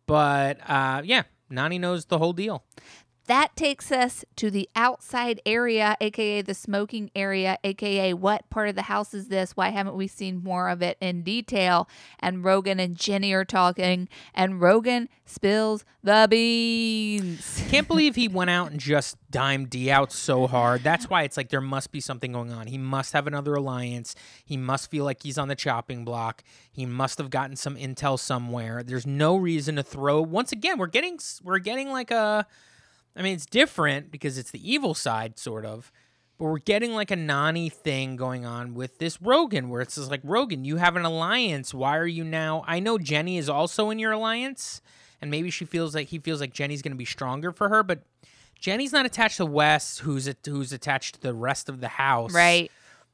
But 0.06 0.60
uh, 0.70 1.02
yeah, 1.04 1.24
Nany 1.54 1.80
knows 1.80 2.06
the 2.06 2.18
whole 2.18 2.34
deal. 2.34 2.64
That 3.28 3.56
takes 3.56 3.90
us 3.90 4.26
to 4.36 4.52
the 4.52 4.70
outside 4.76 5.40
area, 5.46 5.96
aka 6.02 6.42
the 6.42 6.54
smoking 6.54 7.10
area, 7.16 7.58
aka 7.64 8.14
what 8.14 8.50
part 8.50 8.68
of 8.68 8.76
the 8.76 8.84
house 8.84 9.14
is 9.14 9.30
this? 9.30 9.56
Why 9.56 9.70
haven't 9.70 9.96
we 9.96 10.08
seen 10.08 10.44
more 10.44 10.68
of 10.68 10.82
it 10.82 10.98
in 11.00 11.24
detail? 11.24 11.88
And 12.20 12.44
Rogan 12.44 12.82
and 12.82 12.98
Jenny 12.98 13.32
are 13.32 13.46
talking, 13.46 14.10
and 14.34 14.60
Rogan 14.60 15.08
spills 15.26 15.86
the 16.04 16.28
beans. 16.30 17.64
Can't 17.70 17.88
believe 17.88 18.16
he 18.16 18.28
went 18.28 18.50
out 18.50 18.72
and 18.72 18.80
just 18.80 19.16
dimed 19.32 19.70
D 19.70 19.90
out 19.90 20.12
so 20.12 20.46
hard. 20.46 20.84
That's 20.84 21.10
why 21.10 21.24
it's 21.24 21.38
like 21.38 21.48
there 21.48 21.62
must 21.62 21.94
be 21.94 22.02
something 22.02 22.34
going 22.34 22.52
on. 22.52 22.68
He 22.68 22.78
must 22.78 23.14
have 23.14 23.26
another 23.26 23.56
alliance. 23.56 24.16
He 24.44 24.58
must 24.58 24.92
feel 24.92 25.06
like 25.06 25.24
he's 25.24 25.38
on 25.38 25.48
the 25.48 25.56
chopping 25.56 26.04
block. 26.04 26.44
He 26.74 26.86
must 26.86 27.20
have 27.20 27.30
gotten 27.30 27.56
some 27.56 27.78
intel 27.78 28.20
somewhere. 28.20 28.84
There's 28.84 29.08
no 29.08 29.38
reason 29.38 29.78
to 29.78 29.84
throw. 29.84 30.22
Once 30.22 30.52
again, 30.52 30.78
we're 30.78 30.88
getting 30.88 31.20
we're 31.42 31.60
getting 31.60 31.90
like 31.90 32.12
a. 32.12 32.46
I 33.16 33.22
mean, 33.22 33.34
it's 33.34 33.46
different 33.46 34.12
because 34.12 34.38
it's 34.38 34.52
the 34.52 34.72
evil 34.72 34.94
side, 34.94 35.38
sort 35.38 35.66
of. 35.66 35.92
But 36.38 36.46
we're 36.46 36.60
getting 36.60 36.94
like 36.94 37.12
a 37.12 37.16
Nany 37.16 37.72
thing 37.72 38.16
going 38.16 38.46
on 38.46 38.74
with 38.74 38.98
this 38.98 39.22
Rogan, 39.22 39.70
where 39.70 39.82
it's 39.82 39.96
just 39.96 40.10
like 40.10 40.22
Rogan, 40.24 40.66
you 40.66 40.78
have 40.78 40.96
an 40.96 41.06
alliance. 41.06 41.74
Why 41.74 41.98
are 41.98 42.08
you 42.08 42.24
now? 42.24 42.64
I 42.68 42.80
know 42.80 42.98
Jenny 42.98 43.38
is 43.38 43.50
also 43.50 43.92
in 43.92 44.00
your 44.00 44.12
alliance, 44.12 44.82
and 45.22 45.30
maybe 45.30 45.52
she 45.52 45.66
feels 45.66 45.94
like 45.94 46.08
he 46.08 46.18
feels 46.18 46.42
like 46.42 46.54
Jenny's 46.54 46.82
going 46.82 46.92
to 46.92 46.98
be 46.98 47.06
stronger 47.06 47.52
for 47.52 47.70
her, 47.70 47.84
but 47.84 48.02
Jenny's 48.60 48.94
not 48.94 49.06
attached 49.06 49.38
to 49.38 49.46
Wes, 49.46 50.00
who's 50.00 50.28
a, 50.28 50.36
who's 50.46 50.74
attached 50.74 51.16
to 51.16 51.22
the 51.22 51.34
rest 51.34 51.70
of 51.70 51.82
the 51.82 51.90
house. 51.90 52.34
Right. 52.34 52.72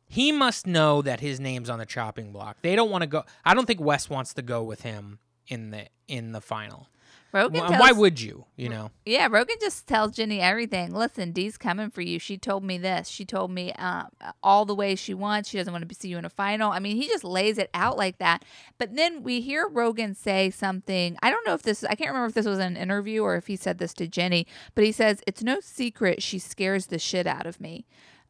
He 0.07 0.31
must 0.31 0.65
know 0.65 1.01
that 1.01 1.19
his 1.19 1.39
name's 1.39 1.69
on 1.69 1.79
the 1.79 1.85
chopping 1.85 2.31
block. 2.31 2.57
They 2.61 2.75
don't 2.75 2.89
want 2.89 3.01
to 3.01 3.07
go. 3.07 3.23
I 3.43 3.53
don't 3.53 3.65
think 3.65 3.79
Wes 3.79 4.09
wants 4.09 4.33
to 4.35 4.41
go 4.41 4.63
with 4.63 4.81
him 4.81 5.19
in 5.47 5.71
the 5.71 5.87
in 6.07 6.31
the 6.31 6.41
final. 6.41 6.87
Rogan 7.31 7.61
Why, 7.61 7.67
tells, 7.67 7.79
why 7.79 7.91
would 7.91 8.19
you? 8.19 8.45
You 8.55 8.69
know. 8.69 8.91
Yeah, 9.05 9.27
Rogan 9.29 9.57
just 9.61 9.87
tells 9.87 10.13
Jenny 10.15 10.41
everything. 10.41 10.93
Listen, 10.93 11.31
Dee's 11.31 11.57
coming 11.57 11.91
for 11.91 12.01
you. 12.01 12.19
She 12.19 12.37
told 12.37 12.63
me 12.63 12.77
this. 12.77 13.07
She 13.07 13.23
told 13.23 13.51
me 13.51 13.71
uh, 13.73 14.05
all 14.41 14.65
the 14.65 14.73
ways 14.73 14.99
she 14.99 15.13
wants. 15.13 15.49
She 15.49 15.57
doesn't 15.57 15.71
want 15.71 15.87
to 15.87 15.95
see 15.95 16.09
you 16.09 16.17
in 16.17 16.25
a 16.25 16.29
final. 16.29 16.71
I 16.71 16.79
mean, 16.79 16.97
he 16.97 17.07
just 17.07 17.23
lays 17.23 17.57
it 17.57 17.69
out 17.73 17.97
like 17.97 18.17
that. 18.17 18.43
But 18.77 18.95
then 18.95 19.21
we 19.23 19.41
hear 19.41 19.67
Rogan 19.67 20.15
say 20.15 20.49
something. 20.49 21.17
I 21.21 21.29
don't 21.29 21.45
know 21.45 21.53
if 21.53 21.61
this, 21.61 21.83
I 21.83 21.95
can't 21.95 22.09
remember 22.09 22.27
if 22.27 22.33
this 22.33 22.47
was 22.47 22.59
an 22.59 22.75
interview 22.75 23.21
or 23.21 23.35
if 23.35 23.47
he 23.47 23.55
said 23.55 23.77
this 23.77 23.93
to 23.95 24.07
Jenny, 24.07 24.47
but 24.73 24.83
he 24.83 24.91
says, 24.91 25.21
It's 25.27 25.43
no 25.43 25.59
secret 25.59 26.23
she 26.23 26.39
scares 26.39 26.87
the 26.87 26.99
shit 26.99 27.27
out 27.27 27.45
of 27.45 27.61
me, 27.61 27.85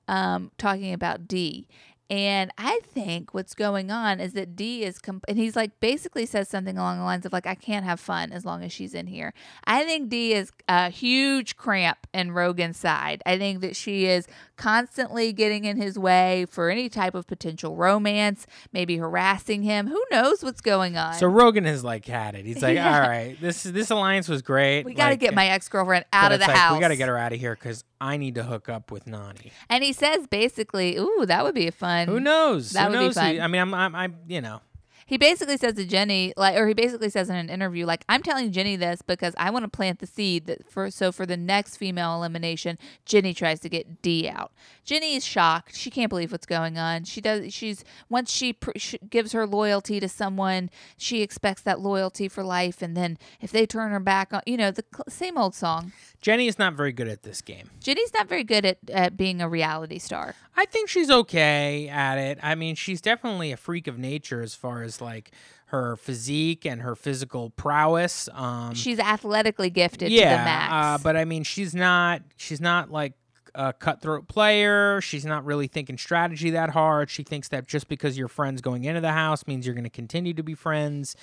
um, 0.07 0.51
talking 0.57 0.93
about 0.93 1.27
Dee. 1.27 1.67
And 2.09 2.51
I 2.57 2.79
think 2.83 3.33
what's 3.35 3.53
going 3.53 3.91
on 3.91 4.19
is 4.19 4.33
that 4.33 4.55
D 4.55 4.83
is, 4.83 4.97
comp- 4.97 5.25
and 5.27 5.37
he's 5.37 5.55
like 5.55 5.79
basically 5.79 6.25
says 6.25 6.49
something 6.49 6.75
along 6.75 6.97
the 6.97 7.03
lines 7.03 7.25
of 7.25 7.31
like, 7.31 7.45
I 7.45 7.53
can't 7.53 7.85
have 7.85 7.99
fun 7.99 8.31
as 8.31 8.45
long 8.45 8.63
as 8.63 8.71
she's 8.71 8.95
in 8.95 9.05
here. 9.05 9.31
I 9.65 9.83
think 9.83 10.09
D 10.09 10.33
is 10.33 10.51
a 10.67 10.89
huge 10.89 11.55
cramp 11.55 12.07
in 12.11 12.31
Rogan's 12.31 12.77
side. 12.77 13.21
I 13.27 13.37
think 13.37 13.61
that 13.61 13.75
she 13.75 14.05
is 14.05 14.25
constantly 14.55 15.31
getting 15.33 15.65
in 15.65 15.77
his 15.77 15.99
way 15.99 16.47
for 16.49 16.71
any 16.71 16.89
type 16.89 17.13
of 17.13 17.27
potential 17.27 17.75
romance, 17.75 18.47
maybe 18.73 18.97
harassing 18.97 19.61
him. 19.61 19.87
Who 19.87 20.03
knows 20.11 20.43
what's 20.43 20.61
going 20.61 20.97
on? 20.97 21.13
So 21.13 21.27
Rogan 21.27 21.65
has 21.65 21.83
like 21.83 22.05
had 22.05 22.33
it. 22.33 22.43
He's 22.45 22.63
like, 22.63 22.73
Yeah. 22.79 23.03
all 23.03 23.07
right, 23.07 23.39
this 23.39 23.63
this 23.63 23.91
alliance 23.91 24.27
was 24.27 24.41
great. 24.41 24.83
we 24.83 24.93
got 24.93 25.05
to 25.05 25.11
like, 25.11 25.19
get 25.19 25.35
my 25.35 25.47
ex 25.47 25.69
girlfriend 25.69 26.05
out 26.11 26.31
of 26.31 26.39
the 26.39 26.47
like, 26.47 26.55
house. 26.55 26.73
We 26.73 26.79
got 26.79 26.87
to 26.87 26.97
get 26.97 27.07
her 27.07 27.17
out 27.17 27.33
of 27.33 27.39
here 27.39 27.53
because 27.55 27.83
I 28.01 28.17
need 28.17 28.35
to 28.35 28.43
hook 28.43 28.67
up 28.69 28.91
with 28.91 29.05
Nany. 29.05 29.51
And 29.69 29.83
he 29.83 29.93
says 29.93 30.25
basically, 30.27 30.97
"Ooh, 30.97 31.25
that 31.27 31.43
would 31.43 31.55
be 31.55 31.67
a 31.67 31.71
fun." 31.71 31.98
Who 32.07 32.19
knows? 32.19 32.71
That 32.71 32.85
Who 32.85 32.91
would 32.91 32.99
be 32.99 33.05
knows? 33.05 33.15
who- 33.15 33.21
fun. 33.21 33.41
I 33.41 33.47
mean, 33.47 33.61
I'm, 33.61 33.73
I'm, 33.73 33.95
I'm, 33.95 34.15
you 34.27 34.41
know, 34.41 34.61
He 35.05 35.17
basically 35.17 35.57
says 35.57 35.73
to 35.73 35.85
Jenny, 35.85 36.33
like, 36.37 36.55
or 36.55 36.67
he 36.67 36.73
basically 36.75 37.09
says 37.09 37.29
in 37.29 37.35
an 37.35 37.49
interview, 37.49 37.85
like, 37.85 38.05
I'm 38.07 38.21
telling 38.21 38.51
Jenny 38.51 38.75
this 38.75 39.01
because 39.01 39.33
I 39.37 39.49
want 39.49 39.63
to 39.65 39.69
plant 39.69 39.99
the 39.99 40.05
seed 40.07 40.45
that 40.45 40.69
for 40.71 40.91
so 40.91 41.11
for 41.11 41.25
the 41.25 41.35
next 41.37 41.77
female 41.77 42.15
elimination, 42.15 42.77
Jenny 43.05 43.33
tries 43.33 43.59
to 43.61 43.69
get 43.69 44.01
D 44.03 44.29
out. 44.29 44.51
Jenny 44.89 45.13
is 45.13 45.23
shocked; 45.23 45.75
she 45.75 45.91
can't 45.91 46.09
believe 46.09 46.31
what's 46.31 46.47
going 46.47 46.79
on. 46.79 47.03
She 47.03 47.21
does. 47.21 47.53
She's 47.53 47.85
once 48.09 48.31
she, 48.31 48.53
pr- 48.53 48.71
sh 48.75 48.95
gives 49.07 49.33
her 49.33 49.45
loyalty 49.45 49.99
to 49.99 50.09
someone, 50.09 50.71
she 50.97 51.21
expects 51.21 51.61
that 51.61 51.79
loyalty 51.79 52.27
for 52.27 52.43
life, 52.43 52.81
and 52.81 52.97
then 52.97 53.19
if 53.39 53.51
they 53.51 53.67
turn 53.67 53.91
her 53.91 53.99
back 53.99 54.33
on, 54.33 54.41
you 54.47 54.57
know, 54.57 54.71
the 54.71 54.83
cl- 54.91 55.05
same 55.07 55.37
old 55.37 55.53
song. 55.53 55.91
Jenny 56.21 56.47
is 56.47 56.57
not 56.57 56.73
very 56.73 56.91
good 56.91 57.07
at 57.07 57.21
this 57.21 57.39
game. 57.39 57.69
Jenny's 57.79 58.11
not 58.15 58.27
very 58.27 58.43
good 58.43 58.65
at, 58.65 58.79
at 58.89 59.15
being 59.15 59.43
a 59.43 59.47
reality 59.47 59.99
star. 59.99 60.33
I 60.57 60.65
think 60.65 60.89
she's 60.89 61.11
okay 61.11 61.87
at 61.87 62.17
it. 62.17 62.39
I 62.41 62.55
mean, 62.55 62.73
she's 62.73 62.99
definitely 62.99 63.51
a 63.51 63.57
freak 63.57 63.85
of 63.85 63.99
nature 63.99 64.41
as 64.41 64.55
far 64.55 64.81
as 64.81 64.99
like 64.99 65.29
her 65.67 65.97
physique 65.97 66.65
and 66.65 66.81
her 66.81 66.95
physical 66.95 67.51
prowess. 67.51 68.27
Um, 68.33 68.73
She's 68.73 68.97
athletically 68.97 69.69
gifted 69.69 70.11
yeah, 70.11 70.23
to 70.23 70.37
the 70.37 70.43
max. 70.45 70.73
Uh, 70.73 71.03
but 71.03 71.15
I 71.15 71.25
mean, 71.25 71.43
she's 71.43 71.75
not. 71.75 72.23
She's 72.37 72.59
not 72.59 72.89
like 72.89 73.13
a 73.55 73.73
cutthroat 73.73 74.27
player. 74.27 75.01
She's 75.01 75.25
not 75.25 75.45
really 75.45 75.67
thinking 75.67 75.97
strategy 75.97 76.49
that 76.51 76.71
hard. 76.71 77.09
She 77.09 77.23
thinks 77.23 77.47
that 77.49 77.67
just 77.67 77.87
because 77.87 78.17
you're 78.17 78.27
friends 78.27 78.61
going 78.61 78.83
into 78.85 79.01
the 79.01 79.11
house 79.11 79.47
means 79.47 79.65
you're 79.65 79.75
going 79.75 79.83
to 79.83 79.89
continue 79.89 80.33
to 80.33 80.43
be 80.43 80.53
friends. 80.53 81.15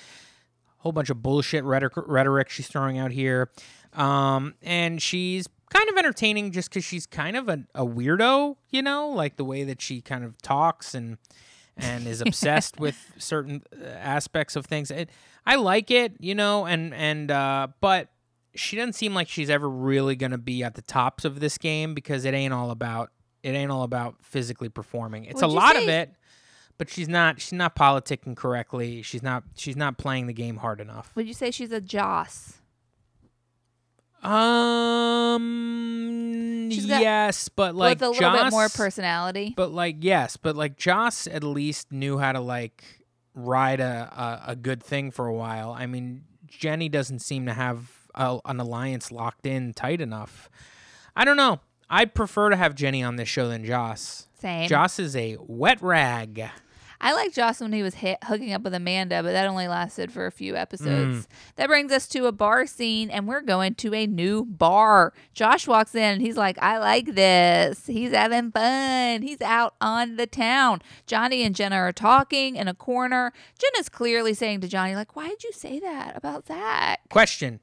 Whole 0.79 0.91
bunch 0.91 1.09
of 1.09 1.23
bullshit 1.23 1.63
rhetoric, 1.63 1.93
rhetoric 1.95 2.49
she's 2.49 2.67
throwing 2.67 2.97
out 2.97 3.11
here, 3.11 3.49
um, 3.93 4.53
and 4.61 5.01
she's 5.01 5.47
kind 5.71 5.89
of 5.89 5.97
entertaining 5.97 6.51
just 6.51 6.69
because 6.69 6.85
she's 6.85 7.05
kind 7.05 7.35
of 7.35 7.49
a, 7.49 7.63
a 7.73 7.85
weirdo, 7.85 8.55
you 8.69 8.81
know, 8.81 9.09
like 9.09 9.37
the 9.37 9.43
way 9.43 9.63
that 9.63 9.81
she 9.81 10.01
kind 10.01 10.23
of 10.23 10.39
talks 10.41 10.93
and 10.93 11.17
and 11.75 12.07
is 12.07 12.21
obsessed 12.25 12.79
with 12.79 13.13
certain 13.17 13.63
uh, 13.73 13.85
aspects 13.85 14.55
of 14.55 14.65
things. 14.65 14.91
It, 14.91 15.09
I 15.45 15.55
like 15.55 15.91
it, 15.91 16.13
you 16.19 16.35
know, 16.35 16.65
and 16.65 16.93
and 16.93 17.31
uh, 17.31 17.67
but 17.81 18.09
she 18.57 18.75
doesn't 18.75 18.93
seem 18.93 19.13
like 19.13 19.29
she's 19.29 19.49
ever 19.49 19.69
really 19.69 20.15
gonna 20.15 20.37
be 20.37 20.63
at 20.63 20.75
the 20.75 20.81
tops 20.81 21.25
of 21.25 21.39
this 21.39 21.57
game 21.57 21.93
because 21.93 22.25
it 22.25 22.33
ain't 22.33 22.53
all 22.53 22.71
about 22.71 23.11
it 23.43 23.51
ain't 23.51 23.71
all 23.71 23.83
about 23.83 24.15
physically 24.21 24.69
performing. 24.69 25.25
It's 25.25 25.41
Would 25.41 25.49
a 25.49 25.53
lot 25.53 25.75
of 25.75 25.87
it, 25.87 26.11
but 26.77 26.89
she's 26.89 27.07
not 27.07 27.39
she's 27.39 27.53
not 27.53 27.75
politicking 27.75 28.35
correctly. 28.35 29.01
She's 29.01 29.23
not 29.23 29.43
she's 29.55 29.75
not 29.75 29.97
playing 29.97 30.27
the 30.27 30.33
game 30.33 30.57
hard 30.57 30.81
enough. 30.81 31.11
Would 31.15 31.27
you 31.27 31.33
say 31.33 31.51
she's 31.51 31.71
a 31.71 31.81
Joss? 31.81 32.61
Um, 34.23 35.39
got- 36.69 37.01
yes, 37.01 37.49
but 37.49 37.75
like 37.75 37.99
with 37.99 38.01
a 38.01 38.09
little 38.09 38.31
bit 38.31 38.51
more 38.51 38.67
personality. 38.69 39.53
But 39.55 39.71
like 39.71 39.97
yes, 39.99 40.37
but 40.37 40.55
like 40.55 40.77
Joss 40.77 41.27
at 41.27 41.43
least 41.43 41.91
knew 41.91 42.17
how 42.17 42.31
to 42.31 42.39
like 42.39 42.83
ride 43.35 43.79
a 43.79 44.41
a, 44.47 44.51
a 44.51 44.55
good 44.55 44.81
thing 44.83 45.11
for 45.11 45.27
a 45.27 45.33
while. 45.33 45.71
I 45.71 45.85
mean, 45.85 46.23
Jenny 46.47 46.89
doesn't 46.89 47.19
seem 47.19 47.45
to 47.45 47.53
have 47.53 47.96
a, 48.17 48.39
an 48.45 48.59
alliance 48.59 49.11
locked 49.11 49.45
in 49.45 49.73
tight 49.73 50.01
enough. 50.01 50.49
I 51.15 51.23
don't 51.23 51.37
know. 51.37 51.61
I'd 51.89 52.13
prefer 52.13 52.49
to 52.49 52.55
have 52.55 52.75
Jenny 52.75 53.01
on 53.01 53.15
this 53.15 53.29
show 53.29 53.47
than 53.47 53.63
Joss. 53.63 54.27
Same. 54.39 54.67
Joss 54.67 54.99
is 54.99 55.15
a 55.15 55.37
wet 55.39 55.81
rag. 55.81 56.49
I 56.99 57.13
like 57.13 57.31
Joss 57.31 57.61
when 57.61 57.73
he 57.73 57.83
was 57.83 57.93
hit, 57.93 58.17
hooking 58.23 58.53
up 58.53 58.63
with 58.63 58.73
Amanda, 58.73 59.21
but 59.21 59.31
that 59.31 59.47
only 59.47 59.67
lasted 59.67 60.11
for 60.11 60.25
a 60.25 60.31
few 60.31 60.55
episodes. 60.55 61.25
Mm. 61.25 61.27
That 61.55 61.67
brings 61.67 61.91
us 61.91 62.07
to 62.07 62.25
a 62.25 62.31
bar 62.31 62.65
scene, 62.65 63.11
and 63.11 63.27
we're 63.27 63.41
going 63.41 63.75
to 63.75 63.93
a 63.93 64.07
new 64.07 64.43
bar. 64.45 65.13
Josh 65.33 65.67
walks 65.67 65.93
in, 65.93 66.01
and 66.01 66.21
he's 66.21 66.37
like, 66.37 66.57
I 66.59 66.79
like 66.79 67.13
this. 67.13 67.85
He's 67.85 68.11
having 68.11 68.51
fun. 68.51 69.21
He's 69.21 69.41
out 69.41 69.75
on 69.79 70.15
the 70.15 70.25
town. 70.25 70.81
Johnny 71.05 71.43
and 71.43 71.55
Jenna 71.55 71.75
are 71.75 71.93
talking 71.93 72.55
in 72.55 72.67
a 72.67 72.73
corner. 72.73 73.31
Jenna's 73.59 73.89
clearly 73.89 74.33
saying 74.33 74.61
to 74.61 74.67
Johnny, 74.67 74.95
like, 74.95 75.15
why 75.15 75.27
did 75.27 75.43
you 75.43 75.51
say 75.51 75.79
that 75.79 76.17
about 76.17 76.47
Zach? 76.47 77.01
Question: 77.09 77.59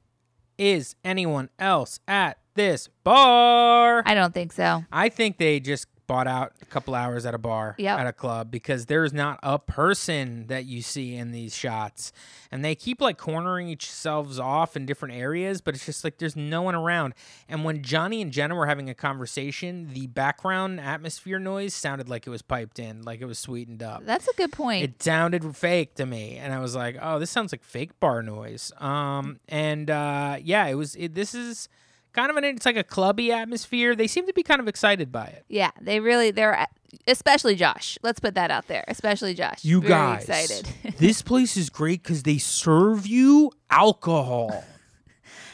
Is 0.57 0.95
anyone 1.03 1.49
else 1.59 1.99
at 2.07 2.37
this 2.55 2.87
bar? 3.03 4.03
I 4.05 4.13
don't 4.13 4.33
think 4.33 4.53
so. 4.53 4.85
I 4.91 5.09
think 5.09 5.37
they 5.37 5.59
just 5.59 5.87
bought 6.07 6.27
out 6.27 6.53
a 6.61 6.65
couple 6.65 6.93
hours 6.95 7.25
at 7.25 7.33
a 7.33 7.37
bar 7.37 7.75
Yep. 7.77 7.99
at 7.99 8.07
a 8.07 8.13
club 8.13 8.51
because 8.51 8.85
there's 8.85 9.13
not 9.13 9.39
a 9.43 9.57
person 9.59 10.47
that 10.47 10.65
you 10.65 10.81
see 10.81 11.15
in 11.15 11.31
these 11.31 11.55
shots 11.55 12.11
and 12.51 12.63
they 12.63 12.75
keep 12.75 13.01
like 13.01 13.17
cornering 13.17 13.67
each 13.69 13.89
selves 13.89 14.39
off 14.39 14.75
in 14.75 14.85
different 14.85 15.15
areas 15.15 15.61
but 15.61 15.73
it's 15.75 15.85
just 15.85 16.03
like 16.03 16.17
there's 16.17 16.35
no 16.35 16.61
one 16.61 16.75
around 16.75 17.13
and 17.49 17.63
when 17.63 17.81
johnny 17.81 18.21
and 18.21 18.31
jenna 18.31 18.55
were 18.55 18.65
having 18.67 18.89
a 18.89 18.93
conversation 18.93 19.89
the 19.93 20.07
background 20.07 20.79
atmosphere 20.79 21.39
noise 21.39 21.73
sounded 21.73 22.07
like 22.07 22.27
it 22.27 22.29
was 22.29 22.41
piped 22.41 22.79
in 22.79 23.01
like 23.03 23.21
it 23.21 23.25
was 23.25 23.39
sweetened 23.39 23.81
up 23.83 24.05
That's 24.05 24.27
a 24.27 24.33
good 24.33 24.51
point. 24.51 24.83
it 24.83 25.01
sounded 25.03 25.55
fake 25.55 25.95
to 25.95 26.05
me 26.05 26.37
and 26.37 26.53
i 26.53 26.59
was 26.59 26.75
like 26.75 26.97
oh 27.01 27.19
this 27.19 27.31
sounds 27.31 27.51
like 27.51 27.63
fake 27.63 27.99
bar 27.99 28.21
noise 28.21 28.71
um 28.79 29.39
and 29.49 29.89
uh 29.89 30.37
yeah 30.41 30.67
it 30.67 30.75
was 30.75 30.95
it, 30.95 31.13
this 31.15 31.33
is 31.33 31.67
kind 32.15 32.31
of 32.31 32.37
an 32.37 32.43
it's 32.43 32.65
like 32.65 32.77
a 32.77 32.83
clubby 32.83 33.31
atmosphere 33.31 33.95
they 33.95 34.07
seem 34.07 34.25
to 34.25 34.33
be 34.33 34.43
kind 34.43 34.59
of 34.59 34.67
excited 34.67 35.11
by 35.11 35.25
it 35.25 35.45
yeah, 35.55 35.71
they 35.79 35.99
really, 35.99 36.31
they're, 36.31 36.59
uh, 36.59 36.65
especially 37.07 37.55
Josh. 37.55 37.97
Let's 38.03 38.19
put 38.19 38.35
that 38.35 38.51
out 38.51 38.67
there. 38.67 38.83
Especially 38.87 39.33
Josh. 39.33 39.63
You 39.63 39.79
Very 39.81 39.89
guys, 39.93 40.29
excited. 40.29 40.67
this 40.97 41.21
place 41.21 41.55
is 41.55 41.69
great 41.69 42.03
because 42.03 42.23
they 42.23 42.37
serve 42.37 43.07
you 43.07 43.51
alcohol. 43.69 44.63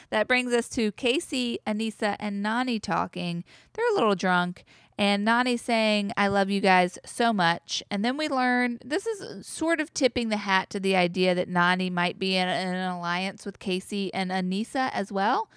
That 0.10 0.28
brings 0.28 0.52
us 0.52 0.68
to 0.72 0.92
Kaycee, 0.92 1.60
Aneesa, 1.66 2.18
and 2.20 2.46
Nany 2.46 2.82
talking. 2.82 3.46
They're 3.72 3.90
a 3.92 3.94
little 3.94 4.14
drunk, 4.14 4.66
and 4.98 5.26
Nany 5.26 5.58
saying, 5.58 6.12
I 6.18 6.28
love 6.28 6.50
you 6.50 6.60
guys 6.60 7.00
so 7.06 7.32
much. 7.32 7.82
And 7.90 8.04
then 8.04 8.18
we 8.18 8.28
learn 8.28 8.80
this 8.84 9.08
is 9.08 9.48
sort 9.48 9.80
of 9.80 9.94
tipping 9.94 10.28
the 10.28 10.36
hat 10.36 10.70
to 10.72 10.82
the 10.82 10.98
idea 10.98 11.34
that 11.34 11.50
Nany 11.50 11.90
might 11.90 12.20
be 12.20 12.36
in, 12.36 12.50
in 12.50 12.68
an 12.76 12.92
alliance 12.92 13.46
with 13.46 13.60
Kaycee 13.60 14.10
and 14.14 14.32
Aneesa 14.32 14.90
as 14.92 15.14
well. 15.14 15.48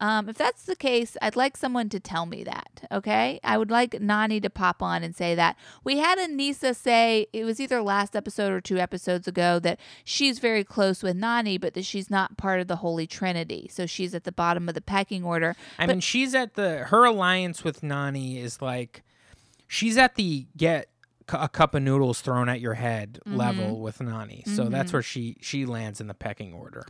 Um, 0.00 0.28
if 0.30 0.36
that's 0.38 0.62
the 0.64 0.74
case, 0.76 1.16
I'd 1.20 1.36
like 1.36 1.56
someone 1.58 1.90
to 1.90 2.00
tell 2.00 2.24
me 2.24 2.42
that, 2.44 2.86
okay? 2.90 3.38
I 3.44 3.58
would 3.58 3.70
like 3.70 3.90
Nany 3.92 4.40
to 4.42 4.48
pop 4.48 4.82
on 4.82 5.02
and 5.02 5.14
say 5.14 5.34
that. 5.34 5.56
We 5.84 5.98
had 5.98 6.18
Aneesa 6.18 6.74
say, 6.74 7.26
it 7.34 7.44
was 7.44 7.60
either 7.60 7.82
last 7.82 8.16
episode 8.16 8.50
or 8.50 8.60
two 8.62 8.78
episodes 8.78 9.28
ago, 9.28 9.58
that 9.58 9.78
she's 10.02 10.38
very 10.38 10.64
close 10.64 11.02
with 11.02 11.16
Nany, 11.18 11.60
but 11.60 11.74
that 11.74 11.84
she's 11.84 12.10
not 12.10 12.38
part 12.38 12.60
of 12.60 12.66
the 12.66 12.76
Holy 12.76 13.06
Trinity. 13.06 13.68
So 13.70 13.84
she's 13.84 14.14
at 14.14 14.24
the 14.24 14.32
bottom 14.32 14.68
of 14.68 14.74
the 14.74 14.80
pecking 14.80 15.22
order. 15.22 15.54
I 15.78 15.86
But- 15.86 15.92
mean, 15.96 16.00
she's 16.00 16.34
at 16.34 16.54
the 16.54 16.84
her 16.88 17.04
alliance 17.04 17.62
with 17.62 17.82
Nany 17.82 18.42
is 18.42 18.62
like 18.62 19.02
she's 19.68 19.98
at 19.98 20.14
the 20.14 20.46
get 20.56 20.88
a 21.32 21.48
cup 21.48 21.74
of 21.74 21.82
noodles 21.82 22.20
thrown 22.20 22.48
at 22.48 22.60
your 22.60 22.74
head 22.74 23.18
Mm-hmm. 23.26 23.36
level 23.36 23.80
with 23.80 23.98
Nany. 23.98 24.46
So 24.48 24.68
that's 24.68 24.92
where 24.92 25.02
she 25.02 25.36
she 25.40 25.66
lands 25.66 26.00
in 26.00 26.06
the 26.06 26.14
pecking 26.14 26.52
order. 26.52 26.86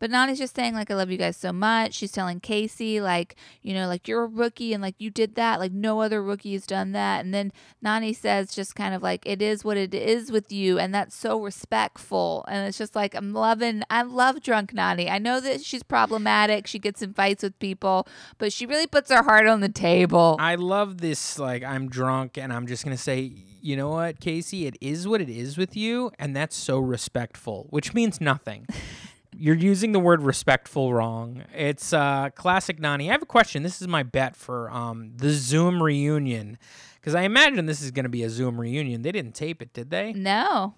But 0.00 0.10
Nany's 0.10 0.38
just 0.38 0.56
saying, 0.56 0.74
like, 0.74 0.90
I 0.90 0.94
love 0.96 1.08
you 1.10 1.16
guys 1.16 1.36
so 1.36 1.52
much. 1.52 1.94
She's 1.94 2.10
telling 2.10 2.40
Kaycee, 2.40 3.00
like, 3.00 3.36
you 3.62 3.72
know, 3.72 3.86
like, 3.86 4.08
you're 4.08 4.24
a 4.24 4.26
rookie 4.26 4.72
and, 4.72 4.82
like, 4.82 4.96
you 4.98 5.08
did 5.08 5.36
that. 5.36 5.60
Like, 5.60 5.70
no 5.70 6.00
other 6.00 6.20
rookie 6.20 6.52
has 6.54 6.66
done 6.66 6.90
that. 6.92 7.24
And 7.24 7.32
then 7.32 7.52
Nany 7.82 8.14
says, 8.14 8.52
just 8.52 8.74
kind 8.74 8.92
of 8.92 9.04
like, 9.04 9.22
it 9.24 9.40
is 9.40 9.64
what 9.64 9.76
it 9.76 9.94
is 9.94 10.32
with 10.32 10.50
you. 10.50 10.80
And 10.80 10.92
that's 10.92 11.14
so 11.14 11.40
respectful. 11.40 12.44
And 12.48 12.66
it's 12.66 12.76
just 12.76 12.96
like, 12.96 13.14
I'm 13.14 13.32
loving, 13.32 13.82
I 13.88 14.02
love 14.02 14.42
drunk 14.42 14.72
Nany. 14.72 15.08
I 15.10 15.18
know 15.18 15.40
that 15.40 15.64
she's 15.64 15.84
problematic. 15.84 16.66
She 16.66 16.80
gets 16.80 17.00
in 17.00 17.14
fights 17.14 17.44
with 17.44 17.58
people, 17.60 18.06
but 18.38 18.52
she 18.52 18.66
really 18.66 18.88
puts 18.88 19.10
her 19.12 19.22
heart 19.22 19.46
on 19.46 19.60
the 19.60 19.68
table. 19.68 20.36
I 20.40 20.56
love 20.56 20.98
this. 20.98 21.38
Like 21.38 21.62
I'm 21.62 21.88
drunk 21.88 22.36
and 22.36 22.52
I'm 22.52 22.66
just 22.66 22.84
gonna 22.84 22.96
say, 22.98 23.32
you 23.64 23.76
know 23.76 23.88
what, 23.88 24.20
Kaycee, 24.20 24.66
it 24.66 24.76
is 24.82 25.08
what 25.08 25.22
it 25.22 25.30
is 25.30 25.56
with 25.56 25.74
you, 25.74 26.12
and 26.18 26.36
that's 26.36 26.54
so 26.54 26.78
respectful, 26.78 27.66
which 27.70 27.94
means 27.94 28.20
nothing. 28.20 28.66
You're 29.36 29.56
using 29.56 29.92
the 29.92 29.98
word 29.98 30.20
respectful 30.20 30.92
wrong. 30.92 31.44
It's 31.54 31.94
uh, 31.94 32.28
classic 32.34 32.78
Nany. 32.78 33.08
I 33.08 33.12
have 33.12 33.22
a 33.22 33.26
question. 33.26 33.62
This 33.62 33.80
is 33.80 33.88
my 33.88 34.02
bet 34.02 34.36
for 34.36 34.70
um, 34.70 35.12
the 35.16 35.30
Zoom 35.30 35.82
reunion, 35.82 36.58
because 37.00 37.14
I 37.14 37.22
imagine 37.22 37.64
this 37.64 37.80
is 37.80 37.90
going 37.90 38.04
to 38.04 38.10
be 38.10 38.22
a 38.22 38.28
Zoom 38.28 38.60
reunion. 38.60 39.00
They 39.00 39.12
didn't 39.12 39.34
tape 39.34 39.62
it, 39.62 39.72
did 39.72 39.88
they? 39.88 40.12
no, 40.12 40.74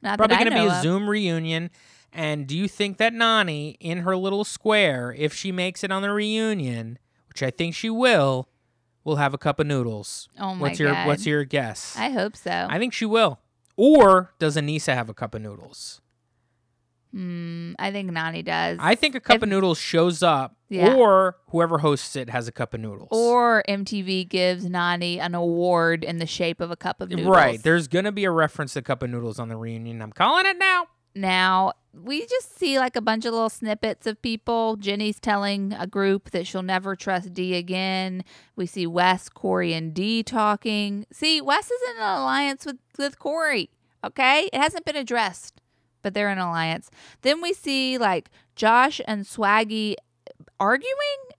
not 0.00 0.18
Probably 0.18 0.36
going 0.36 0.50
to 0.50 0.54
be 0.54 0.66
a 0.66 0.76
of. 0.76 0.82
Zoom 0.82 1.10
reunion. 1.10 1.70
And 2.12 2.46
do 2.46 2.56
you 2.56 2.68
think 2.68 2.98
that 2.98 3.12
Nany, 3.12 3.76
in 3.80 3.98
her 3.98 4.16
little 4.16 4.44
square, 4.44 5.12
if 5.18 5.34
she 5.34 5.50
makes 5.50 5.82
it 5.82 5.90
on 5.90 6.02
the 6.02 6.12
reunion, 6.12 7.00
which 7.28 7.42
I 7.42 7.50
think 7.50 7.74
she 7.74 7.90
will, 7.90 8.48
will 9.08 9.16
have 9.16 9.34
a 9.34 9.38
cup 9.38 9.58
of 9.58 9.66
noodles? 9.66 10.28
Oh 10.38 10.54
my 10.54 10.60
what's 10.60 10.78
your 10.78 10.92
God. 10.92 11.06
What's 11.08 11.26
your 11.26 11.44
guess? 11.44 11.96
I 11.98 12.10
hope 12.10 12.36
so. 12.36 12.66
I 12.70 12.78
think 12.78 12.92
she 12.92 13.04
will. 13.06 13.40
Or 13.76 14.32
does 14.38 14.56
Aneesa 14.56 14.94
have 14.94 15.08
a 15.08 15.14
cup 15.14 15.34
of 15.34 15.42
noodles? 15.42 16.00
Hmm, 17.12 17.72
I 17.78 17.90
think 17.90 18.10
Nany 18.10 18.44
does. 18.44 18.76
I 18.80 18.94
think 18.94 19.14
a 19.14 19.20
cup 19.20 19.36
If- 19.36 19.42
of 19.42 19.48
noodles 19.48 19.78
shows 19.78 20.22
up, 20.22 20.56
Yeah. 20.68 20.92
or 20.94 21.36
whoever 21.50 21.78
hosts 21.78 22.14
it 22.16 22.28
has 22.28 22.46
a 22.48 22.52
cup 22.52 22.74
of 22.74 22.80
noodles. 22.80 23.08
Or 23.10 23.62
MTV 23.66 24.24
gives 24.28 24.66
Nany 24.66 25.18
an 25.18 25.34
award 25.34 26.04
in 26.04 26.18
the 26.18 26.26
shape 26.26 26.60
of 26.60 26.70
a 26.70 26.76
cup 26.76 27.00
of 27.00 27.08
noodles. 27.08 27.34
right, 27.34 27.62
there's 27.62 27.88
gonna 27.88 28.12
be 28.12 28.24
a 28.24 28.30
reference 28.30 28.74
to 28.74 28.82
cup 28.82 29.02
of 29.02 29.08
noodles 29.08 29.38
on 29.40 29.48
the 29.48 29.56
reunion. 29.56 30.02
I'm 30.02 30.12
calling 30.12 30.44
it 30.46 30.58
now. 30.58 30.86
now, 31.14 31.72
we 32.02 32.26
just 32.26 32.58
see 32.58 32.78
like 32.78 32.96
a 32.96 33.00
bunch 33.00 33.24
of 33.24 33.32
little 33.32 33.50
snippets 33.50 34.06
of 34.06 34.20
people. 34.22 34.76
Jenny's 34.76 35.20
telling 35.20 35.72
a 35.72 35.86
group 35.86 36.30
that 36.30 36.46
she'll 36.46 36.62
never 36.62 36.96
trust 36.96 37.34
D 37.34 37.54
again. 37.54 38.24
We 38.56 38.66
see 38.66 38.86
Wes, 38.86 39.28
Cory, 39.28 39.72
and 39.74 39.94
D 39.94 40.22
talking. 40.22 41.06
See, 41.12 41.40
Wes 41.40 41.70
is 41.70 41.80
in 41.90 42.02
an 42.02 42.18
alliance 42.18 42.64
with, 42.66 42.78
with 42.98 43.18
Cory. 43.18 43.70
Okay? 44.04 44.48
It 44.52 44.60
hasn't 44.60 44.84
been 44.84 44.96
addressed, 44.96 45.60
but 46.02 46.14
they're 46.14 46.30
in 46.30 46.38
an 46.38 46.44
alliance. 46.44 46.90
Then 47.22 47.40
we 47.40 47.52
see 47.52 47.98
like 47.98 48.30
Josh 48.56 49.00
and 49.06 49.24
Swaggy 49.24 49.96
arguing 50.60 50.92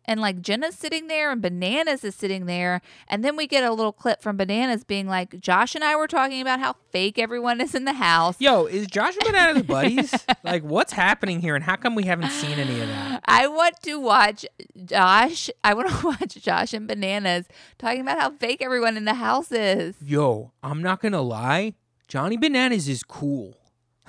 and 0.10 0.20
like 0.20 0.41
Jenna's 0.41 0.74
sitting 0.74 1.05
there 1.07 1.32
and 1.32 1.39
Bananas 1.39 2.03
is 2.03 2.16
sitting 2.16 2.47
there 2.47 2.82
and 3.07 3.24
then 3.24 3.36
we 3.36 3.45
get 3.45 3.64
a 3.64 3.72
little 3.72 3.93
clip 3.93 4.24
from 4.24 4.38
Bananas 4.38 4.84
being 4.84 5.07
like 5.07 5.39
Josh 5.39 5.76
and 5.76 5.84
I 5.84 5.95
were 5.95 6.07
talking 6.07 6.41
about 6.41 6.60
how 6.60 6.76
fake 6.91 7.20
everyone 7.20 7.62
is 7.62 7.76
in 7.76 7.86
the 7.86 7.93
house. 7.93 8.36
Yo, 8.39 8.66
is 8.66 8.88
Josh 8.88 9.16
and 9.18 9.26
Bananas 9.26 9.64
buddies? 9.64 10.26
like, 10.43 10.64
what's 10.64 10.93
happening 10.93 11.41
here, 11.41 11.55
and 11.55 11.64
how 11.64 11.76
come 11.76 11.93
we 11.93 12.05
haven't 12.05 12.32
seen 12.32 12.57
any 12.57 12.82
of 12.82 12.88
that? 12.88 13.22
I 13.26 13.45
want 13.45 13.76
to 13.84 13.99
watch 13.99 14.47
Josh. 14.84 15.51
I 15.64 15.76
want 15.76 15.89
to 15.89 16.05
watch 16.20 16.36
Josh 16.41 16.74
and 16.74 16.88
Bananas 16.88 17.45
talking 17.78 18.01
about 18.01 18.20
how 18.20 18.32
fake 18.32 18.64
everyone 18.64 18.97
in 18.97 19.05
the 19.05 19.14
house 19.14 19.51
is. 19.51 19.95
Yo, 20.03 20.51
I'm 20.64 20.82
not 20.82 21.01
gonna 21.01 21.22
lie, 21.22 21.76
Johnny 22.07 22.36
Bananas 22.36 22.89
is 22.89 23.03
cool. 23.03 23.60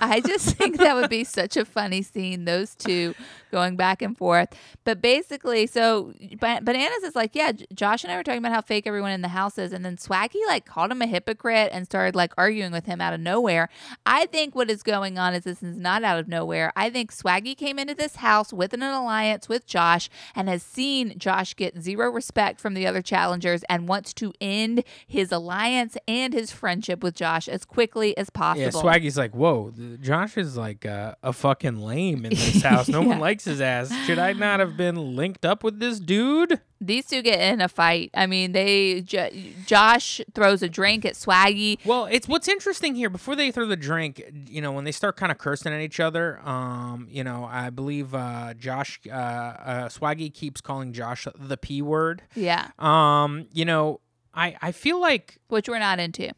I 0.01 0.19
just 0.19 0.55
think 0.57 0.77
that 0.79 0.95
would 0.95 1.09
be 1.09 1.23
such 1.23 1.55
a 1.55 1.63
funny 1.65 2.01
scene, 2.01 2.45
those 2.45 2.75
two 2.75 3.13
going 3.51 3.75
back 3.75 4.01
and 4.01 4.17
forth. 4.17 4.49
But 4.83 5.01
basically, 5.01 5.67
so 5.67 6.13
Ba- 6.39 6.59
Bananas 6.63 7.03
is 7.03 7.15
like, 7.15 7.35
yeah, 7.35 7.51
J- 7.51 7.67
Josh 7.73 8.03
and 8.03 8.11
I 8.11 8.17
were 8.17 8.23
talking 8.23 8.39
about 8.39 8.53
how 8.53 8.61
fake 8.61 8.87
everyone 8.87 9.11
in 9.11 9.21
the 9.21 9.27
house 9.27 9.57
is. 9.57 9.73
And 9.73 9.85
then 9.85 9.97
Swaggy 9.97 10.39
like 10.47 10.65
called 10.65 10.91
him 10.91 11.01
a 11.01 11.07
hypocrite 11.07 11.69
and 11.71 11.85
started 11.85 12.15
like 12.15 12.33
arguing 12.37 12.71
with 12.71 12.85
him 12.85 12.99
out 13.01 13.13
of 13.13 13.19
nowhere. 13.19 13.69
I 14.05 14.25
think 14.25 14.55
what 14.55 14.69
is 14.71 14.83
going 14.83 15.17
on 15.17 15.33
is 15.33 15.43
this 15.43 15.61
is 15.61 15.77
not 15.77 16.03
out 16.03 16.19
of 16.19 16.27
nowhere. 16.27 16.71
I 16.75 16.89
think 16.89 17.13
Swaggy 17.13 17.55
came 17.55 17.77
into 17.77 17.93
this 17.93 18.17
house 18.17 18.51
with 18.51 18.73
an 18.73 18.81
alliance 18.81 19.47
with 19.47 19.67
Josh 19.67 20.09
and 20.35 20.49
has 20.49 20.63
seen 20.63 21.17
Josh 21.19 21.53
get 21.55 21.79
zero 21.81 22.09
respect 22.09 22.59
from 22.59 22.73
the 22.73 22.87
other 22.87 23.01
challengers 23.01 23.63
and 23.69 23.87
wants 23.87 24.13
to 24.15 24.33
end 24.41 24.83
his 25.05 25.31
alliance 25.31 25.97
and 26.07 26.33
his 26.33 26.51
friendship 26.51 27.03
with 27.03 27.15
Josh 27.15 27.47
as 27.47 27.65
quickly 27.65 28.17
as 28.17 28.29
possible. 28.29 28.61
Yeah, 28.63 28.69
Swaggy's 28.69 29.17
like, 29.17 29.35
whoa, 29.35 29.71
th- 29.75 29.90
Josh 29.97 30.37
is 30.37 30.55
like 30.57 30.85
uh, 30.85 31.15
a 31.23 31.33
fucking 31.33 31.77
lame 31.81 32.25
in 32.25 32.31
this 32.31 32.61
house. 32.63 32.87
No 32.87 33.01
Yeah. 33.01 33.07
one 33.07 33.19
likes 33.19 33.45
his 33.45 33.59
ass. 33.61 33.91
Should 34.05 34.19
I 34.19 34.33
not 34.33 34.59
have 34.59 34.77
been 34.77 35.15
linked 35.15 35.45
up 35.45 35.63
with 35.63 35.79
this 35.79 35.99
dude? 35.99 36.59
These 36.79 37.05
two 37.07 37.21
get 37.21 37.39
in 37.39 37.61
a 37.61 37.67
fight. 37.67 38.09
I 38.13 38.25
mean, 38.25 38.53
they 38.53 39.01
J- 39.01 39.53
Josh 39.67 40.19
throws 40.33 40.63
a 40.63 40.69
drink 40.69 41.05
at 41.05 41.13
Swaggy. 41.13 41.77
Well, 41.85 42.05
it's 42.05 42.27
what's 42.27 42.47
interesting 42.47 42.95
here. 42.95 43.09
Before 43.09 43.35
they 43.35 43.51
throw 43.51 43.65
the 43.67 43.75
drink, 43.75 44.23
you 44.47 44.61
know, 44.61 44.71
when 44.71 44.83
they 44.83 44.91
start 44.91 45.15
kind 45.17 45.31
of 45.31 45.37
cursing 45.37 45.73
at 45.73 45.81
each 45.81 45.99
other, 45.99 46.39
um, 46.47 47.07
you 47.11 47.23
know, 47.23 47.43
I 47.49 47.69
believe 47.69 48.15
uh, 48.15 48.55
Josh 48.55 48.99
uh, 49.07 49.11
uh, 49.11 49.89
Swaggy 49.89 50.33
keeps 50.33 50.59
calling 50.61 50.91
Josh 50.93 51.27
the 51.37 51.57
p 51.57 51.81
word. 51.81 52.23
Yeah, 52.35 52.69
Um, 52.79 53.45
you 53.53 53.65
know, 53.65 53.99
I 54.33 54.55
I 54.61 54.71
feel 54.71 54.99
like 54.99 55.37
which 55.49 55.69
we're 55.69 55.77
not 55.79 55.99
into. 55.99 56.31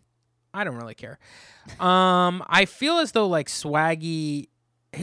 I 0.53 0.63
don't 0.63 0.75
really 0.75 0.95
care. 0.95 1.17
Um, 1.79 2.43
I 2.47 2.65
feel 2.65 2.99
as 2.99 3.11
though 3.11 3.27
like 3.27 3.47
Swaggy. 3.47 4.47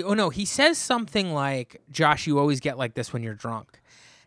Oh 0.04 0.14
no, 0.14 0.30
he 0.30 0.44
says 0.44 0.78
something 0.78 1.32
like, 1.32 1.80
"Josh, 1.90 2.26
you 2.26 2.38
always 2.38 2.60
get 2.60 2.78
like 2.78 2.94
this 2.94 3.12
when 3.12 3.22
you're 3.24 3.34
drunk," 3.34 3.80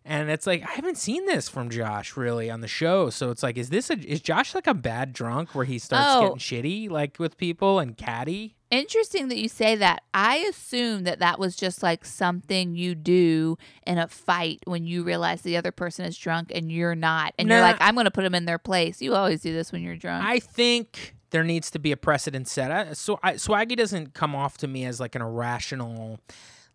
and 0.03 0.29
it's 0.29 0.45
like 0.45 0.61
I 0.67 0.71
haven't 0.71 0.97
seen 0.97 1.25
this 1.25 1.47
from 1.47 1.69
Josh 1.69 2.17
really 2.17 2.49
on 2.49 2.59
the 2.59 2.67
show. 2.67 3.09
So 3.09 3.29
it's 3.31 3.41
like, 3.43 3.57
is 3.57 3.69
this 3.69 3.89
a 3.89 3.97
is 3.97 4.19
Josh 4.19 4.53
like 4.53 4.67
a 4.67 4.73
bad 4.73 5.13
drunk 5.13 5.55
where 5.55 5.63
he 5.65 5.79
starts 5.79 6.05
Oh. 6.09 6.35
getting 6.35 6.37
shitty 6.37 6.89
like 6.89 7.17
with 7.19 7.37
people 7.37 7.79
and 7.79 7.95
catty? 7.95 8.57
Interesting 8.73 9.27
that 9.27 9.37
you 9.37 9.47
say 9.47 9.75
that. 9.75 10.03
I 10.13 10.37
assume 10.37 11.03
that 11.03 11.19
that 11.19 11.39
was 11.39 11.55
just 11.55 11.83
like 11.83 12.03
something 12.05 12.75
you 12.75 12.95
do 12.95 13.57
in 13.85 13.97
a 13.97 14.07
fight 14.07 14.61
when 14.65 14.85
you 14.85 15.03
realize 15.03 15.43
the 15.43 15.57
other 15.57 15.71
person 15.71 16.05
is 16.05 16.17
drunk 16.17 16.51
and 16.53 16.71
you're 16.71 16.95
not, 16.95 17.33
and 17.37 17.47
you're 17.49 17.61
like, 17.61 17.77
I'm 17.79 17.93
going 17.93 18.05
to 18.05 18.11
put 18.11 18.23
them 18.23 18.33
in 18.33 18.45
their 18.45 18.57
place. 18.57 19.01
You 19.01 19.13
always 19.13 19.41
do 19.41 19.53
this 19.53 19.71
when 19.71 19.83
you're 19.83 19.95
drunk. 19.95 20.25
I 20.25 20.39
think 20.39 21.15
there 21.29 21.43
needs 21.43 21.69
to 21.71 21.79
be 21.79 21.91
a 21.91 21.97
precedent 21.97 22.47
set. 22.47 22.71
I, 22.71 22.93
so 22.93 23.19
I, 23.21 23.33
Swaggy 23.33 23.75
doesn't 23.75 24.13
come 24.13 24.35
off 24.35 24.57
to 24.57 24.67
me 24.67 24.85
as 24.85 24.99
like 24.99 25.15
an 25.15 25.21
irrational, 25.21 26.19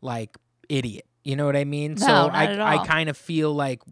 like 0.01 0.37
idiot. 0.69 1.07
You 1.25 1.37
know 1.37 1.47
what 1.47 1.57
I 1.57 1.65
mean? 1.65 1.97
so 1.97 2.07
No, 2.07 2.27
not 2.29 2.35
I 2.35 2.77
I 2.77 2.87
kind 2.87 3.09
of 3.09 3.17
feel 3.17 3.53
like 3.53 3.83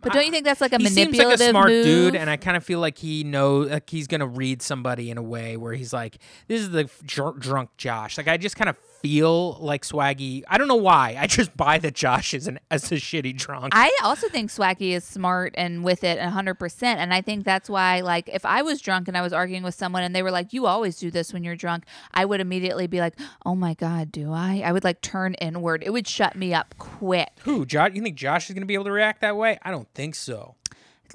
but 0.00 0.12
don't 0.12 0.24
you 0.24 0.30
think 0.30 0.44
that's 0.44 0.60
like 0.60 0.72
a 0.72 0.78
he 0.78 0.86
seems 0.86 1.16
like 1.16 1.34
a 1.34 1.38
smart 1.38 1.68
move? 1.68 1.84
dude, 1.84 2.16
and 2.16 2.28
I 2.30 2.36
kind 2.36 2.56
of 2.56 2.64
feel 2.64 2.80
like 2.80 2.98
he 2.98 3.24
knows 3.24 3.70
like 3.70 3.88
he's 3.88 4.06
gonna 4.06 4.26
read 4.26 4.62
somebody 4.62 5.10
in 5.10 5.18
a 5.18 5.22
way 5.22 5.56
where 5.56 5.74
he's 5.74 5.92
like, 5.92 6.18
"This 6.48 6.60
is 6.60 6.70
the 6.70 6.88
dr- 7.04 7.38
drunk 7.38 7.70
Josh." 7.76 8.16
Like 8.18 8.28
I 8.28 8.36
just 8.36 8.56
kind 8.56 8.68
of 8.68 8.76
feel 9.06 9.52
like 9.60 9.84
Swaggy. 9.84 10.42
I 10.48 10.58
don't 10.58 10.66
know 10.66 10.74
why. 10.74 11.16
I 11.18 11.28
just 11.28 11.56
buy 11.56 11.78
that 11.78 11.94
Josh 11.94 12.34
is 12.34 12.48
an 12.48 12.58
as 12.72 12.90
a 12.90 12.96
shitty 12.96 13.36
drunk. 13.36 13.72
I 13.72 13.96
also 14.02 14.28
think 14.28 14.50
Swaggy 14.50 14.90
is 14.90 15.04
smart 15.04 15.54
and 15.56 15.84
with 15.84 16.02
it 16.02 16.18
100%. 16.18 16.82
And 16.82 17.14
I 17.14 17.20
think 17.20 17.44
that's 17.44 17.70
why, 17.70 18.00
like, 18.00 18.28
if 18.32 18.44
I 18.44 18.62
was 18.62 18.80
drunk 18.80 19.06
and 19.06 19.16
I 19.16 19.22
was 19.22 19.32
arguing 19.32 19.62
with 19.62 19.76
someone 19.76 20.02
and 20.02 20.14
they 20.14 20.24
were 20.24 20.32
like, 20.32 20.52
you 20.52 20.66
always 20.66 20.98
do 20.98 21.10
this 21.10 21.32
when 21.32 21.44
you're 21.44 21.54
drunk, 21.54 21.84
I 22.12 22.24
would 22.24 22.40
immediately 22.40 22.88
be 22.88 22.98
like, 22.98 23.14
oh 23.44 23.54
my 23.54 23.74
God, 23.74 24.10
do 24.10 24.32
I? 24.32 24.62
I 24.64 24.72
would 24.72 24.82
like 24.82 25.00
turn 25.02 25.34
inward. 25.34 25.84
It 25.86 25.90
would 25.90 26.08
shut 26.08 26.34
me 26.34 26.52
up 26.52 26.74
quick. 26.78 27.28
Who? 27.42 27.64
Josh? 27.64 27.92
You 27.94 28.02
think 28.02 28.16
Josh 28.16 28.50
is 28.50 28.54
gonna 28.54 28.66
be 28.66 28.74
able 28.74 28.86
to 28.86 28.92
react 28.92 29.20
that 29.20 29.36
way? 29.36 29.58
I 29.62 29.70
don't 29.70 29.88
think 29.94 30.16
so. 30.16 30.56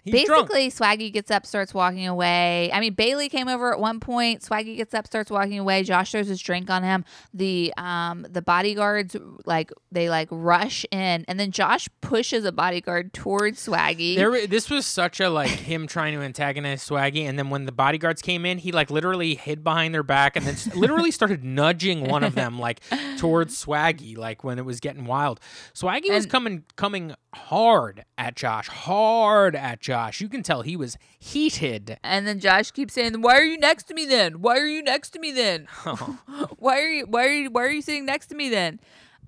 He's 0.04 0.26
drunk. 0.26 0.50
Basically, 0.50 0.72
Swaggy 0.72 1.12
gets 1.12 1.30
up, 1.32 1.46
starts 1.46 1.74
walking 1.74 2.08
away. 2.08 2.72
I 2.72 2.80
mean, 2.80 2.96
Bayleigh 2.96 3.30
came 3.30 3.48
over 3.48 3.74
at 3.74 3.80
one 3.80 4.00
point. 4.00 4.42
Swaggy 4.42 4.78
gets 4.78 4.94
up, 4.94 5.06
starts 5.06 5.30
walking 5.30 5.60
away. 5.60 5.84
Josh 5.84 6.12
throws 6.12 6.28
his 6.28 6.42
drink 6.42 6.70
on 6.70 6.84
him. 6.84 7.06
The 7.34 7.74
um 7.78 8.26
the 8.30 8.42
bodyguards 8.42 9.16
like 9.46 9.72
they 9.92 10.10
like 10.10 10.28
rush 10.32 10.86
in, 10.92 11.26
and 11.28 11.40
then 11.40 11.52
Josh 11.52 11.90
pushes 12.02 12.46
a 12.46 12.52
bodyguard 12.52 13.14
towards 13.14 13.68
Swaggy. 13.68 14.16
There, 14.16 14.48
this 14.48 14.70
was 14.70 14.86
such 14.86 15.20
a 15.20 15.30
like 15.30 15.50
him 15.50 15.88
trying 15.88 16.14
to 16.14 16.22
antagonize 16.22 16.88
Swaggy, 16.88 17.28
and 17.28 17.38
then 17.38 17.50
when 17.50 17.66
the 17.66 17.72
bodyguards 17.72 18.22
came 18.22 18.46
in, 18.46 18.58
he 18.58 18.72
like 18.72 18.90
literally 18.90 19.36
hid 19.36 19.64
behind 19.64 19.94
their 19.94 20.04
back, 20.04 20.36
and 20.36 20.46
then 20.46 20.56
literally 20.76 21.12
started 21.22 21.44
nudging 21.44 22.08
one 22.08 22.24
of 22.24 22.36
them 22.36 22.60
like 22.60 22.82
towards 23.18 23.64
Swaggy, 23.64 24.18
like 24.18 24.44
when 24.44 24.58
it 24.58 24.66
was 24.66 24.80
getting 24.80 25.06
wild. 25.06 25.40
Swaggy 25.74 26.10
was 26.10 26.26
coming 26.26 26.64
coming 26.76 27.14
hard 27.34 28.06
at 28.18 28.36
Josh, 28.36 28.68
hard 28.68 29.56
at 29.56 29.81
Josh. 29.82 30.22
You 30.22 30.30
can 30.30 30.44
tell 30.44 30.62
he 30.62 30.78
was 30.78 30.98
heated. 31.20 31.98
And 32.04 32.26
then 32.26 32.40
Josh 32.40 32.72
keeps 32.72 32.94
saying, 32.94 33.22
"Why 33.22 33.38
are 33.38 33.44
you 33.44 33.58
next 33.58 33.84
to 33.86 33.94
me 33.94 34.06
then? 34.06 34.42
Why 34.42 34.58
are 34.58 34.68
you 34.68 34.82
next 34.82 35.10
to 35.12 35.20
me 35.20 35.32
then? 35.32 35.68
why 36.58 36.80
are 36.80 36.90
you 36.90 37.06
why 37.08 37.26
are 37.26 37.32
you 37.32 37.50
why 37.50 37.64
are 37.64 37.72
you 37.72 37.82
sitting 37.82 38.06
next 38.06 38.28
to 38.28 38.36
me 38.36 38.50
then?" 38.50 38.80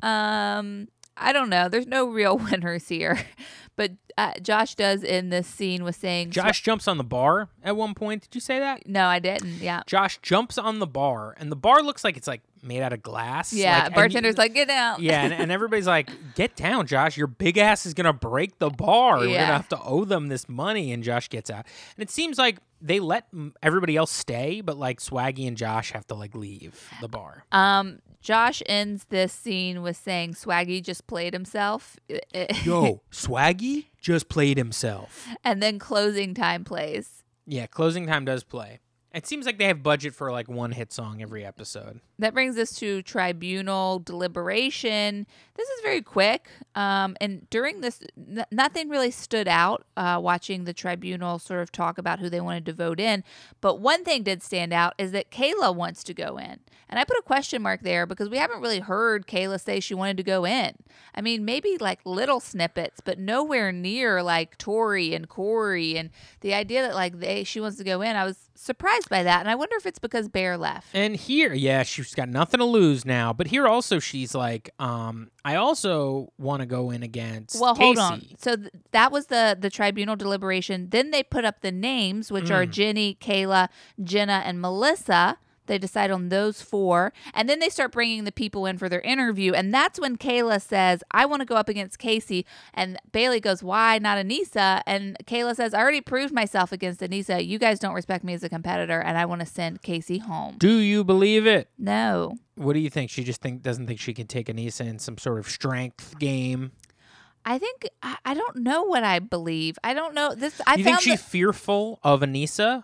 Um, 0.01 0.87
I 1.17 1.33
don't 1.33 1.49
know. 1.49 1.69
There's 1.69 1.87
no 1.87 2.05
real 2.05 2.37
winners 2.51 2.87
here, 2.87 3.19
but 3.75 3.91
uh, 4.17 4.33
Josh 4.41 4.75
does 4.75 5.03
in 5.03 5.29
this 5.29 5.47
scene 5.47 5.83
was 5.83 5.95
saying, 5.95 6.31
Josh 6.31 6.61
jumps 6.61 6.87
on 6.87 6.97
the 6.97 7.03
bar 7.03 7.49
at 7.63 7.75
one 7.75 7.93
point. 7.93 8.23
Did 8.23 8.35
you 8.35 8.41
say 8.41 8.59
that? 8.59 8.87
No, 8.87 9.07
I 9.07 9.19
didn't. 9.19 9.61
Yeah, 9.61 9.81
Josh 9.85 10.19
jumps 10.21 10.57
on 10.57 10.79
the 10.79 10.87
bar, 10.87 11.35
and 11.37 11.51
the 11.51 11.55
bar 11.55 11.81
looks 11.81 12.03
like 12.03 12.17
it's 12.17 12.27
like 12.27 12.41
made 12.63 12.81
out 12.81 12.93
of 12.93 13.01
glass. 13.01 13.51
yeah. 13.53 13.75
like, 13.75 13.85
and 13.85 13.95
bartender's 13.95 14.37
like, 14.37 14.53
"Get 14.53 14.67
down. 14.67 15.01
yeah, 15.03 15.21
and, 15.23 15.33
and 15.33 15.51
everybody's 15.51 15.87
like, 15.87 16.09
"Get 16.35 16.55
down, 16.55 16.87
Josh! 16.87 17.17
Your 17.17 17.27
big 17.27 17.57
ass 17.57 17.85
is 17.85 17.93
gonna 17.93 18.13
break 18.13 18.59
the 18.59 18.69
bar. 18.69 19.19
We're 19.19 19.25
gonna 19.27 19.45
have 19.45 19.69
to 19.69 19.79
owe 19.81 20.05
them 20.05 20.27
this 20.27 20.47
money." 20.47 20.91
And 20.91 21.03
Josh 21.03 21.29
gets 21.29 21.49
out, 21.49 21.65
and 21.97 22.03
it 22.03 22.09
seems 22.09 22.37
like 22.37 22.57
they 22.81 22.99
let 22.99 23.27
everybody 23.61 23.95
else 23.95 24.11
stay, 24.11 24.61
but 24.61 24.77
like 24.77 24.99
Swaggy 24.99 25.47
and 25.47 25.55
Josh 25.57 25.91
have 25.91 26.05
to 26.07 26.15
like 26.15 26.35
leave 26.35 26.89
the 27.01 27.07
bar. 27.07 27.45
Um, 27.51 27.99
Josh 28.21 28.61
ends 28.67 29.05
this 29.09 29.33
scene 29.33 29.81
with 29.81 29.97
saying, 29.97 30.33
"Swaggy 30.33 30.81
just 30.81 31.07
played 31.07 31.33
himself," 31.33 31.97
Yo, 32.63 33.01
Swaggy 33.11 33.85
just 34.01 34.29
played 34.29 34.57
himself. 34.57 35.27
and 35.43 35.61
then 35.61 35.79
closing 35.79 36.33
time 36.33 36.63
plays. 36.63 37.23
Yeah, 37.45 37.67
closing 37.67 38.07
time 38.07 38.23
does 38.25 38.43
play. 38.43 38.79
It 39.13 39.27
seems 39.27 39.45
like 39.45 39.59
they 39.59 39.65
have 39.65 39.83
budget 39.83 40.15
for 40.15 40.31
like 40.31 40.49
one 40.49 40.71
hit 40.71 40.91
song 40.91 41.21
every 41.21 41.45
episode. 41.45 41.99
That 42.17 42.33
brings 42.33 42.57
us 42.57 42.73
to 42.79 43.03
tribunal 43.03 43.99
deliberation. 43.99 45.27
This 45.53 45.69
is 45.69 45.81
very 45.83 46.01
quick. 46.01 46.47
Um, 46.73 47.15
and 47.21 47.47
during 47.51 47.81
this, 47.81 48.01
n- 48.17 48.45
nothing 48.51 48.89
really 48.89 49.11
stood 49.11 49.47
out 49.47 49.85
uh, 49.95 50.19
watching 50.21 50.63
the 50.63 50.73
tribunal 50.73 51.37
sort 51.37 51.61
of 51.61 51.71
talk 51.71 51.99
about 51.99 52.19
who 52.19 52.29
they 52.29 52.41
wanted 52.41 52.65
to 52.65 52.73
vote 52.73 52.99
in. 52.99 53.23
But 53.61 53.79
one 53.79 54.03
thing 54.03 54.23
did 54.23 54.41
stand 54.41 54.73
out 54.73 54.95
is 54.97 55.11
that 55.11 55.29
Kailah 55.29 55.75
wants 55.75 56.03
to 56.05 56.13
go 56.15 56.37
in. 56.37 56.59
And 56.89 56.99
I 56.99 57.05
put 57.05 57.17
a 57.17 57.23
question 57.23 57.61
mark 57.63 57.81
there 57.81 58.05
because 58.05 58.29
we 58.29 58.37
haven't 58.37 58.61
really 58.61 58.79
heard 58.79 59.25
Kailah 59.25 59.59
say 59.59 59.79
she 59.79 59.95
wanted 59.95 60.17
to 60.17 60.23
go 60.23 60.45
in. 60.45 60.73
I 61.15 61.21
mean, 61.21 61.43
maybe 61.43 61.77
like 61.79 61.99
little 62.05 62.39
snippets, 62.39 63.01
but 63.03 63.17
nowhere 63.17 63.71
near 63.71 64.21
like 64.21 64.59
Tori 64.59 65.15
and 65.15 65.27
Cory. 65.27 65.97
And 65.97 66.11
the 66.41 66.53
idea 66.53 66.83
that 66.83 66.93
like 66.93 67.19
they 67.19 67.43
she 67.43 67.59
wants 67.59 67.77
to 67.77 67.83
go 67.83 68.01
in, 68.01 68.15
I 68.15 68.25
was 68.25 68.49
surprised 68.53 69.02
by 69.07 69.23
that. 69.23 69.39
And 69.41 69.49
I 69.49 69.55
wonder 69.55 69.75
if 69.77 69.85
it's 69.85 69.99
because 69.99 70.27
Bear 70.29 70.57
left. 70.57 70.87
And 70.93 71.15
here, 71.15 71.53
yeah, 71.53 71.83
she's 71.83 72.13
got 72.13 72.29
nothing 72.29 72.59
to 72.59 72.65
lose 72.65 73.05
now. 73.05 73.33
But 73.33 73.47
here 73.47 73.67
also, 73.67 73.99
she's 73.99 74.33
like, 74.35 74.69
um, 74.79 75.29
I 75.45 75.55
also 75.55 76.31
want 76.37 76.61
to 76.61 76.65
go 76.65 76.91
in 76.91 77.03
against. 77.03 77.59
Well, 77.59 77.75
hold 77.75 77.97
on. 77.99 78.21
So 78.37 78.55
th- 78.55 78.69
that 78.91 79.11
was 79.11 79.27
the 79.27 79.57
the 79.59 79.69
tribunal 79.69 80.15
deliberation. 80.15 80.89
Then 80.89 81.11
they 81.11 81.23
put 81.23 81.45
up 81.45 81.61
the 81.61 81.71
names, 81.71 82.31
which 82.31 82.49
are 82.51 82.65
Mm. 82.65 82.71
Jenny, 82.71 83.17
Kailah, 83.19 83.69
Jenna, 84.03 84.41
and 84.45 84.59
Melissa. 84.61 85.37
They 85.65 85.77
decide 85.77 86.11
on 86.11 86.29
those 86.29 86.61
four, 86.61 87.13
and 87.33 87.47
then 87.49 87.59
they 87.59 87.69
start 87.69 87.91
bringing 87.91 88.23
the 88.23 88.31
people 88.31 88.65
in 88.65 88.77
for 88.77 88.89
their 88.89 89.01
interview. 89.01 89.53
And 89.53 89.73
that's 89.73 89.99
when 89.99 90.17
Kailah 90.17 90.61
says, 90.61 91.03
"I 91.11 91.25
want 91.25 91.41
to 91.41 91.45
go 91.45 91.55
up 91.55 91.69
against 91.69 91.99
Kaycee." 91.99 92.45
And 92.73 92.99
Bayleigh 93.11 93.41
goes, 93.41 93.63
"Why 93.63 93.97
not 93.99 94.17
Aneesa?" 94.17 94.81
And 94.85 95.17
Kailah 95.25 95.55
says, 95.55 95.73
"I 95.73 95.79
already 95.79 96.01
proved 96.01 96.33
myself 96.33 96.71
against 96.71 97.01
Aneesa. 97.01 97.45
You 97.45 97.59
guys 97.59 97.79
don't 97.79 97.93
respect 97.93 98.23
me 98.23 98.33
as 98.33 98.43
a 98.43 98.49
competitor, 98.49 98.99
and 98.99 99.17
I 99.17 99.25
want 99.25 99.41
to 99.41 99.47
send 99.47 99.81
Kaycee 99.81 100.21
home." 100.21 100.55
Do 100.57 100.77
you 100.77 101.03
believe 101.03 101.47
it? 101.47 101.69
No, 101.77 102.35
What 102.55 102.73
do 102.73 102.79
you 102.79 102.89
think? 102.89 103.09
She 103.09 103.23
just 103.23 103.41
think 103.41 103.61
doesn't 103.63 103.87
think 103.87 103.99
she 103.99 104.13
can 104.13 104.27
take 104.27 104.47
Aneesa 104.47 104.85
in 104.87 104.99
some 104.99 105.17
sort 105.17 105.39
of 105.39 105.49
strength 105.49 106.19
game. 106.19 106.71
I 107.45 107.57
think 107.57 107.89
I, 108.01 108.17
I 108.23 108.33
don't 108.35 108.57
know 108.57 108.83
what 108.83 109.03
I 109.03 109.19
believe. 109.19 109.77
I 109.83 109.93
don't 109.93 110.13
know 110.13 110.33
this. 110.33 110.61
I 110.65 110.75
you 110.75 110.83
think 110.83 111.01
she's 111.01 111.21
fearful 111.21 111.99
of 112.03 112.21
Aneesa? 112.21 112.83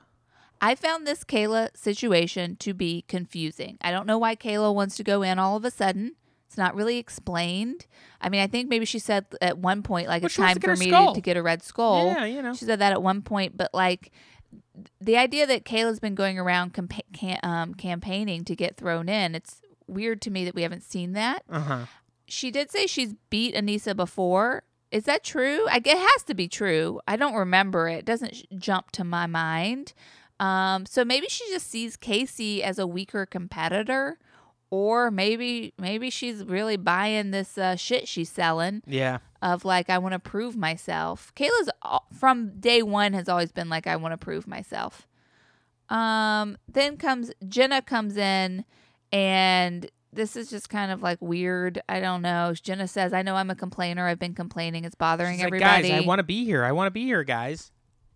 I 0.62 0.76
found 0.76 1.08
this 1.08 1.24
Kailah 1.24 1.76
situation 1.76 2.56
to 2.58 2.74
be 2.74 3.04
confusing. 3.08 3.78
I 3.82 3.92
don't 3.92 4.06
know 4.08 4.18
why 4.18 4.36
Kailah 4.36 4.74
wants 4.76 4.98
to 4.98 5.04
go 5.04 5.22
in 5.22 5.40
all 5.40 5.56
of 5.56 5.64
a 5.66 5.72
sudden. 5.72 6.16
It's 6.48 6.58
not 6.58 6.76
really 6.76 6.98
explained. 6.98 7.86
I 8.20 8.30
mean, 8.30 8.42
I 8.42 8.48
think 8.48 8.70
maybe 8.70 8.86
she 8.86 9.00
said 9.00 9.26
at 9.40 9.60
one 9.60 9.84
point, 9.84 10.08
like, 10.08 10.24
Well, 10.24 10.28
it's 10.28 10.36
time 10.36 10.60
for 10.60 10.76
me 10.76 10.88
skull. 10.88 11.14
to 11.14 11.22
get 11.22 11.38
a 11.38 11.44
red 11.44 11.62
skull. 11.62 12.08
Yeah, 12.08 12.26
you 12.26 12.42
know. 12.42 12.54
She 12.54 12.66
said 12.66 12.80
that 12.80 12.92
at 12.92 13.04
one 13.04 13.22
point, 13.22 13.56
but 13.56 13.70
like 13.74 14.12
the 15.00 15.16
idea 15.18 15.46
that 15.46 15.64
Kailah's 15.64 16.00
been 16.00 16.16
going 16.16 16.40
around 16.40 16.74
campa- 16.74 17.02
can, 17.14 17.40
um, 17.44 17.74
campaigning 17.76 18.44
to 18.46 18.56
get 18.56 18.78
thrown 18.78 19.08
in, 19.10 19.36
it's 19.36 19.62
weird 19.88 20.22
to 20.24 20.32
me 20.32 20.44
that 20.46 20.56
we 20.56 20.64
haven't 20.64 20.84
seen 20.84 21.14
that. 21.14 21.44
Uh 21.50 21.60
huh. 21.60 21.86
She 22.28 22.52
did 22.52 22.72
say 22.72 22.88
she's 22.88 23.14
beat 23.30 23.56
Aneesa 23.56 23.96
before. 23.96 24.64
Is 24.92 25.04
that 25.04 25.24
true? 25.24 25.68
I 25.70 25.78
it 25.78 25.88
has 25.88 26.24
to 26.24 26.34
be 26.34 26.48
true. 26.48 27.00
I 27.08 27.16
don't 27.16 27.36
remember 27.36 27.88
it. 27.88 28.00
it 28.00 28.06
doesn't 28.06 28.36
sh- 28.36 28.44
jump 28.58 28.90
to 28.94 29.04
my 29.04 29.28
mind. 29.28 29.94
Um, 30.40 30.86
so 30.86 31.04
maybe 31.04 31.28
she 31.28 31.44
just 31.52 31.70
sees 31.70 31.98
Kaycee 31.98 32.62
as 32.62 32.80
a 32.80 32.88
weaker 32.88 33.26
competitor, 33.26 34.18
or 34.70 35.12
maybe 35.12 35.74
maybe 35.78 36.10
she's 36.10 36.44
really 36.46 36.78
buying 36.78 37.32
this 37.32 37.58
uh, 37.58 37.76
shit 37.76 38.08
she's 38.08 38.30
selling 38.30 38.82
Yeah. 38.88 39.18
of 39.42 39.66
like 39.66 39.90
I 39.90 39.98
want 39.98 40.14
to 40.14 40.20
prove 40.20 40.56
myself. 40.56 41.34
Kailah's 41.36 41.70
from 42.18 42.60
day 42.60 42.82
one 42.82 43.14
has 43.14 43.28
always 43.28 43.52
been 43.52 43.68
like 43.70 43.86
I 43.88 43.96
want 43.98 44.14
to 44.14 44.18
prove 44.18 44.48
myself. 44.48 45.08
Um, 45.90 46.58
then 46.72 46.98
comes 46.98 47.32
Jenna 47.48 47.82
comes 47.82 48.16
in, 48.16 48.64
and 49.12 49.90
this 50.14 50.36
is 50.36 50.50
just 50.50 50.70
kind 50.70 50.92
of 50.92 51.02
like 51.02 51.18
weird. 51.22 51.82
I 51.90 52.00
don't 52.00 52.22
know. 52.22 52.54
Jenna 52.62 52.88
says, 52.88 53.12
"I 53.12 53.24
know 53.24 53.36
I'm 53.36 53.50
a 53.50 53.56
complainer. 53.56 54.08
I've 54.08 54.20
been 54.20 54.36
complaining. 54.36 54.86
It's 54.86 54.96
bothering 54.96 55.34
She's 55.34 55.40
like, 55.40 55.48
everybody. 55.48 55.90
guys, 55.90 56.04
I 56.04 56.06
want 56.08 56.20
to 56.20 56.24
be 56.24 56.46
here. 56.46 56.64
I 56.64 56.72
want 56.72 56.88
to 56.88 56.92
be 56.92 57.06
here, 57.06 57.24
guys. 57.24 57.72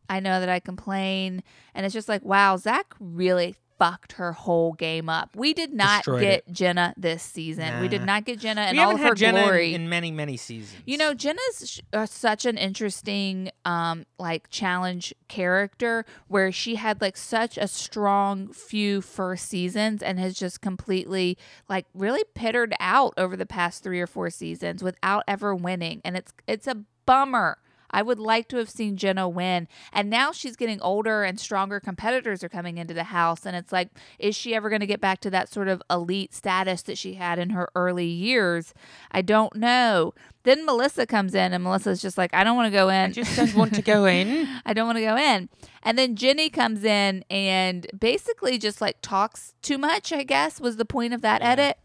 I 0.09 0.19
know 0.19 0.39
that 0.39 0.49
I 0.49 0.59
complain." 0.59 1.43
And 1.73 1.85
it's 1.85 1.93
just 1.93 2.09
like, 2.09 2.23
wow, 2.23 2.57
Zach 2.57 2.95
really 2.99 3.55
fucked 3.79 4.13
her 4.13 4.31
whole 4.31 4.73
game 4.73 5.09
up. 5.09 5.35
We 5.35 5.53
did 5.53 5.73
not 5.73 6.01
Destroyed 6.05 6.21
get 6.21 6.51
Jenna 6.51 6.93
this 6.95 7.23
season. 7.23 7.81
We 7.81 7.87
did 7.87 8.05
not 8.05 8.23
get 8.23 8.39
Jenna 8.39 8.61
and 8.61 8.77
we 8.77 8.83
all 8.83 8.93
of 8.93 8.99
her 8.99 9.15
Jenna 9.15 9.51
in- 9.51 9.81
in, 9.81 9.89
many, 9.89 10.11
many 10.11 10.37
seasons. 10.37 10.79
You 10.85 10.97
know, 10.97 11.13
Jenna's 11.13 11.63
sh- 11.65 11.79
uh, 11.91 12.05
such 12.05 12.45
an 12.45 12.57
interesting, 12.57 13.49
um, 13.65 14.05
like 14.19 14.49
challenge 14.49 15.13
character 15.27 16.05
where 16.27 16.51
she 16.51 16.75
had 16.75 17.01
like 17.01 17.17
such 17.17 17.57
a 17.57 17.67
strong 17.67 18.47
few 18.53 19.01
first 19.01 19.49
seasons 19.49 20.01
and 20.03 20.19
has 20.19 20.35
just 20.35 20.61
completely 20.61 21.37
like 21.67 21.85
really 21.93 22.23
pittered 22.35 22.75
out 22.79 23.13
over 23.17 23.35
the 23.35 23.45
past 23.45 23.83
three 23.83 23.99
or 23.99 24.07
four 24.07 24.29
seasons 24.29 24.83
without 24.83 25.23
ever 25.27 25.53
winning, 25.55 25.99
and 26.05 26.15
it's 26.15 26.31
it's 26.47 26.67
a 26.67 26.77
bummer. 27.05 27.57
I 27.93 28.01
would 28.01 28.19
like 28.19 28.47
to 28.49 28.57
have 28.57 28.69
seen 28.69 28.97
Jenna 28.97 29.29
win. 29.29 29.67
And 29.93 30.09
now 30.09 30.31
she's 30.31 30.55
getting 30.55 30.81
older 30.81 31.23
and 31.23 31.39
stronger 31.39 31.79
competitors 31.79 32.43
are 32.43 32.49
coming 32.49 32.79
into 32.79 32.93
the 32.93 33.05
house. 33.05 33.45
And 33.45 33.55
it's 33.55 33.71
like, 33.71 33.89
is 34.17 34.35
she 34.35 34.55
ever 34.55 34.69
going 34.69 34.79
to 34.81 34.87
get 34.87 34.99
back 34.99 35.21
to 35.21 35.29
that 35.29 35.47
sort 35.47 35.67
of 35.67 35.81
elite 35.89 36.33
status 36.33 36.81
that 36.81 36.97
she 36.97 37.13
had 37.13 37.37
in 37.37 37.51
her 37.51 37.69
early 37.75 38.07
years? 38.07 38.73
I 39.11 39.21
don't 39.21 39.55
know. 39.55 40.13
Then 40.43 40.65
Melissa 40.65 41.05
comes 41.05 41.33
in, 41.35 41.53
and 41.53 41.63
Melissa's 41.63 42.01
just 42.01 42.17
like, 42.17 42.33
I 42.33 42.43
don't 42.43 42.57
want 42.57 42.67
to 42.67 42.77
go 42.77 42.89
in. 42.89 43.11
I 43.11 43.13
just 43.13 43.35
don't 43.37 43.55
want 43.55 43.75
to 43.75 43.81
go 43.81 44.05
in. 44.07 44.47
I 44.65 44.73
don't 44.73 44.87
want 44.87 44.97
to 44.97 45.03
go 45.03 45.15
in. 45.15 45.47
And 45.83 45.97
then 45.97 46.15
Jenny 46.15 46.49
comes 46.49 46.83
in 46.83 47.23
and 47.29 47.87
basically 47.97 48.57
just 48.57 48.81
like 48.81 48.97
talks 49.01 49.53
too 49.61 49.77
much, 49.77 50.11
I 50.11 50.23
guess, 50.23 50.59
was 50.59 50.75
the 50.77 50.85
point 50.85 51.13
of 51.13 51.21
that 51.21 51.41
edit. 51.41 51.77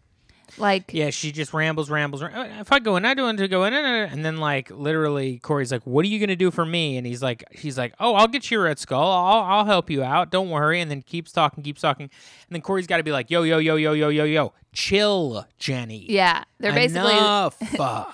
Like, 0.57 0.93
Yeah, 0.95 1.11
she 1.11 1.31
just 1.33 1.53
rambles, 1.53 1.91
rambles. 1.91 2.23
ram- 2.23 2.35
"Uh, 2.35 2.61
If 2.61 2.73
I 2.73 2.79
go 2.79 2.97
in, 2.97 3.05
I 3.05 3.15
don't 3.15 3.27
want 3.27 3.39
to 3.39 3.49
go 3.49 3.65
in. 3.65 3.75
uh, 3.75 3.79
uh," 3.79 4.09
And 4.11 4.25
then, 4.25 4.39
like, 4.39 4.71
literally, 4.71 5.39
Cory's 5.41 5.71
like, 5.73 5.83
"What 5.87 6.05
are 6.05 6.09
you 6.09 6.19
gonna 6.19 6.37
do 6.37 6.51
for 6.51 6.65
me?" 6.65 6.97
And 6.97 7.07
he's 7.07 7.23
like, 7.23 7.45
"He's 7.53 7.77
like, 7.77 7.95
oh, 8.01 8.15
I'll 8.15 8.29
get 8.29 8.51
you 8.51 8.61
a 8.61 8.63
red 8.65 8.79
skull. 8.79 9.11
I'll, 9.13 9.43
I'll 9.43 9.65
help 9.65 9.91
you 9.91 10.03
out. 10.03 10.31
Don't 10.31 10.49
worry." 10.51 10.81
And 10.81 10.91
then 10.91 11.03
keeps 11.03 11.33
talking, 11.33 11.63
keeps 11.63 11.81
talking. 11.81 12.05
And 12.05 12.55
then 12.55 12.61
Cory's 12.63 12.87
got 12.87 12.97
to 12.99 13.03
be 13.03 13.13
like, 13.13 13.31
"Yo, 13.31 13.43
yo, 13.43 13.59
yo, 13.59 13.77
yo, 13.77 13.93
yo, 13.93 14.09
yo, 14.09 14.25
yo, 14.25 14.53
chill, 14.73 15.47
Jenny. 15.59 16.07
yeah, 16.11 16.45
they're 16.59 16.73
basically, 16.73 17.13
Enough." 17.13 17.57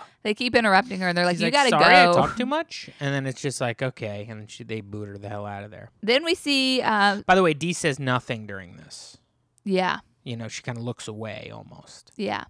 they 0.25 0.33
keep 0.35 0.55
interrupting 0.57 1.01
her 1.01 1.09
and 1.09 1.19
they're 1.19 1.27
like, 1.27 1.37
She's 1.37 1.43
you 1.43 1.51
got 1.51 1.65
to 1.65 1.69
Sorry, 1.71 1.95
I 1.97 2.07
go. 2.07 2.15
talk 2.15 2.37
too 2.37 2.47
much. 2.59 2.89
And 2.99 3.15
then 3.15 3.27
it's 3.27 3.43
just 3.43 3.61
like, 3.61 3.83
okay. 3.83 4.27
And 4.31 4.51
she, 4.51 4.65
they 4.65 4.81
boot 4.81 5.07
her 5.09 5.19
the 5.19 5.29
hell 5.29 5.45
out 5.45 5.65
of 5.65 5.71
there. 5.71 5.91
Then 6.03 6.25
we 6.25 6.35
see, 6.35 6.81
uh, 6.81 7.21
By 7.27 7.35
the 7.35 7.43
way, 7.43 7.53
Dee 7.53 7.75
says 7.75 7.99
nothing 7.99 8.47
during 8.47 8.77
this. 8.79 9.19
yeah, 9.65 9.99
You 10.25 10.37
know, 10.37 10.49
she 10.49 10.63
kind 10.63 10.77
of 10.79 10.85
looks 10.85 11.07
away 11.07 11.51
almost. 11.55 12.11
yeah. 12.17 12.45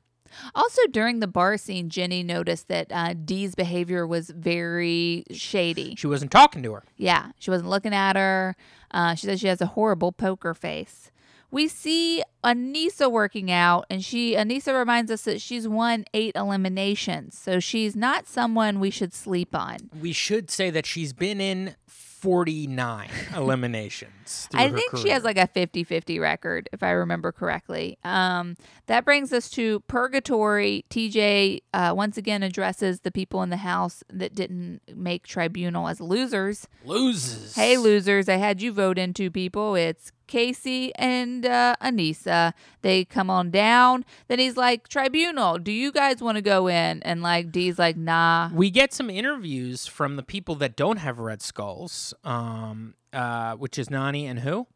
Also, 0.52 0.82
during 0.90 1.20
the 1.20 1.28
bar 1.28 1.56
scene, 1.56 1.88
Jenny 1.88 2.24
noticed 2.24 2.66
that 2.66 2.88
uh, 2.90 3.14
Dee's 3.14 3.54
behavior 3.54 4.04
was 4.04 4.30
very 4.30 5.22
shady. 5.30 5.94
She 5.96 6.08
wasn't 6.08 6.32
talking 6.32 6.60
to 6.64 6.72
her. 6.72 6.82
Yeah, 6.96 7.30
she 7.38 7.50
wasn't 7.52 7.70
looking 7.70 7.94
at 7.94 8.16
her. 8.16 8.56
Uh, 8.90 9.14
she 9.14 9.26
says 9.28 9.38
she 9.38 9.46
has 9.46 9.60
a 9.60 9.66
horrible 9.66 10.10
poker 10.10 10.52
face. 10.52 11.12
We 11.52 11.68
see 11.68 12.24
Aneesa 12.42 13.08
working 13.08 13.48
out, 13.52 13.86
and 13.88 14.04
she 14.04 14.34
Aneesa 14.34 14.76
reminds 14.76 15.12
us 15.12 15.22
that 15.22 15.40
she's 15.40 15.68
won 15.68 16.04
eight 16.12 16.34
eliminations, 16.34 17.38
so 17.38 17.60
she's 17.60 17.94
not 17.94 18.26
someone 18.26 18.80
we 18.80 18.90
should 18.90 19.14
sleep 19.14 19.54
on. 19.54 19.88
We 20.00 20.12
should 20.12 20.50
say 20.50 20.70
that 20.70 20.84
she's 20.84 21.12
been 21.12 21.40
in 21.40 21.76
49 21.86 23.08
eliminations. 23.36 24.10
I 24.54 24.70
think 24.70 24.96
she 24.98 25.10
has 25.10 25.24
like 25.24 25.38
a 25.38 25.48
50-50 25.48 26.20
record, 26.20 26.68
if 26.72 26.82
I 26.82 26.90
remember 26.90 27.32
correctly. 27.32 27.98
Um, 28.04 28.56
that 28.86 29.04
brings 29.04 29.32
us 29.32 29.48
to 29.50 29.80
Purgatory. 29.80 30.84
TJ 30.90 31.62
uh, 31.72 31.92
once 31.96 32.16
again 32.16 32.42
addresses 32.42 33.00
the 33.00 33.10
people 33.10 33.42
in 33.42 33.50
the 33.50 33.58
house 33.58 34.02
that 34.12 34.34
didn't 34.34 34.80
make 34.94 35.26
tribunal 35.26 35.88
as 35.88 36.00
losers. 36.00 36.68
Losers. 36.84 37.54
Hey, 37.54 37.76
losers, 37.76 38.28
I 38.28 38.36
had 38.36 38.60
you 38.62 38.72
vote 38.72 38.98
in 38.98 39.14
two 39.14 39.30
people. 39.30 39.74
It's 39.74 40.12
Kaycee 40.28 40.90
and 40.96 41.44
uh, 41.46 41.76
Aneesa. 41.80 42.52
They 42.82 43.04
come 43.04 43.30
on 43.30 43.50
down. 43.50 44.04
Then 44.28 44.38
he's 44.38 44.56
like, 44.56 44.88
Tribunal, 44.88 45.58
do 45.58 45.72
you 45.72 45.92
guys 45.92 46.20
want 46.20 46.36
to 46.36 46.42
go 46.42 46.66
in? 46.68 47.02
And 47.02 47.22
like, 47.22 47.52
Dee's 47.52 47.78
like, 47.78 47.96
nah. 47.96 48.50
We 48.52 48.70
get 48.70 48.92
some 48.92 49.10
interviews 49.10 49.86
from 49.86 50.16
the 50.16 50.22
people 50.22 50.54
that 50.56 50.76
don't 50.76 50.98
have 50.98 51.18
red 51.18 51.42
skulls, 51.42 52.14
um, 52.24 52.94
uh, 53.14 53.54
which 53.56 53.78
is 53.78 53.88
Nany 53.88 54.24
and 54.24 54.40
who? 54.40 54.66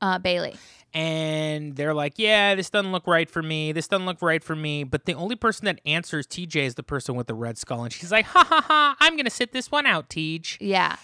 Uh, 0.00 0.18
Bayleigh. 0.18 0.56
And 0.94 1.74
they're 1.74 1.94
like, 1.94 2.14
yeah, 2.18 2.54
this 2.54 2.68
doesn't 2.68 2.92
look 2.92 3.06
right 3.06 3.30
for 3.30 3.42
me. 3.42 3.72
This 3.72 3.88
doesn't 3.88 4.04
look 4.04 4.20
right 4.20 4.44
for 4.44 4.54
me. 4.54 4.84
But 4.84 5.06
the 5.06 5.14
only 5.14 5.36
person 5.36 5.64
that 5.64 5.80
answers 5.86 6.26
TJ 6.26 6.56
is 6.56 6.74
the 6.74 6.82
person 6.82 7.14
with 7.14 7.28
the 7.28 7.34
red 7.34 7.56
skull. 7.56 7.84
And 7.84 7.92
she's 7.92 8.12
like, 8.12 8.26
ha 8.26 8.44
ha 8.44 8.60
ha, 8.66 8.96
I'm 9.00 9.14
going 9.14 9.24
to 9.24 9.30
sit 9.30 9.52
this 9.52 9.70
one 9.70 9.86
out, 9.86 10.10
TJ. 10.10 10.58
Yeah. 10.60 10.96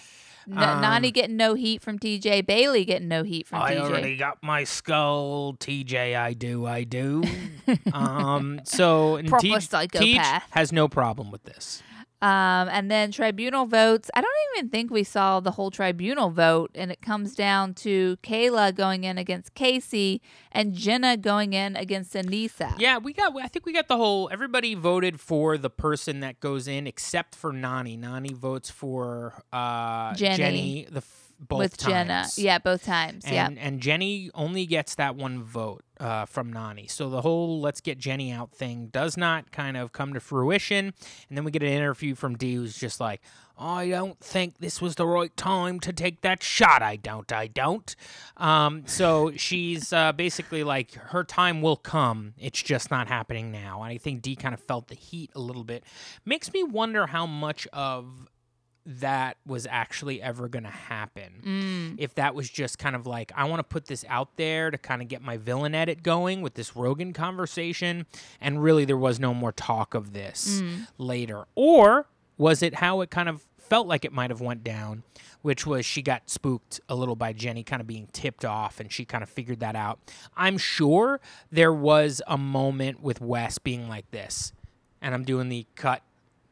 N- 0.47 0.57
Um, 0.57 0.83
Nany 0.83 1.11
getting 1.13 1.37
no 1.37 1.53
heat 1.55 1.81
from 1.81 1.97
TJ. 1.97 2.43
Bayleigh 2.43 2.85
getting 2.85 3.07
no 3.07 3.23
heat 3.23 3.47
from 3.47 3.61
I 3.63 3.73
TJ. 3.75 3.77
I 3.77 3.83
already 3.83 4.17
got 4.17 4.43
my 4.43 4.63
skull, 4.63 5.55
TJ. 5.59 6.15
I 6.15 6.33
do, 6.33 6.65
I 6.67 6.83
do. 6.83 7.23
um, 7.93 8.59
so 8.65 9.19
Proper 9.27 9.47
Tej- 9.47 9.59
psychopath. 9.59 10.01
Tej 10.01 10.41
has 10.51 10.71
no 10.71 10.87
problem 10.87 11.31
with 11.31 11.43
this. 11.45 11.81
Um, 12.21 12.67
and 12.69 12.91
then 12.91 13.11
tribunal 13.11 13.65
votes. 13.65 14.11
I 14.13 14.19
don't 14.19 14.31
even 14.57 14.69
think 14.69 14.91
we 14.91 15.03
saw 15.05 15.39
the 15.39 15.51
whole 15.51 15.71
tribunal 15.71 16.29
vote, 16.31 16.71
and 16.75 16.91
it 16.91 17.01
comes 17.01 17.33
down 17.33 17.73
to 17.75 18.17
Kailah 18.23 18.75
going 18.75 19.05
in 19.05 19.17
against 19.17 19.55
Kaycee 19.55 20.19
and 20.51 20.73
Jenna 20.73 21.15
going 21.15 21.53
in 21.53 21.77
against 21.77 22.13
Aneesa. 22.15 22.75
Yeah, 22.77 22.97
we 22.97 23.13
got. 23.13 23.33
I 23.41 23.47
think 23.47 23.65
we 23.65 23.71
got 23.71 23.87
the 23.87 23.95
whole. 23.95 24.29
Everybody 24.33 24.75
voted 24.75 25.21
for 25.21 25.57
the 25.57 25.69
person 25.69 26.19
that 26.19 26.41
goes 26.41 26.67
in, 26.67 26.87
except 26.87 27.35
for 27.35 27.53
Nany. 27.53 27.97
Nany 27.97 28.33
votes 28.33 28.69
for 28.69 29.41
uh, 29.53 30.13
Jenny. 30.15 30.87
the 30.91 30.97
f- 30.97 31.33
both 31.39 31.59
with 31.59 31.77
Jenna. 31.77 32.27
Yeah, 32.35 32.59
both 32.59 32.83
times. 32.83 33.23
yeah. 33.25 33.47
And, 33.47 33.57
and 33.57 33.79
Jenny 33.79 34.29
only 34.33 34.65
gets 34.65 34.95
that 34.95 35.15
one 35.15 35.41
vote 35.41 35.83
uh, 35.99 36.25
from 36.25 36.53
Nany. 36.53 36.89
So 36.89 37.09
the 37.09 37.21
whole 37.21 37.59
let's 37.59 37.81
get 37.81 37.97
Jenny 37.97 38.31
out 38.31 38.51
thing 38.51 38.87
does 38.87 39.17
not 39.17 39.51
kind 39.51 39.77
of 39.77 39.91
come 39.91 40.13
to 40.13 40.19
fruition. 40.19 40.93
And 41.27 41.37
then 41.37 41.43
we 41.43 41.51
get 41.51 41.63
an 41.63 41.69
interview 41.69 42.15
from 42.15 42.35
D 42.35 42.55
who's 42.55 42.77
just 42.77 42.99
like, 42.99 43.21
I 43.57 43.89
don't 43.89 44.17
think 44.21 44.59
this 44.59 44.81
was 44.81 44.95
the 44.95 45.05
right 45.05 45.35
time 45.35 45.81
to 45.81 45.91
take 45.91 46.21
that 46.21 46.41
shot. 46.41 46.81
I 46.81 46.95
don't. 46.95 47.29
I 47.33 47.47
don't. 47.47 47.93
Um, 48.37 48.83
so 48.85 49.33
she's 49.35 49.91
uh, 49.91 50.13
basically 50.13 50.63
like, 50.63 50.93
her 50.93 51.25
time 51.25 51.61
will 51.61 51.75
come. 51.75 52.35
It's 52.39 52.61
just 52.61 52.89
not 52.89 53.09
happening 53.09 53.51
now. 53.51 53.83
And 53.83 53.91
I 53.91 53.97
think 53.97 54.21
D 54.21 54.37
kind 54.37 54.53
of 54.53 54.61
felt 54.61 54.87
the 54.87 54.95
heat 54.95 55.31
a 55.35 55.39
little 55.39 55.65
bit. 55.65 55.83
Makes 56.23 56.53
me 56.53 56.63
wonder 56.63 57.07
how 57.07 57.25
much 57.25 57.67
of 57.73 58.29
that 58.91 59.37
was 59.45 59.67
actually 59.69 60.19
ever 60.19 60.47
going 60.47 60.63
to 60.63 60.69
happen 60.69 61.41
Mm. 61.45 61.95
if 61.99 62.15
that 62.15 62.33
was 62.33 62.49
just 62.49 62.79
kind 62.79 62.95
of 62.95 63.05
like 63.05 63.31
I 63.35 63.43
want 63.45 63.59
to 63.59 63.63
put 63.63 63.85
this 63.85 64.03
out 64.09 64.35
there 64.35 64.71
to 64.71 64.77
kind 64.79 65.01
of 65.03 65.07
get 65.07 65.21
my 65.21 65.37
villain 65.37 65.75
edit 65.75 66.01
going 66.01 66.41
with 66.41 66.55
this 66.55 66.75
Rogan 66.75 67.13
conversation, 67.13 68.07
and 68.41 68.63
really 68.63 68.85
there 68.85 68.97
was 68.97 69.19
no 69.19 69.33
more 69.33 69.51
talk 69.51 69.93
of 69.93 70.13
this 70.13 70.63
later, 70.97 71.45
or 71.55 72.07
was 72.37 72.63
it 72.63 72.75
how 72.75 73.01
it 73.01 73.11
kind 73.11 73.29
of 73.29 73.45
felt 73.57 73.85
like 73.85 74.03
it 74.03 74.11
might 74.11 74.31
have 74.31 74.41
went 74.41 74.63
down, 74.63 75.03
which 75.43 75.67
was 75.67 75.85
she 75.85 76.01
got 76.01 76.27
spooked 76.27 76.79
a 76.89 76.95
little 76.95 77.15
by 77.15 77.31
Jenny 77.31 77.61
kind 77.63 77.79
of 77.81 77.85
being 77.87 78.07
tipped 78.11 78.43
off, 78.43 78.79
and 78.79 78.91
she 78.91 79.05
kind 79.05 79.21
of 79.21 79.29
figured 79.29 79.59
that 79.59 79.75
out. 79.75 79.99
I'm 80.35 80.57
sure 80.57 81.19
there 81.51 81.71
was 81.73 82.23
a 82.25 82.37
moment 82.39 83.01
with 83.03 83.21
Wes 83.21 83.59
being 83.59 83.87
like 83.87 84.09
this, 84.09 84.51
and 84.99 85.13
I'm 85.13 85.23
doing 85.23 85.49
the 85.49 85.67
cut 85.75 86.01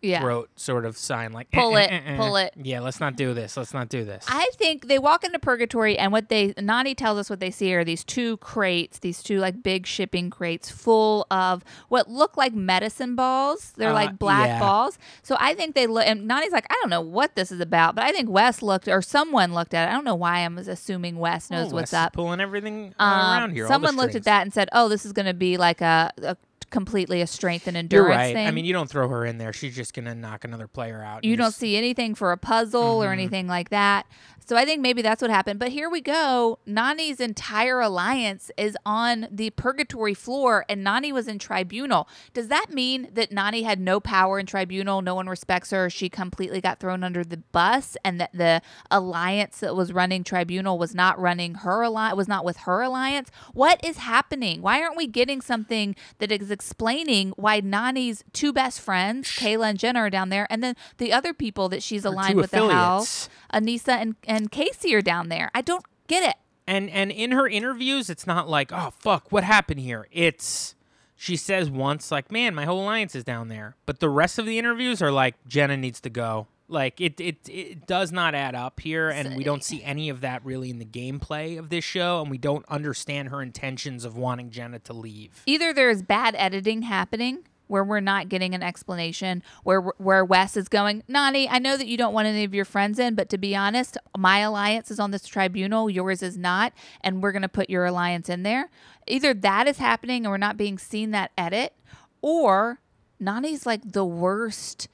Yeah. 0.01 0.21
throat 0.21 0.49
sort 0.55 0.85
of 0.85 0.95
sign, 0.95 1.31
like 1.33 1.49
Pull 1.51 1.75
"Eh, 1.75 1.81
it, 1.83 1.91
eh, 1.91 1.95
eh, 1.95 2.13
eh." 2.13 2.17
pull 2.17 2.35
it. 2.35 2.53
Yeah, 2.55 2.81
let's 2.81 2.99
not 2.99 3.15
do 3.15 3.33
this. 3.33 3.57
Let's 3.57 3.73
not 3.73 3.89
do 3.89 4.05
this. 4.05 4.25
I 4.29 4.47
think 4.55 4.87
they 4.87 4.99
walk 4.99 5.23
into 5.23 5.39
purgatory, 5.39 5.97
and 5.97 6.11
what 6.11 6.29
they 6.29 6.53
Nany 6.53 6.95
tells 6.95 7.17
us 7.17 7.29
what 7.29 7.39
they 7.39 7.49
see 7.51 7.73
are 7.73 7.83
these 7.83 8.03
two 8.03 8.37
crates, 8.37 8.99
these 8.99 9.23
two 9.23 9.39
like 9.39 9.63
big 9.63 9.87
shipping 9.87 10.29
crates 10.29 10.69
full 10.69 11.25
of 11.31 11.63
what 11.89 12.09
look 12.09 12.37
like 12.37 12.53
medicine 12.53 13.15
balls. 13.15 13.73
They're 13.75 13.89
Uh, 13.89 13.93
like 13.93 14.19
black 14.19 14.47
yeah. 14.47 14.59
balls. 14.59 14.99
So 15.23 15.35
I 15.39 15.55
think 15.55 15.73
they 15.73 15.87
look. 15.87 16.05
And 16.05 16.29
Nany's 16.29 16.51
like, 16.51 16.67
I 16.69 16.75
don't 16.81 16.89
know 16.91 17.01
what 17.01 17.35
this 17.35 17.51
is 17.51 17.59
about, 17.59 17.95
but 17.95 18.03
I 18.05 18.11
think 18.11 18.29
Wes 18.29 18.61
looked 18.61 18.87
or 18.87 19.01
someone 19.01 19.53
looked 19.53 19.73
at 19.73 19.87
it. 19.87 19.91
I 19.91 19.95
don't 19.95 20.05
know 20.05 20.15
why 20.15 20.39
I'm 20.45 20.57
assuming 20.59 21.17
Wes 21.17 21.49
knows 21.49 21.71
Oh, 21.71 21.75
what's 21.75 21.91
Wes 21.91 21.93
up. 22.05 22.13
Pulling 22.13 22.39
everything 22.39 22.93
uh, 22.99 23.03
Um, 23.03 23.39
around 23.39 23.51
here. 23.53 23.67
someone 23.67 23.95
looked 23.95 24.15
at 24.15 24.25
that 24.25 24.43
and 24.43 24.53
said, 24.53 24.69
"Oh, 24.73 24.89
this 24.89 25.05
is 25.05 25.11
going 25.13 25.25
to 25.25 25.33
be 25.33 25.57
like 25.57 25.81
a, 25.81 26.11
a 26.21 26.37
completely 26.69 27.21
a 27.21 27.27
strength 27.27 27.67
and 27.67 27.77
endurance 27.77 28.07
You're 28.09 28.17
right. 28.17 28.33
thing." 28.33 28.47
I 28.47 28.51
mean, 28.51 28.65
you 28.65 28.73
don't 28.73 28.89
throw 28.89 29.07
her 29.09 29.25
in 29.25 29.37
there. 29.37 29.53
She's 29.53 29.75
just 29.75 29.93
gonna 29.93 30.15
knock 30.15 30.43
another 30.43 30.67
player 30.67 31.01
out. 31.03 31.23
you 31.23 31.35
don't 31.35 31.53
see 31.53 31.75
anything 31.77 32.15
for 32.15 32.31
a 32.31 32.37
puzzle 32.37 33.03
or 33.03 33.07
Mhm. 33.09 33.13
anything 33.13 33.47
like 33.47 33.69
that. 33.69 34.05
So 34.47 34.55
I 34.55 34.63
think 34.63 34.81
maybe 34.81 35.01
that's 35.01 35.21
what 35.21 35.29
happened. 35.29 35.59
But 35.59 35.69
here 35.69 35.89
we 35.89 35.99
go. 35.99 36.59
Nany's 36.65 37.19
entire 37.19 37.81
alliance 37.81 38.49
is 38.55 38.77
on 38.85 39.27
the 39.29 39.49
purgatory 39.49 40.13
floor, 40.13 40.63
and 40.69 40.85
Nany 40.85 41.11
was 41.11 41.27
in 41.27 41.37
tribunal. 41.37 42.07
Does 42.33 42.47
that 42.47 42.67
mean 42.71 43.09
that 43.11 43.29
Nany 43.29 43.65
had 43.65 43.77
no 43.77 43.99
power 43.99 44.39
in 44.39 44.45
tribunal? 44.45 45.01
No 45.01 45.15
one 45.15 45.27
respects 45.27 45.71
her. 45.71 45.89
She 45.89 46.07
completely 46.07 46.61
got 46.61 46.79
thrown 46.79 47.03
under 47.03 47.25
the 47.25 47.37
bus, 47.51 47.97
and 48.05 48.21
that 48.21 48.29
the 48.33 48.61
alliance 48.89 49.59
that 49.59 49.75
was 49.75 49.91
running 49.91 50.23
tribunal 50.23 50.77
was 50.77 50.95
not 50.95 51.19
running 51.19 51.55
her 51.55 51.81
alliance, 51.81 52.15
was 52.15 52.29
not 52.29 52.45
with 52.45 52.57
her 52.59 52.81
alliance. 52.81 53.29
What 53.53 53.83
is 53.83 53.97
happening? 53.97 54.61
Why 54.61 54.81
aren't 54.81 54.95
we 54.95 55.07
getting 55.07 55.41
something 55.41 55.93
that 56.19 56.31
is 56.31 56.51
explaining 56.51 57.33
why 57.35 57.59
Nany's 57.59 58.23
two 58.31 58.53
best 58.53 58.79
friends, 58.79 59.29
Kailah 59.29 59.71
and 59.71 59.79
Jenna, 59.79 59.99
are 59.99 60.09
down 60.09 60.29
there, 60.29 60.47
and 60.49 60.63
then 60.63 60.77
the 60.99 61.11
other 61.11 61.33
people 61.33 61.67
that 61.67 61.83
she's 61.83 62.05
aligned 62.05 62.37
with 62.37 62.51
the 62.51 62.71
house, 62.71 63.27
affiliates. 63.51 63.83
Aneesa 63.83 64.01
and, 64.01 64.15
and 64.25 64.36
Kaycee 64.45 64.93
are 64.93 65.01
down 65.01 65.29
there. 65.29 65.49
I 65.53 65.61
don't 65.61 65.85
get 66.07 66.23
it. 66.23 66.35
And 66.67 66.89
and 66.89 67.11
in 67.11 67.31
her 67.31 67.47
interviews, 67.47 68.09
it's 68.09 68.27
not 68.27 68.49
like, 68.49 68.71
oh 68.71 68.91
fuck, 68.91 69.31
what 69.31 69.43
happened 69.43 69.79
here? 69.79 70.07
It's 70.11 70.75
she 71.15 71.35
says 71.35 71.69
once 71.69 72.11
like, 72.11 72.31
man, 72.31 72.53
my 72.53 72.65
whole 72.65 72.83
alliance 72.83 73.15
is 73.15 73.23
down 73.23 73.47
there. 73.47 73.75
But 73.85 73.99
the 73.99 74.09
rest 74.09 74.38
of 74.38 74.45
the 74.45 74.59
interviews 74.59 75.01
are 75.01 75.11
like, 75.11 75.35
Jenna 75.47 75.77
needs 75.77 75.99
to 76.01 76.09
go. 76.09 76.47
Like 76.69 76.99
it 76.99 77.19
it 77.19 77.38
it 77.47 77.88
does 77.88 78.11
not 78.11 78.35
add 78.35 78.53
up 78.53 78.81
here, 78.81 79.09
and 79.09 79.38
we 79.38 79.43
don't 79.45 79.63
see 79.63 79.81
any 79.83 80.09
of 80.09 80.19
that 80.21 80.43
really 80.43 80.69
in 80.69 80.79
the 80.79 80.85
gameplay 80.85 81.57
of 81.57 81.69
this 81.69 81.85
show, 81.85 82.21
and 82.21 82.29
we 82.29 82.38
don't 82.38 82.65
understand 82.67 83.29
her 83.29 83.41
intentions 83.41 84.03
of 84.03 84.17
wanting 84.17 84.49
Jenna 84.49 84.79
to 84.79 84.93
leave. 84.93 85.43
Either 85.45 85.73
there's 85.73 86.01
bad 86.01 86.35
editing 86.38 86.81
happening 86.81 87.47
where 87.68 87.84
we're 87.84 87.99
not 87.99 88.30
getting 88.30 88.55
an 88.55 88.63
explanation 88.63 89.43
where 89.63 89.82
where 89.82 90.26
Wes 90.26 90.57
is 90.57 90.68
going, 90.68 91.03
Nany, 91.09 91.47
I 91.49 91.59
know 91.59 91.78
that 91.78 91.88
you 91.88 91.97
don't 91.97 92.13
want 92.13 92.28
any 92.28 92.43
of 92.43 92.53
your 92.53 92.65
friends 92.65 92.99
in, 92.99 93.15
but 93.15 93.30
to 93.30 93.38
be 93.38 93.55
honest, 93.55 93.97
my 94.18 94.39
alliance 94.39 94.91
is 94.91 94.99
on 94.99 95.11
this 95.11 95.28
tribunal, 95.28 95.89
yours 95.89 96.22
is 96.24 96.38
not, 96.38 96.74
and 97.01 97.22
we're 97.22 97.32
going 97.32 97.41
to 97.41 97.49
put 97.49 97.70
your 97.70 97.86
alliance 97.86 98.30
in 98.30 98.43
there. 98.43 98.70
Either 99.07 99.34
that 99.34 99.68
is 99.68 99.78
happening 99.78 100.26
and 100.26 100.32
we're 100.32 100.38
not 100.38 100.57
being 100.57 100.78
seen 100.78 101.11
that 101.11 101.32
edit, 101.38 101.74
or 102.22 102.80
Nany's 103.22 103.65
like 103.65 103.91
the 103.91 104.05
worst 104.05 104.88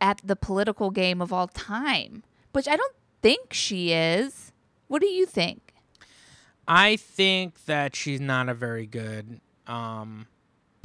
at 0.00 0.20
the 0.24 0.36
political 0.36 0.90
game 0.90 1.22
of 1.22 1.32
all 1.32 1.48
time, 1.48 2.22
which 2.52 2.68
I 2.68 2.76
don't 2.76 2.94
think 3.22 3.52
she 3.52 3.92
is. 3.92 4.52
What 4.88 5.00
do 5.00 5.08
you 5.08 5.26
think? 5.26 5.74
I 6.68 6.96
think 6.96 7.64
that 7.66 7.94
she's 7.94 8.20
not 8.20 8.48
a 8.48 8.54
very 8.54 8.86
good 8.86 9.40
um, 9.66 10.26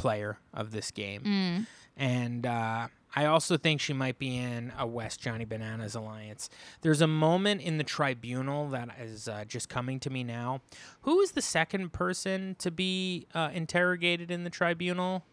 player 0.02 0.40
of 0.54 0.72
this 0.72 0.90
game. 0.90 1.22
Mm. 1.22 1.68
And 1.96 2.46
uh, 2.46 2.88
I 3.16 3.26
also 3.26 3.58
think 3.58 3.82
she 3.82 3.94
might 3.94 4.18
be 4.18 4.36
in 4.36 4.74
a 4.78 4.88
West 4.88 5.22
Johnny 5.22 5.46
Bananas 5.46 5.94
alliance. 5.94 6.50
There's 6.82 7.02
a 7.02 7.08
moment 7.08 7.62
in 7.62 7.78
the 7.78 7.84
tribunal 7.84 8.70
that 8.70 8.90
is 9.00 9.28
uh, 9.28 9.46
just 9.46 9.70
coming 9.70 10.00
to 10.00 10.10
me 10.10 10.24
now. 10.24 10.62
Who 11.02 11.20
is 11.20 11.34
the 11.34 11.42
second 11.42 11.94
person 11.94 12.56
to 12.60 12.72
be 12.72 13.28
uh, 13.36 13.52
interrogated 13.54 14.32
in 14.32 14.44
the 14.44 14.50
tribunal? 14.50 15.24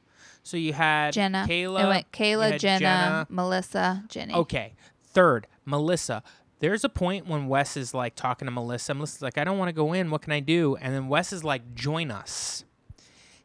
So 0.42 0.56
you 0.56 0.74
had 0.74 1.12
Jenna. 1.12 1.46
Kailah. 1.48 1.84
It 1.84 1.88
went 1.88 2.12
Kailah, 2.12 2.52
had 2.52 2.60
Jenna, 2.60 3.26
Melissa, 3.30 4.04
Jenny. 4.08 4.34
Okay. 4.34 4.74
Third, 5.02 5.46
Melissa. 5.64 6.22
There's 6.60 6.84
a 6.84 6.88
point 6.88 7.26
when 7.26 7.46
Wes 7.46 7.76
is 7.76 7.94
like 7.94 8.16
talking 8.16 8.46
to 8.46 8.52
Melissa. 8.52 8.92
Melissa's 8.92 9.22
like, 9.22 9.38
I 9.38 9.44
don't 9.44 9.56
want 9.56 9.68
to 9.68 9.72
go 9.72 9.94
in. 9.94 10.10
What 10.10 10.22
can 10.22 10.32
I 10.32 10.40
do? 10.40 10.76
And 10.76 10.92
then 10.94 11.08
Wes 11.08 11.32
is 11.32 11.44
like, 11.44 11.74
join 11.74 12.10
us. 12.10 12.64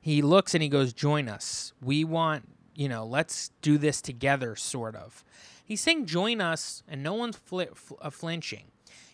He 0.03 0.21
looks 0.21 0.53
and 0.53 0.61
he 0.61 0.67
goes, 0.67 0.91
join 0.91 1.29
us. 1.29 1.71
We 1.81 2.03
want, 2.03 2.47
you 2.75 2.89
know, 2.89 3.05
let's 3.05 3.51
do 3.61 3.77
this 3.77 4.01
together, 4.01 4.55
sort 4.57 4.95
of. 4.95 5.23
He's 5.65 5.79
saying, 5.79 6.07
join 6.07 6.41
us, 6.41 6.83
and 6.89 7.01
no 7.01 7.13
one's 7.13 7.37
fli- 7.37 7.73
fl- 7.73 7.93
uh, 8.01 8.09
flinching. 8.09 8.65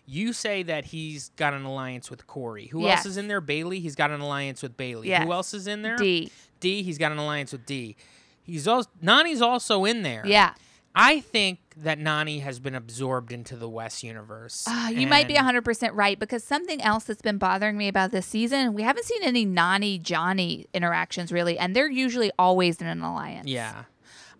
You 0.04 0.32
say 0.32 0.64
that 0.64 0.86
he's 0.86 1.28
got 1.36 1.54
an 1.54 1.62
alliance 1.64 2.10
with 2.10 2.26
Cory. 2.26 2.66
Who 2.66 2.82
Yes. 2.82 2.98
else 2.98 3.06
is 3.06 3.16
in 3.16 3.28
there? 3.28 3.40
Bayleigh. 3.40 3.80
He's 3.80 3.94
got 3.94 4.10
an 4.10 4.20
alliance 4.20 4.60
with 4.62 4.76
Bayleigh. 4.76 5.06
Yes. 5.06 5.22
Who 5.24 5.32
else 5.32 5.54
is 5.54 5.68
in 5.68 5.82
there? 5.82 5.96
D. 5.96 6.32
D. 6.58 6.82
He's 6.82 6.98
got 6.98 7.12
an 7.12 7.18
alliance 7.18 7.52
with 7.52 7.64
D. 7.66 7.94
He's 8.42 8.66
also 8.66 8.90
Nany's 9.00 9.40
also 9.40 9.84
in 9.84 10.02
there. 10.02 10.24
Yeah. 10.26 10.54
I 10.94 11.20
think 11.20 11.60
that 11.76 11.98
Nany 11.98 12.42
has 12.42 12.58
been 12.58 12.74
absorbed 12.74 13.32
into 13.32 13.56
the 13.56 13.68
West 13.68 14.02
universe. 14.02 14.64
Ah, 14.68 14.88
you 14.88 15.06
might 15.06 15.28
be 15.28 15.34
100% 15.34 15.90
right 15.92 16.18
because 16.18 16.42
something 16.42 16.82
else 16.82 17.04
that's 17.04 17.22
been 17.22 17.38
bothering 17.38 17.76
me 17.76 17.88
about 17.88 18.10
this 18.10 18.26
season, 18.26 18.74
we 18.74 18.82
haven't 18.82 19.04
seen 19.04 19.22
any 19.22 19.46
Nany 19.46 20.02
Johnny 20.02 20.66
interactions 20.74 21.30
really, 21.32 21.58
and 21.58 21.74
they're 21.76 21.90
usually 21.90 22.30
always 22.38 22.80
in 22.80 22.86
an 22.86 23.02
alliance. 23.02 23.48
Yeah. 23.48 23.84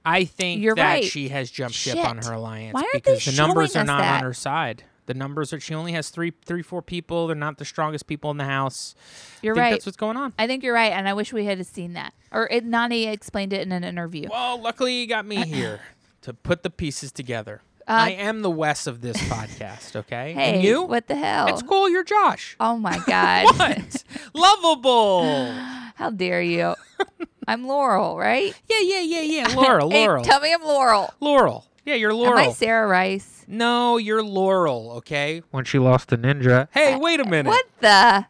I 0.04 0.24
think 0.24 0.62
You're 0.62 0.74
that 0.74 0.84
right. 0.84 1.04
she 1.04 1.28
has 1.28 1.50
jumped 1.50 1.74
ship 1.76 1.98
on 1.98 2.18
her 2.18 2.32
alliance 2.32 2.72
Why 2.74 2.80
aren't 2.80 3.04
they 3.04 3.12
because 3.12 3.24
the 3.26 3.32
numbers 3.32 3.72
showing 3.72 3.88
are 3.88 3.92
us 3.92 3.98
not 3.98 4.00
that? 4.00 4.16
on 4.18 4.22
her 4.24 4.32
side. 4.32 4.84
The 5.06 5.14
numbers 5.14 5.52
are 5.52 5.60
she 5.60 5.74
only 5.74 5.92
has 5.92 6.08
three 6.10 6.32
three 6.44 6.62
four 6.62 6.82
people. 6.82 7.26
They're 7.26 7.36
not 7.36 7.58
the 7.58 7.64
strongest 7.64 8.06
people 8.06 8.30
in 8.30 8.36
the 8.36 8.44
house. 8.44 8.94
You're 9.42 9.54
I 9.54 9.56
think 9.56 9.62
right. 9.62 9.70
that's 9.72 9.86
what's 9.86 9.96
going 9.96 10.16
on. 10.16 10.32
I 10.38 10.46
think 10.46 10.62
you're 10.62 10.74
right, 10.74 10.92
and 10.92 11.08
I 11.08 11.14
wish 11.14 11.32
we 11.32 11.46
had 11.46 11.64
seen 11.66 11.94
that. 11.94 12.14
Or 12.30 12.46
it, 12.48 12.64
Nany 12.64 13.12
explained 13.12 13.52
it 13.52 13.60
in 13.62 13.72
an 13.72 13.82
interview. 13.82 14.28
Well, 14.30 14.60
luckily 14.60 15.00
you 15.00 15.06
got 15.06 15.26
me 15.26 15.36
here 15.46 15.80
to 16.22 16.34
put 16.34 16.62
the 16.62 16.70
pieces 16.70 17.12
together. 17.12 17.62
Uh, 17.88 17.92
I 17.92 18.10
am 18.10 18.42
the 18.42 18.50
Wes 18.50 18.86
of 18.86 19.00
this 19.00 19.16
podcast, 19.16 19.96
okay? 19.96 20.32
hey, 20.34 20.54
and 20.54 20.62
you? 20.62 20.82
what 20.82 21.08
the 21.08 21.16
hell? 21.16 21.48
It's 21.48 21.62
cool, 21.62 21.88
you're 21.88 22.04
Josh. 22.04 22.56
Oh 22.60 22.76
my 22.76 22.98
God. 23.06 23.46
What? 23.58 24.04
Lovable. 24.34 25.52
How 25.96 26.10
dare 26.10 26.42
you? 26.42 26.74
I'm 27.48 27.66
Laurel, 27.66 28.16
right? 28.16 28.54
Yeah, 28.70 28.80
yeah, 28.80 29.00
yeah, 29.00 29.20
yeah. 29.48 29.54
Laurel, 29.54 29.90
Hey, 29.92 30.06
Laurel. 30.06 30.22
tell 30.24 30.40
me 30.40 30.52
I'm 30.52 30.62
Laurel. 30.62 31.12
Laurel. 31.20 31.66
Yeah, 31.84 31.94
you're 31.94 32.14
Laurel. 32.14 32.38
Am 32.38 32.50
I 32.50 32.52
Sarah 32.52 32.86
Rice? 32.86 33.44
No, 33.48 33.96
you're 33.96 34.22
Laurel, 34.22 34.92
okay? 34.98 35.42
When 35.50 35.64
she 35.64 35.78
lost 35.78 36.08
the 36.08 36.16
ninja. 36.18 36.68
Hey, 36.70 36.96
wait 36.96 37.18
a 37.18 37.24
minute. 37.24 37.48
What 37.50 37.66
the? 37.80 38.26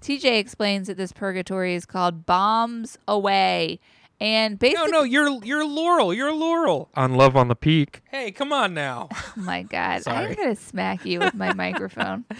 TJ 0.00 0.38
explains 0.38 0.86
that 0.86 0.96
this 0.96 1.12
purgatory 1.12 1.74
is 1.74 1.84
called 1.84 2.24
Bombs 2.24 2.96
Away. 3.08 3.80
And 4.20 4.54
No, 4.54 4.58
basically, 4.58 4.90
no, 4.92 4.98
no, 4.98 5.02
you're 5.02 5.44
you're 5.44 5.64
Laurel. 5.66 6.14
You're 6.14 6.32
Laurel. 6.32 6.88
On 6.94 7.14
Love 7.14 7.36
on 7.36 7.48
the 7.48 7.56
Peak. 7.56 8.02
Hey, 8.10 8.30
come 8.30 8.52
on 8.52 8.72
now. 8.74 9.08
oh 9.12 9.32
my 9.36 9.62
God, 9.62 10.02
I'm 10.06 10.34
going 10.34 10.54
to 10.54 10.60
smack 10.60 11.04
you 11.04 11.18
with 11.20 11.34
my 11.34 11.52
microphone. 11.52 12.24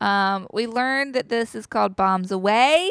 Um, 0.00 0.48
we 0.52 0.66
learned 0.66 1.14
that 1.14 1.30
this 1.30 1.54
is 1.54 1.64
called 1.66 1.96
Bombs 1.96 2.30
Away. 2.30 2.90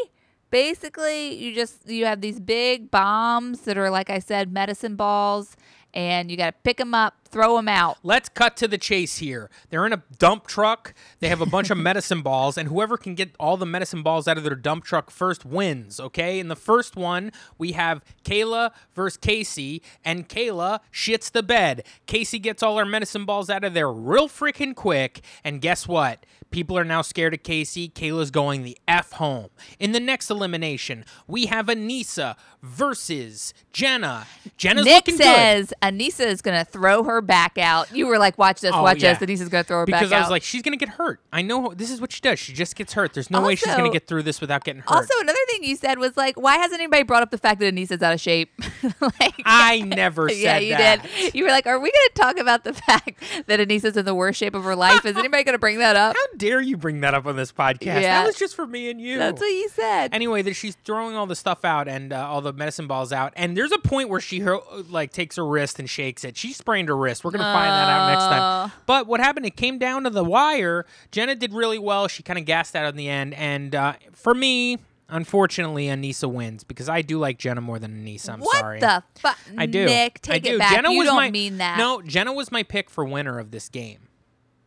Basically, 0.50 1.36
you 1.36 1.54
just 1.54 1.88
you 1.88 2.06
have 2.06 2.22
these 2.22 2.40
big 2.40 2.90
bombs 2.90 3.62
that 3.62 3.78
are, 3.78 3.92
like 3.92 4.10
I 4.10 4.18
said, 4.18 4.52
medicine 4.52 4.96
balls, 4.96 5.56
and 5.94 6.32
you 6.32 6.38
got 6.38 6.46
to 6.48 6.56
pick 6.64 6.78
them 6.78 6.96
up, 6.96 7.23
throw 7.34 7.58
them 7.58 7.68
out. 7.68 7.98
Let's 8.04 8.30
cut 8.30 8.56
to 8.58 8.68
the 8.68 8.78
chase 8.78 9.18
here. 9.18 9.50
They're 9.70 9.86
in 9.88 9.92
a 9.92 10.04
dump 10.20 10.46
truck. 10.46 10.94
They 11.20 11.28
have 11.30 11.42
a 11.42 11.46
bunch 11.48 11.72
of 11.72 11.78
medicine 11.80 12.22
balls, 12.22 12.58
and 12.58 12.70
whoever 12.70 12.96
can 12.96 13.16
get 13.16 13.36
all 13.40 13.58
the 13.58 13.66
medicine 13.66 14.04
balls 14.04 14.28
out 14.28 14.38
of 14.38 14.44
their 14.44 14.56
dump 14.56 14.86
truck 14.86 15.10
first 15.10 15.44
wins, 15.44 16.00
okay? 16.00 16.40
In 16.40 16.48
the 16.48 16.56
first 16.56 16.96
one, 16.96 17.32
we 17.58 17.72
have 17.72 18.02
Kailah 18.24 18.72
versus 18.94 19.18
Kaycee, 19.18 19.82
and 20.06 20.30
Kailah 20.30 20.80
shits 20.94 21.32
the 21.32 21.44
bed. 21.44 21.84
Kaycee 22.08 22.42
gets 22.42 22.62
all 22.62 22.78
her 22.78 22.86
medicine 22.86 23.26
balls 23.26 23.50
out 23.50 23.64
of 23.64 23.74
there 23.74 23.92
real 23.92 24.30
freaking 24.30 24.76
quick, 24.76 25.22
and 25.44 25.60
guess 25.60 25.88
what? 25.88 26.26
People 26.54 26.78
are 26.78 26.86
now 26.86 27.02
scared 27.02 27.34
of 27.34 27.42
Kaycee. 27.42 27.92
Kailah's 27.94 28.30
going 28.30 28.62
the 28.62 28.78
F 28.88 29.14
home. 29.14 29.50
In 29.80 29.92
the 29.92 30.00
next 30.00 30.30
elimination, 30.30 31.04
we 31.28 31.48
have 31.48 31.66
Aneesa 31.66 32.36
versus 32.62 33.56
Jenna. 33.72 34.28
Jenna's 34.56 34.86
Nick 34.86 35.08
looking 35.08 35.18
good. 35.18 35.24
says 35.24 35.74
Aneesa 35.82 36.28
is 36.28 36.44
going 36.44 36.64
to 36.64 36.64
throw 36.64 37.04
her 37.06 37.23
back 37.24 37.58
out. 37.58 37.92
You 37.96 38.08
were 38.08 38.18
like, 38.18 38.38
"Watch 38.38 38.62
this, 38.62 38.72
Oh, 38.74 38.84
watch 38.84 39.02
yeah. 39.02 39.14
this." 39.14 39.22
Aneesa's 39.22 39.50
gonna 39.50 39.64
throw 39.64 39.80
her 39.80 39.86
because 39.86 40.10
back 40.10 40.18
I 40.18 40.20
was 40.20 40.26
out. 40.28 40.32
like, 40.32 40.44
she's 40.44 40.62
gonna 40.62 40.78
get 40.78 40.90
hurt. 40.90 41.20
I 41.32 41.42
know 41.42 41.74
this 41.76 41.90
is 41.92 42.00
what 42.02 42.12
she 42.12 42.22
does. 42.22 42.40
She 42.40 42.54
just 42.54 42.76
gets 42.76 42.94
hurt. 42.94 43.14
There's 43.14 43.30
no 43.32 43.42
way 43.42 43.56
she's 43.56 43.68
gonna 43.68 43.80
Also- 43.84 43.94
get 43.94 44.08
through 44.08 44.24
this 44.24 44.40
without 44.42 44.64
getting 44.64 44.82
hurt. 44.82 44.92
also, 44.92 45.14
another 45.20 45.40
thing 45.48 45.64
you 45.64 45.76
said 45.76 46.00
was 46.00 46.16
like, 46.18 46.36
"Why 46.40 46.58
hasn't 46.58 46.80
anybody 46.80 47.04
brought 47.04 47.24
up 47.24 47.32
the 47.32 47.38
fact 47.38 47.60
that 47.60 47.68
Aneesa's 47.68 48.02
out 48.02 48.14
of 48.14 48.22
shape?" 48.22 48.52
like, 49.02 49.34
I 49.46 49.82
never 49.82 50.30
said 50.30 50.38
yeah, 50.38 50.58
you 50.60 50.76
that. 50.78 51.04
did. 51.04 51.36
You 51.36 51.44
were 51.44 51.50
like, 51.50 51.68
"Are 51.68 51.80
we 51.80 51.92
going 51.92 52.08
to 52.14 52.22
talk 52.22 52.38
about 52.38 52.64
the 52.64 52.74
fact 52.88 53.22
that 53.48 53.60
Aneesa's 53.60 53.98
in 53.98 54.06
the 54.06 54.16
worst 54.16 54.40
shape 54.40 54.56
of 54.56 54.64
her 54.64 54.76
life? 54.76 55.06
Is 55.06 55.18
anybody 55.18 55.44
going 55.44 55.54
to 55.54 55.60
bring 55.60 55.80
that 55.80 55.96
up?" 55.96 56.16
How 56.16 56.38
dare 56.38 56.62
you 56.62 56.78
bring 56.78 57.02
that 57.02 57.14
up 57.14 57.26
on 57.26 57.36
this 57.36 57.52
podcast? 57.52 57.86
Yeah. 58.02 58.22
That 58.22 58.26
was 58.28 58.36
just 58.36 58.56
for 58.56 58.66
me 58.68 58.90
and 58.90 59.00
you. 59.00 59.18
That's 59.18 59.40
what 59.40 59.48
you 59.48 59.70
said. 59.70 60.14
anyway, 60.14 60.42
that 60.44 60.54
she's 60.56 60.76
throwing 60.84 61.16
all 61.16 61.26
the 61.26 61.36
stuff 61.36 61.64
out 61.66 61.88
and 61.88 62.12
uh, 62.14 62.28
all 62.28 62.42
the 62.42 62.54
medicine 62.54 62.88
balls 62.88 63.12
out, 63.14 63.34
and 63.36 63.56
there's 63.58 63.72
a 63.72 63.80
point 63.80 64.10
where 64.10 64.20
she 64.20 64.40
her, 64.40 64.60
like 64.90 65.12
takes 65.12 65.36
her 65.36 65.46
wrist 65.46 65.80
and 65.80 65.90
shakes 65.90 66.24
it. 66.24 66.38
She 66.38 66.54
sprained 66.54 66.90
her 66.90 66.98
wrist. 66.98 67.13
We're 67.22 67.32
gonna 67.32 67.44
find 67.44 67.70
that 67.70 67.90
out 67.90 68.10
next 68.12 68.24
time. 68.24 68.70
Oh. 68.70 68.82
But 68.86 69.08
what 69.08 69.20
happened? 69.20 69.46
It 69.46 69.58
came 69.58 69.78
down 69.78 70.06
to 70.06 70.10
the 70.10 70.24
wire. 70.24 70.86
Jenna 71.12 71.36
did 71.36 71.54
really 71.54 71.80
well. 71.80 72.08
She 72.08 72.24
kind 72.24 72.40
of 72.40 72.46
gassed 72.46 72.78
out 72.78 72.86
in 72.86 72.96
the 72.96 73.10
end, 73.10 73.34
and 73.34 73.76
uh, 73.76 73.94
for 74.14 74.34
me. 74.34 74.80
Unfortunately, 75.10 75.88
Aneesa 75.88 76.32
wins 76.32 76.64
because 76.64 76.90
I 76.90 77.04
do 77.04 77.20
like 77.20 77.38
Jenna 77.38 77.62
more 77.62 77.78
than 77.78 78.04
Aneesa. 78.04 78.30
I'm 78.30 78.40
what 78.40 78.58
sorry. 78.58 78.80
the 78.80 79.04
fuck? 79.16 79.38
I 79.58 79.68
do. 79.68 79.86
Nick, 79.86 80.22
I 80.24 80.34
take 80.34 80.44
do. 80.44 80.56
it 80.56 80.60
back. 80.60 80.74
Jenna 80.74 80.92
you 80.92 81.00
was 81.00 81.08
don't 81.08 81.18
my, 81.18 81.30
mean 81.30 81.58
that. 81.58 81.78
No, 81.78 82.02
Jenna 82.02 82.34
was 82.34 82.52
my 82.52 82.64
pick 82.64 82.90
for 82.90 83.06
winner 83.06 83.38
of 83.38 83.52
this 83.52 83.70
game. 83.70 84.00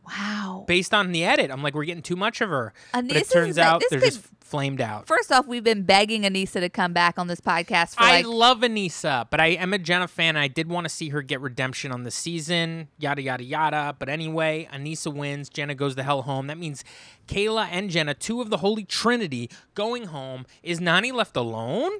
Wow. 0.07 0.63
Based 0.67 0.93
on 0.93 1.11
the 1.11 1.23
edit, 1.25 1.51
I'm 1.51 1.61
like, 1.61 1.73
we're 1.75 1.85
getting 1.85 2.03
too 2.03 2.15
much 2.15 2.41
of 2.41 2.49
her. 2.49 2.73
but 2.93 3.05
Aneesa 3.05 3.11
it 3.11 3.21
is 3.23 3.29
turns 3.29 3.57
out 3.57 3.83
they're 3.89 3.99
could- 3.99 4.05
just 4.05 4.21
flamed 4.41 4.79
out. 4.79 5.07
First 5.07 5.29
off, 5.29 5.45
we've 5.45 5.63
been 5.63 5.83
begging 5.83 6.21
Aneesa 6.21 6.61
to 6.61 6.69
come 6.69 6.93
back 6.93 7.19
on 7.19 7.27
this 7.27 7.41
podcast 7.41 7.95
for 7.95 8.03
I 8.03 8.17
like 8.17 8.27
love 8.27 8.59
Aneesa, 8.61 9.27
but 9.29 9.41
I 9.41 9.47
am 9.47 9.73
a 9.73 9.77
Jenna 9.77 10.07
fan. 10.07 10.37
I 10.37 10.47
did 10.47 10.69
want 10.69 10.85
to 10.85 10.89
see 10.89 11.09
her 11.09 11.21
get 11.21 11.41
redemption 11.41 11.91
on 11.91 12.03
the 12.03 12.11
season, 12.11 12.87
yada, 12.97 13.21
yada, 13.21 13.43
yada. 13.43 13.95
But 13.99 14.07
anyway, 14.07 14.69
Aneesa 14.73 15.13
wins. 15.13 15.49
Jenna 15.49 15.75
goes 15.75 15.95
the 15.95 16.03
hell 16.03 16.21
home. 16.21 16.47
That 16.47 16.57
means 16.57 16.85
Kailah 17.27 17.67
and 17.69 17.89
Jenna, 17.89 18.13
two 18.13 18.39
of 18.39 18.49
the 18.49 18.57
Holy 18.57 18.85
Trinity, 18.85 19.49
going 19.75 20.05
home. 20.05 20.45
Is 20.63 20.79
Nani 20.79 21.11
left 21.11 21.35
alone? 21.35 21.91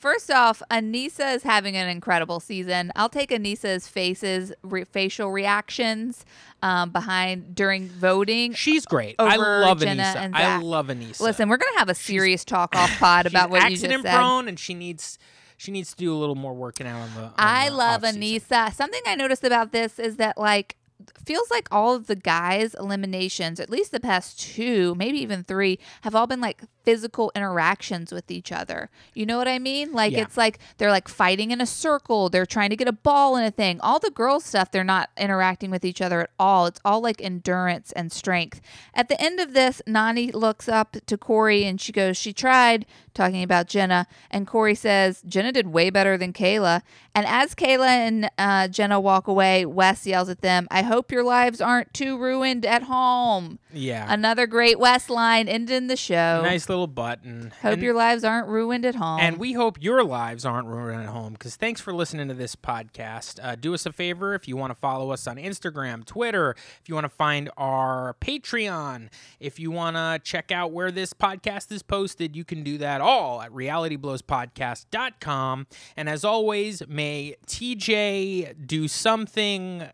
First 0.00 0.30
off, 0.30 0.62
Aneesa 0.70 1.34
is 1.34 1.42
having 1.42 1.76
an 1.76 1.86
incredible 1.86 2.40
season. 2.40 2.90
I'll 2.96 3.10
take 3.10 3.28
Aneesa's 3.28 3.86
faces, 3.86 4.50
re- 4.62 4.84
facial 4.84 5.30
reactions 5.30 6.24
um, 6.62 6.88
behind 6.88 7.54
during 7.54 7.86
voting. 7.86 8.54
She's 8.54 8.86
great. 8.86 9.16
I 9.18 9.36
love 9.36 9.80
Jenna 9.80 10.02
Aneesa. 10.02 10.16
and 10.16 10.34
I 10.34 10.56
love 10.56 10.86
Aneesa. 10.86 11.20
Listen, 11.20 11.50
we're 11.50 11.58
gonna 11.58 11.78
have 11.78 11.90
a 11.90 11.94
serious 11.94 12.46
talk 12.46 12.74
off 12.74 12.98
pod 12.98 13.26
She's 13.26 13.32
about 13.32 13.50
what 13.50 13.62
you 13.64 13.76
just 13.76 13.84
accident 13.84 14.06
prone, 14.06 14.48
and 14.48 14.58
she 14.58 14.72
needs 14.72 15.18
she 15.58 15.70
needs 15.70 15.90
to 15.90 15.96
do 15.96 16.14
a 16.14 16.16
little 16.16 16.34
more 16.34 16.54
working 16.54 16.86
out 16.86 17.02
on 17.02 17.14
the. 17.14 17.22
on 17.24 17.32
I 17.36 17.68
the 17.68 17.76
love. 17.76 18.00
Aneesa. 18.02 18.72
Something 18.72 19.02
I 19.06 19.14
noticed 19.16 19.44
about 19.44 19.72
this 19.72 19.98
is 19.98 20.16
that 20.16 20.38
like 20.38 20.76
feels 21.24 21.50
like 21.50 21.68
all 21.70 21.94
of 21.94 22.06
the 22.06 22.16
guys 22.16 22.74
eliminations, 22.74 23.60
at 23.60 23.70
least 23.70 23.92
the 23.92 24.00
past 24.00 24.38
two, 24.40 24.94
maybe 24.96 25.18
even 25.18 25.44
three, 25.44 25.78
have 26.02 26.14
all 26.14 26.26
been 26.26 26.40
like 26.40 26.62
physical 26.82 27.30
interactions 27.34 28.10
with 28.12 28.30
each 28.30 28.50
other. 28.50 28.88
You 29.14 29.26
know 29.26 29.36
what 29.36 29.48
I 29.48 29.58
mean? 29.58 29.92
Like 29.92 30.12
Yeah. 30.12 30.22
it's 30.22 30.36
like 30.36 30.58
they're 30.78 30.90
like 30.90 31.08
fighting 31.08 31.50
in 31.50 31.60
a 31.60 31.66
circle, 31.66 32.28
they're 32.30 32.46
trying 32.46 32.70
to 32.70 32.76
get 32.76 32.88
a 32.88 32.92
ball 32.92 33.36
in 33.36 33.44
a 33.44 33.50
thing. 33.50 33.80
All 33.80 33.98
the 33.98 34.10
girls 34.10 34.44
stuff, 34.44 34.70
they're 34.70 34.82
not 34.84 35.10
interacting 35.16 35.70
with 35.70 35.84
each 35.84 36.00
other 36.00 36.22
at 36.22 36.30
all. 36.38 36.66
It's 36.66 36.80
all 36.84 37.00
like 37.00 37.20
endurance 37.20 37.92
and 37.92 38.10
strength. 38.10 38.60
At 38.94 39.08
the 39.08 39.20
end 39.20 39.40
of 39.40 39.52
this, 39.52 39.82
Nany 39.86 40.32
looks 40.32 40.68
up 40.68 40.96
to 41.06 41.18
Cory 41.18 41.64
and 41.64 41.80
she 41.80 41.92
goes, 41.92 42.16
She 42.16 42.32
tried 42.32 42.86
talking 43.14 43.42
about 43.42 43.68
Jenna. 43.68 44.06
And 44.30 44.46
Cory 44.46 44.74
says, 44.74 45.22
Jenna 45.26 45.52
did 45.52 45.68
way 45.68 45.90
better 45.90 46.16
than 46.16 46.32
Kailah. 46.32 46.82
And 47.14 47.26
as 47.26 47.54
Kailah 47.56 47.88
and 47.88 48.30
uh, 48.38 48.68
Jenna 48.68 49.00
walk 49.00 49.26
away, 49.26 49.66
Wes 49.66 50.06
yells 50.06 50.28
at 50.28 50.42
them, 50.42 50.68
I 50.70 50.82
hope 50.82 51.10
your 51.10 51.24
lives 51.24 51.60
aren't 51.60 51.92
too 51.92 52.16
ruined 52.16 52.64
at 52.64 52.84
home. 52.84 53.58
Yeah. 53.72 54.06
Another 54.08 54.46
great 54.46 54.78
Wes 54.78 55.10
line 55.10 55.48
ending 55.48 55.88
the 55.88 55.96
show. 55.96 56.40
nice 56.44 56.68
little 56.68 56.86
button. 56.86 57.52
Hope 57.62 57.72
And- 57.74 57.82
your 57.82 57.94
lives 57.94 58.22
aren't 58.22 58.46
ruined 58.48 58.84
at 58.86 58.94
home. 58.94 59.18
And 59.20 59.38
we 59.38 59.54
hope 59.54 59.82
your 59.82 60.04
lives 60.04 60.44
aren't 60.44 60.68
ruined 60.68 61.02
at 61.02 61.08
home 61.08 61.32
because 61.32 61.56
thanks 61.56 61.80
for 61.80 61.92
listening 61.92 62.28
to 62.28 62.34
this 62.34 62.54
podcast. 62.54 63.40
Uh, 63.42 63.56
do 63.56 63.74
us 63.74 63.86
a 63.86 63.92
favor 63.92 64.34
if 64.34 64.46
you 64.46 64.56
want 64.56 64.70
to 64.70 64.74
follow 64.76 65.10
us 65.10 65.26
on 65.26 65.36
Instagram, 65.36 66.04
Twitter, 66.04 66.54
if 66.80 66.88
you 66.88 66.94
want 66.94 67.04
to 67.06 67.08
find 67.08 67.50
our 67.56 68.14
Patreon, 68.20 69.08
if 69.40 69.58
you 69.58 69.70
want 69.70 69.96
to 69.96 70.20
check 70.22 70.52
out 70.52 70.70
where 70.72 70.90
this 70.92 71.12
podcast 71.12 71.72
is 71.72 71.82
posted, 71.82 72.36
you 72.36 72.44
can 72.44 72.62
do 72.62 72.78
that 72.78 72.99
all 73.00 73.42
at 73.42 73.52
realityblowspodcast.com. 73.52 75.66
And 75.96 76.08
as 76.08 76.24
always, 76.24 76.82
may 76.88 77.36
TJ 77.46 78.66
do 78.66 78.88
something 78.88 79.88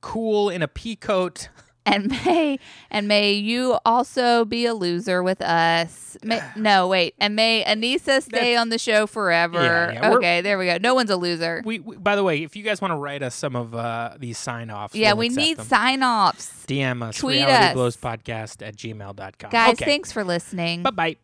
cool 0.00 0.48
in 0.50 0.62
a 0.62 0.68
pea 0.68 0.96
coat. 0.96 1.48
and 1.86 2.10
may 2.10 2.58
and 2.90 3.08
may 3.08 3.32
you 3.32 3.78
also 3.86 4.44
be 4.44 4.66
a 4.66 4.74
loser 4.74 5.22
with 5.22 5.40
us. 5.40 6.16
May, 6.22 6.40
no, 6.56 6.88
wait, 6.88 7.14
and 7.18 7.34
may 7.34 7.64
Aneesa 7.64 8.22
stay 8.22 8.54
on 8.54 8.68
the 8.68 8.78
show 8.78 9.06
forever. 9.06 9.62
Yeah, 9.62 9.92
yeah, 9.92 10.14
okay, 10.14 10.40
there 10.42 10.58
we 10.58 10.66
go. 10.66 10.76
No 10.78 10.94
one's 10.94 11.10
a 11.10 11.16
loser. 11.16 11.62
We, 11.64 11.80
we, 11.80 11.96
by 11.96 12.16
the 12.16 12.24
way, 12.24 12.42
if 12.42 12.54
you 12.54 12.62
guys 12.62 12.82
want 12.82 12.92
to 12.92 12.96
write 12.96 13.22
us 13.22 13.34
some 13.34 13.56
of 13.56 13.74
uh, 13.74 14.16
these 14.18 14.36
sign 14.36 14.70
offs, 14.70 14.94
yeah, 14.94 15.12
we'll 15.12 15.20
we 15.20 15.28
need 15.30 15.56
them. 15.56 15.66
sign 15.66 16.02
offs. 16.02 16.66
DM 16.66 17.02
us, 17.02 17.16
Tweet 17.16 17.40
realityblowspodcast 17.40 17.86
us. 17.86 18.56
podcast 18.56 18.68
at 18.68 18.76
gmail.com. 18.76 19.50
Guys, 19.50 19.72
okay. 19.72 19.84
thanks 19.84 20.12
for 20.12 20.22
listening. 20.22 20.82
Bye 20.82 20.90
bye. 20.90 21.16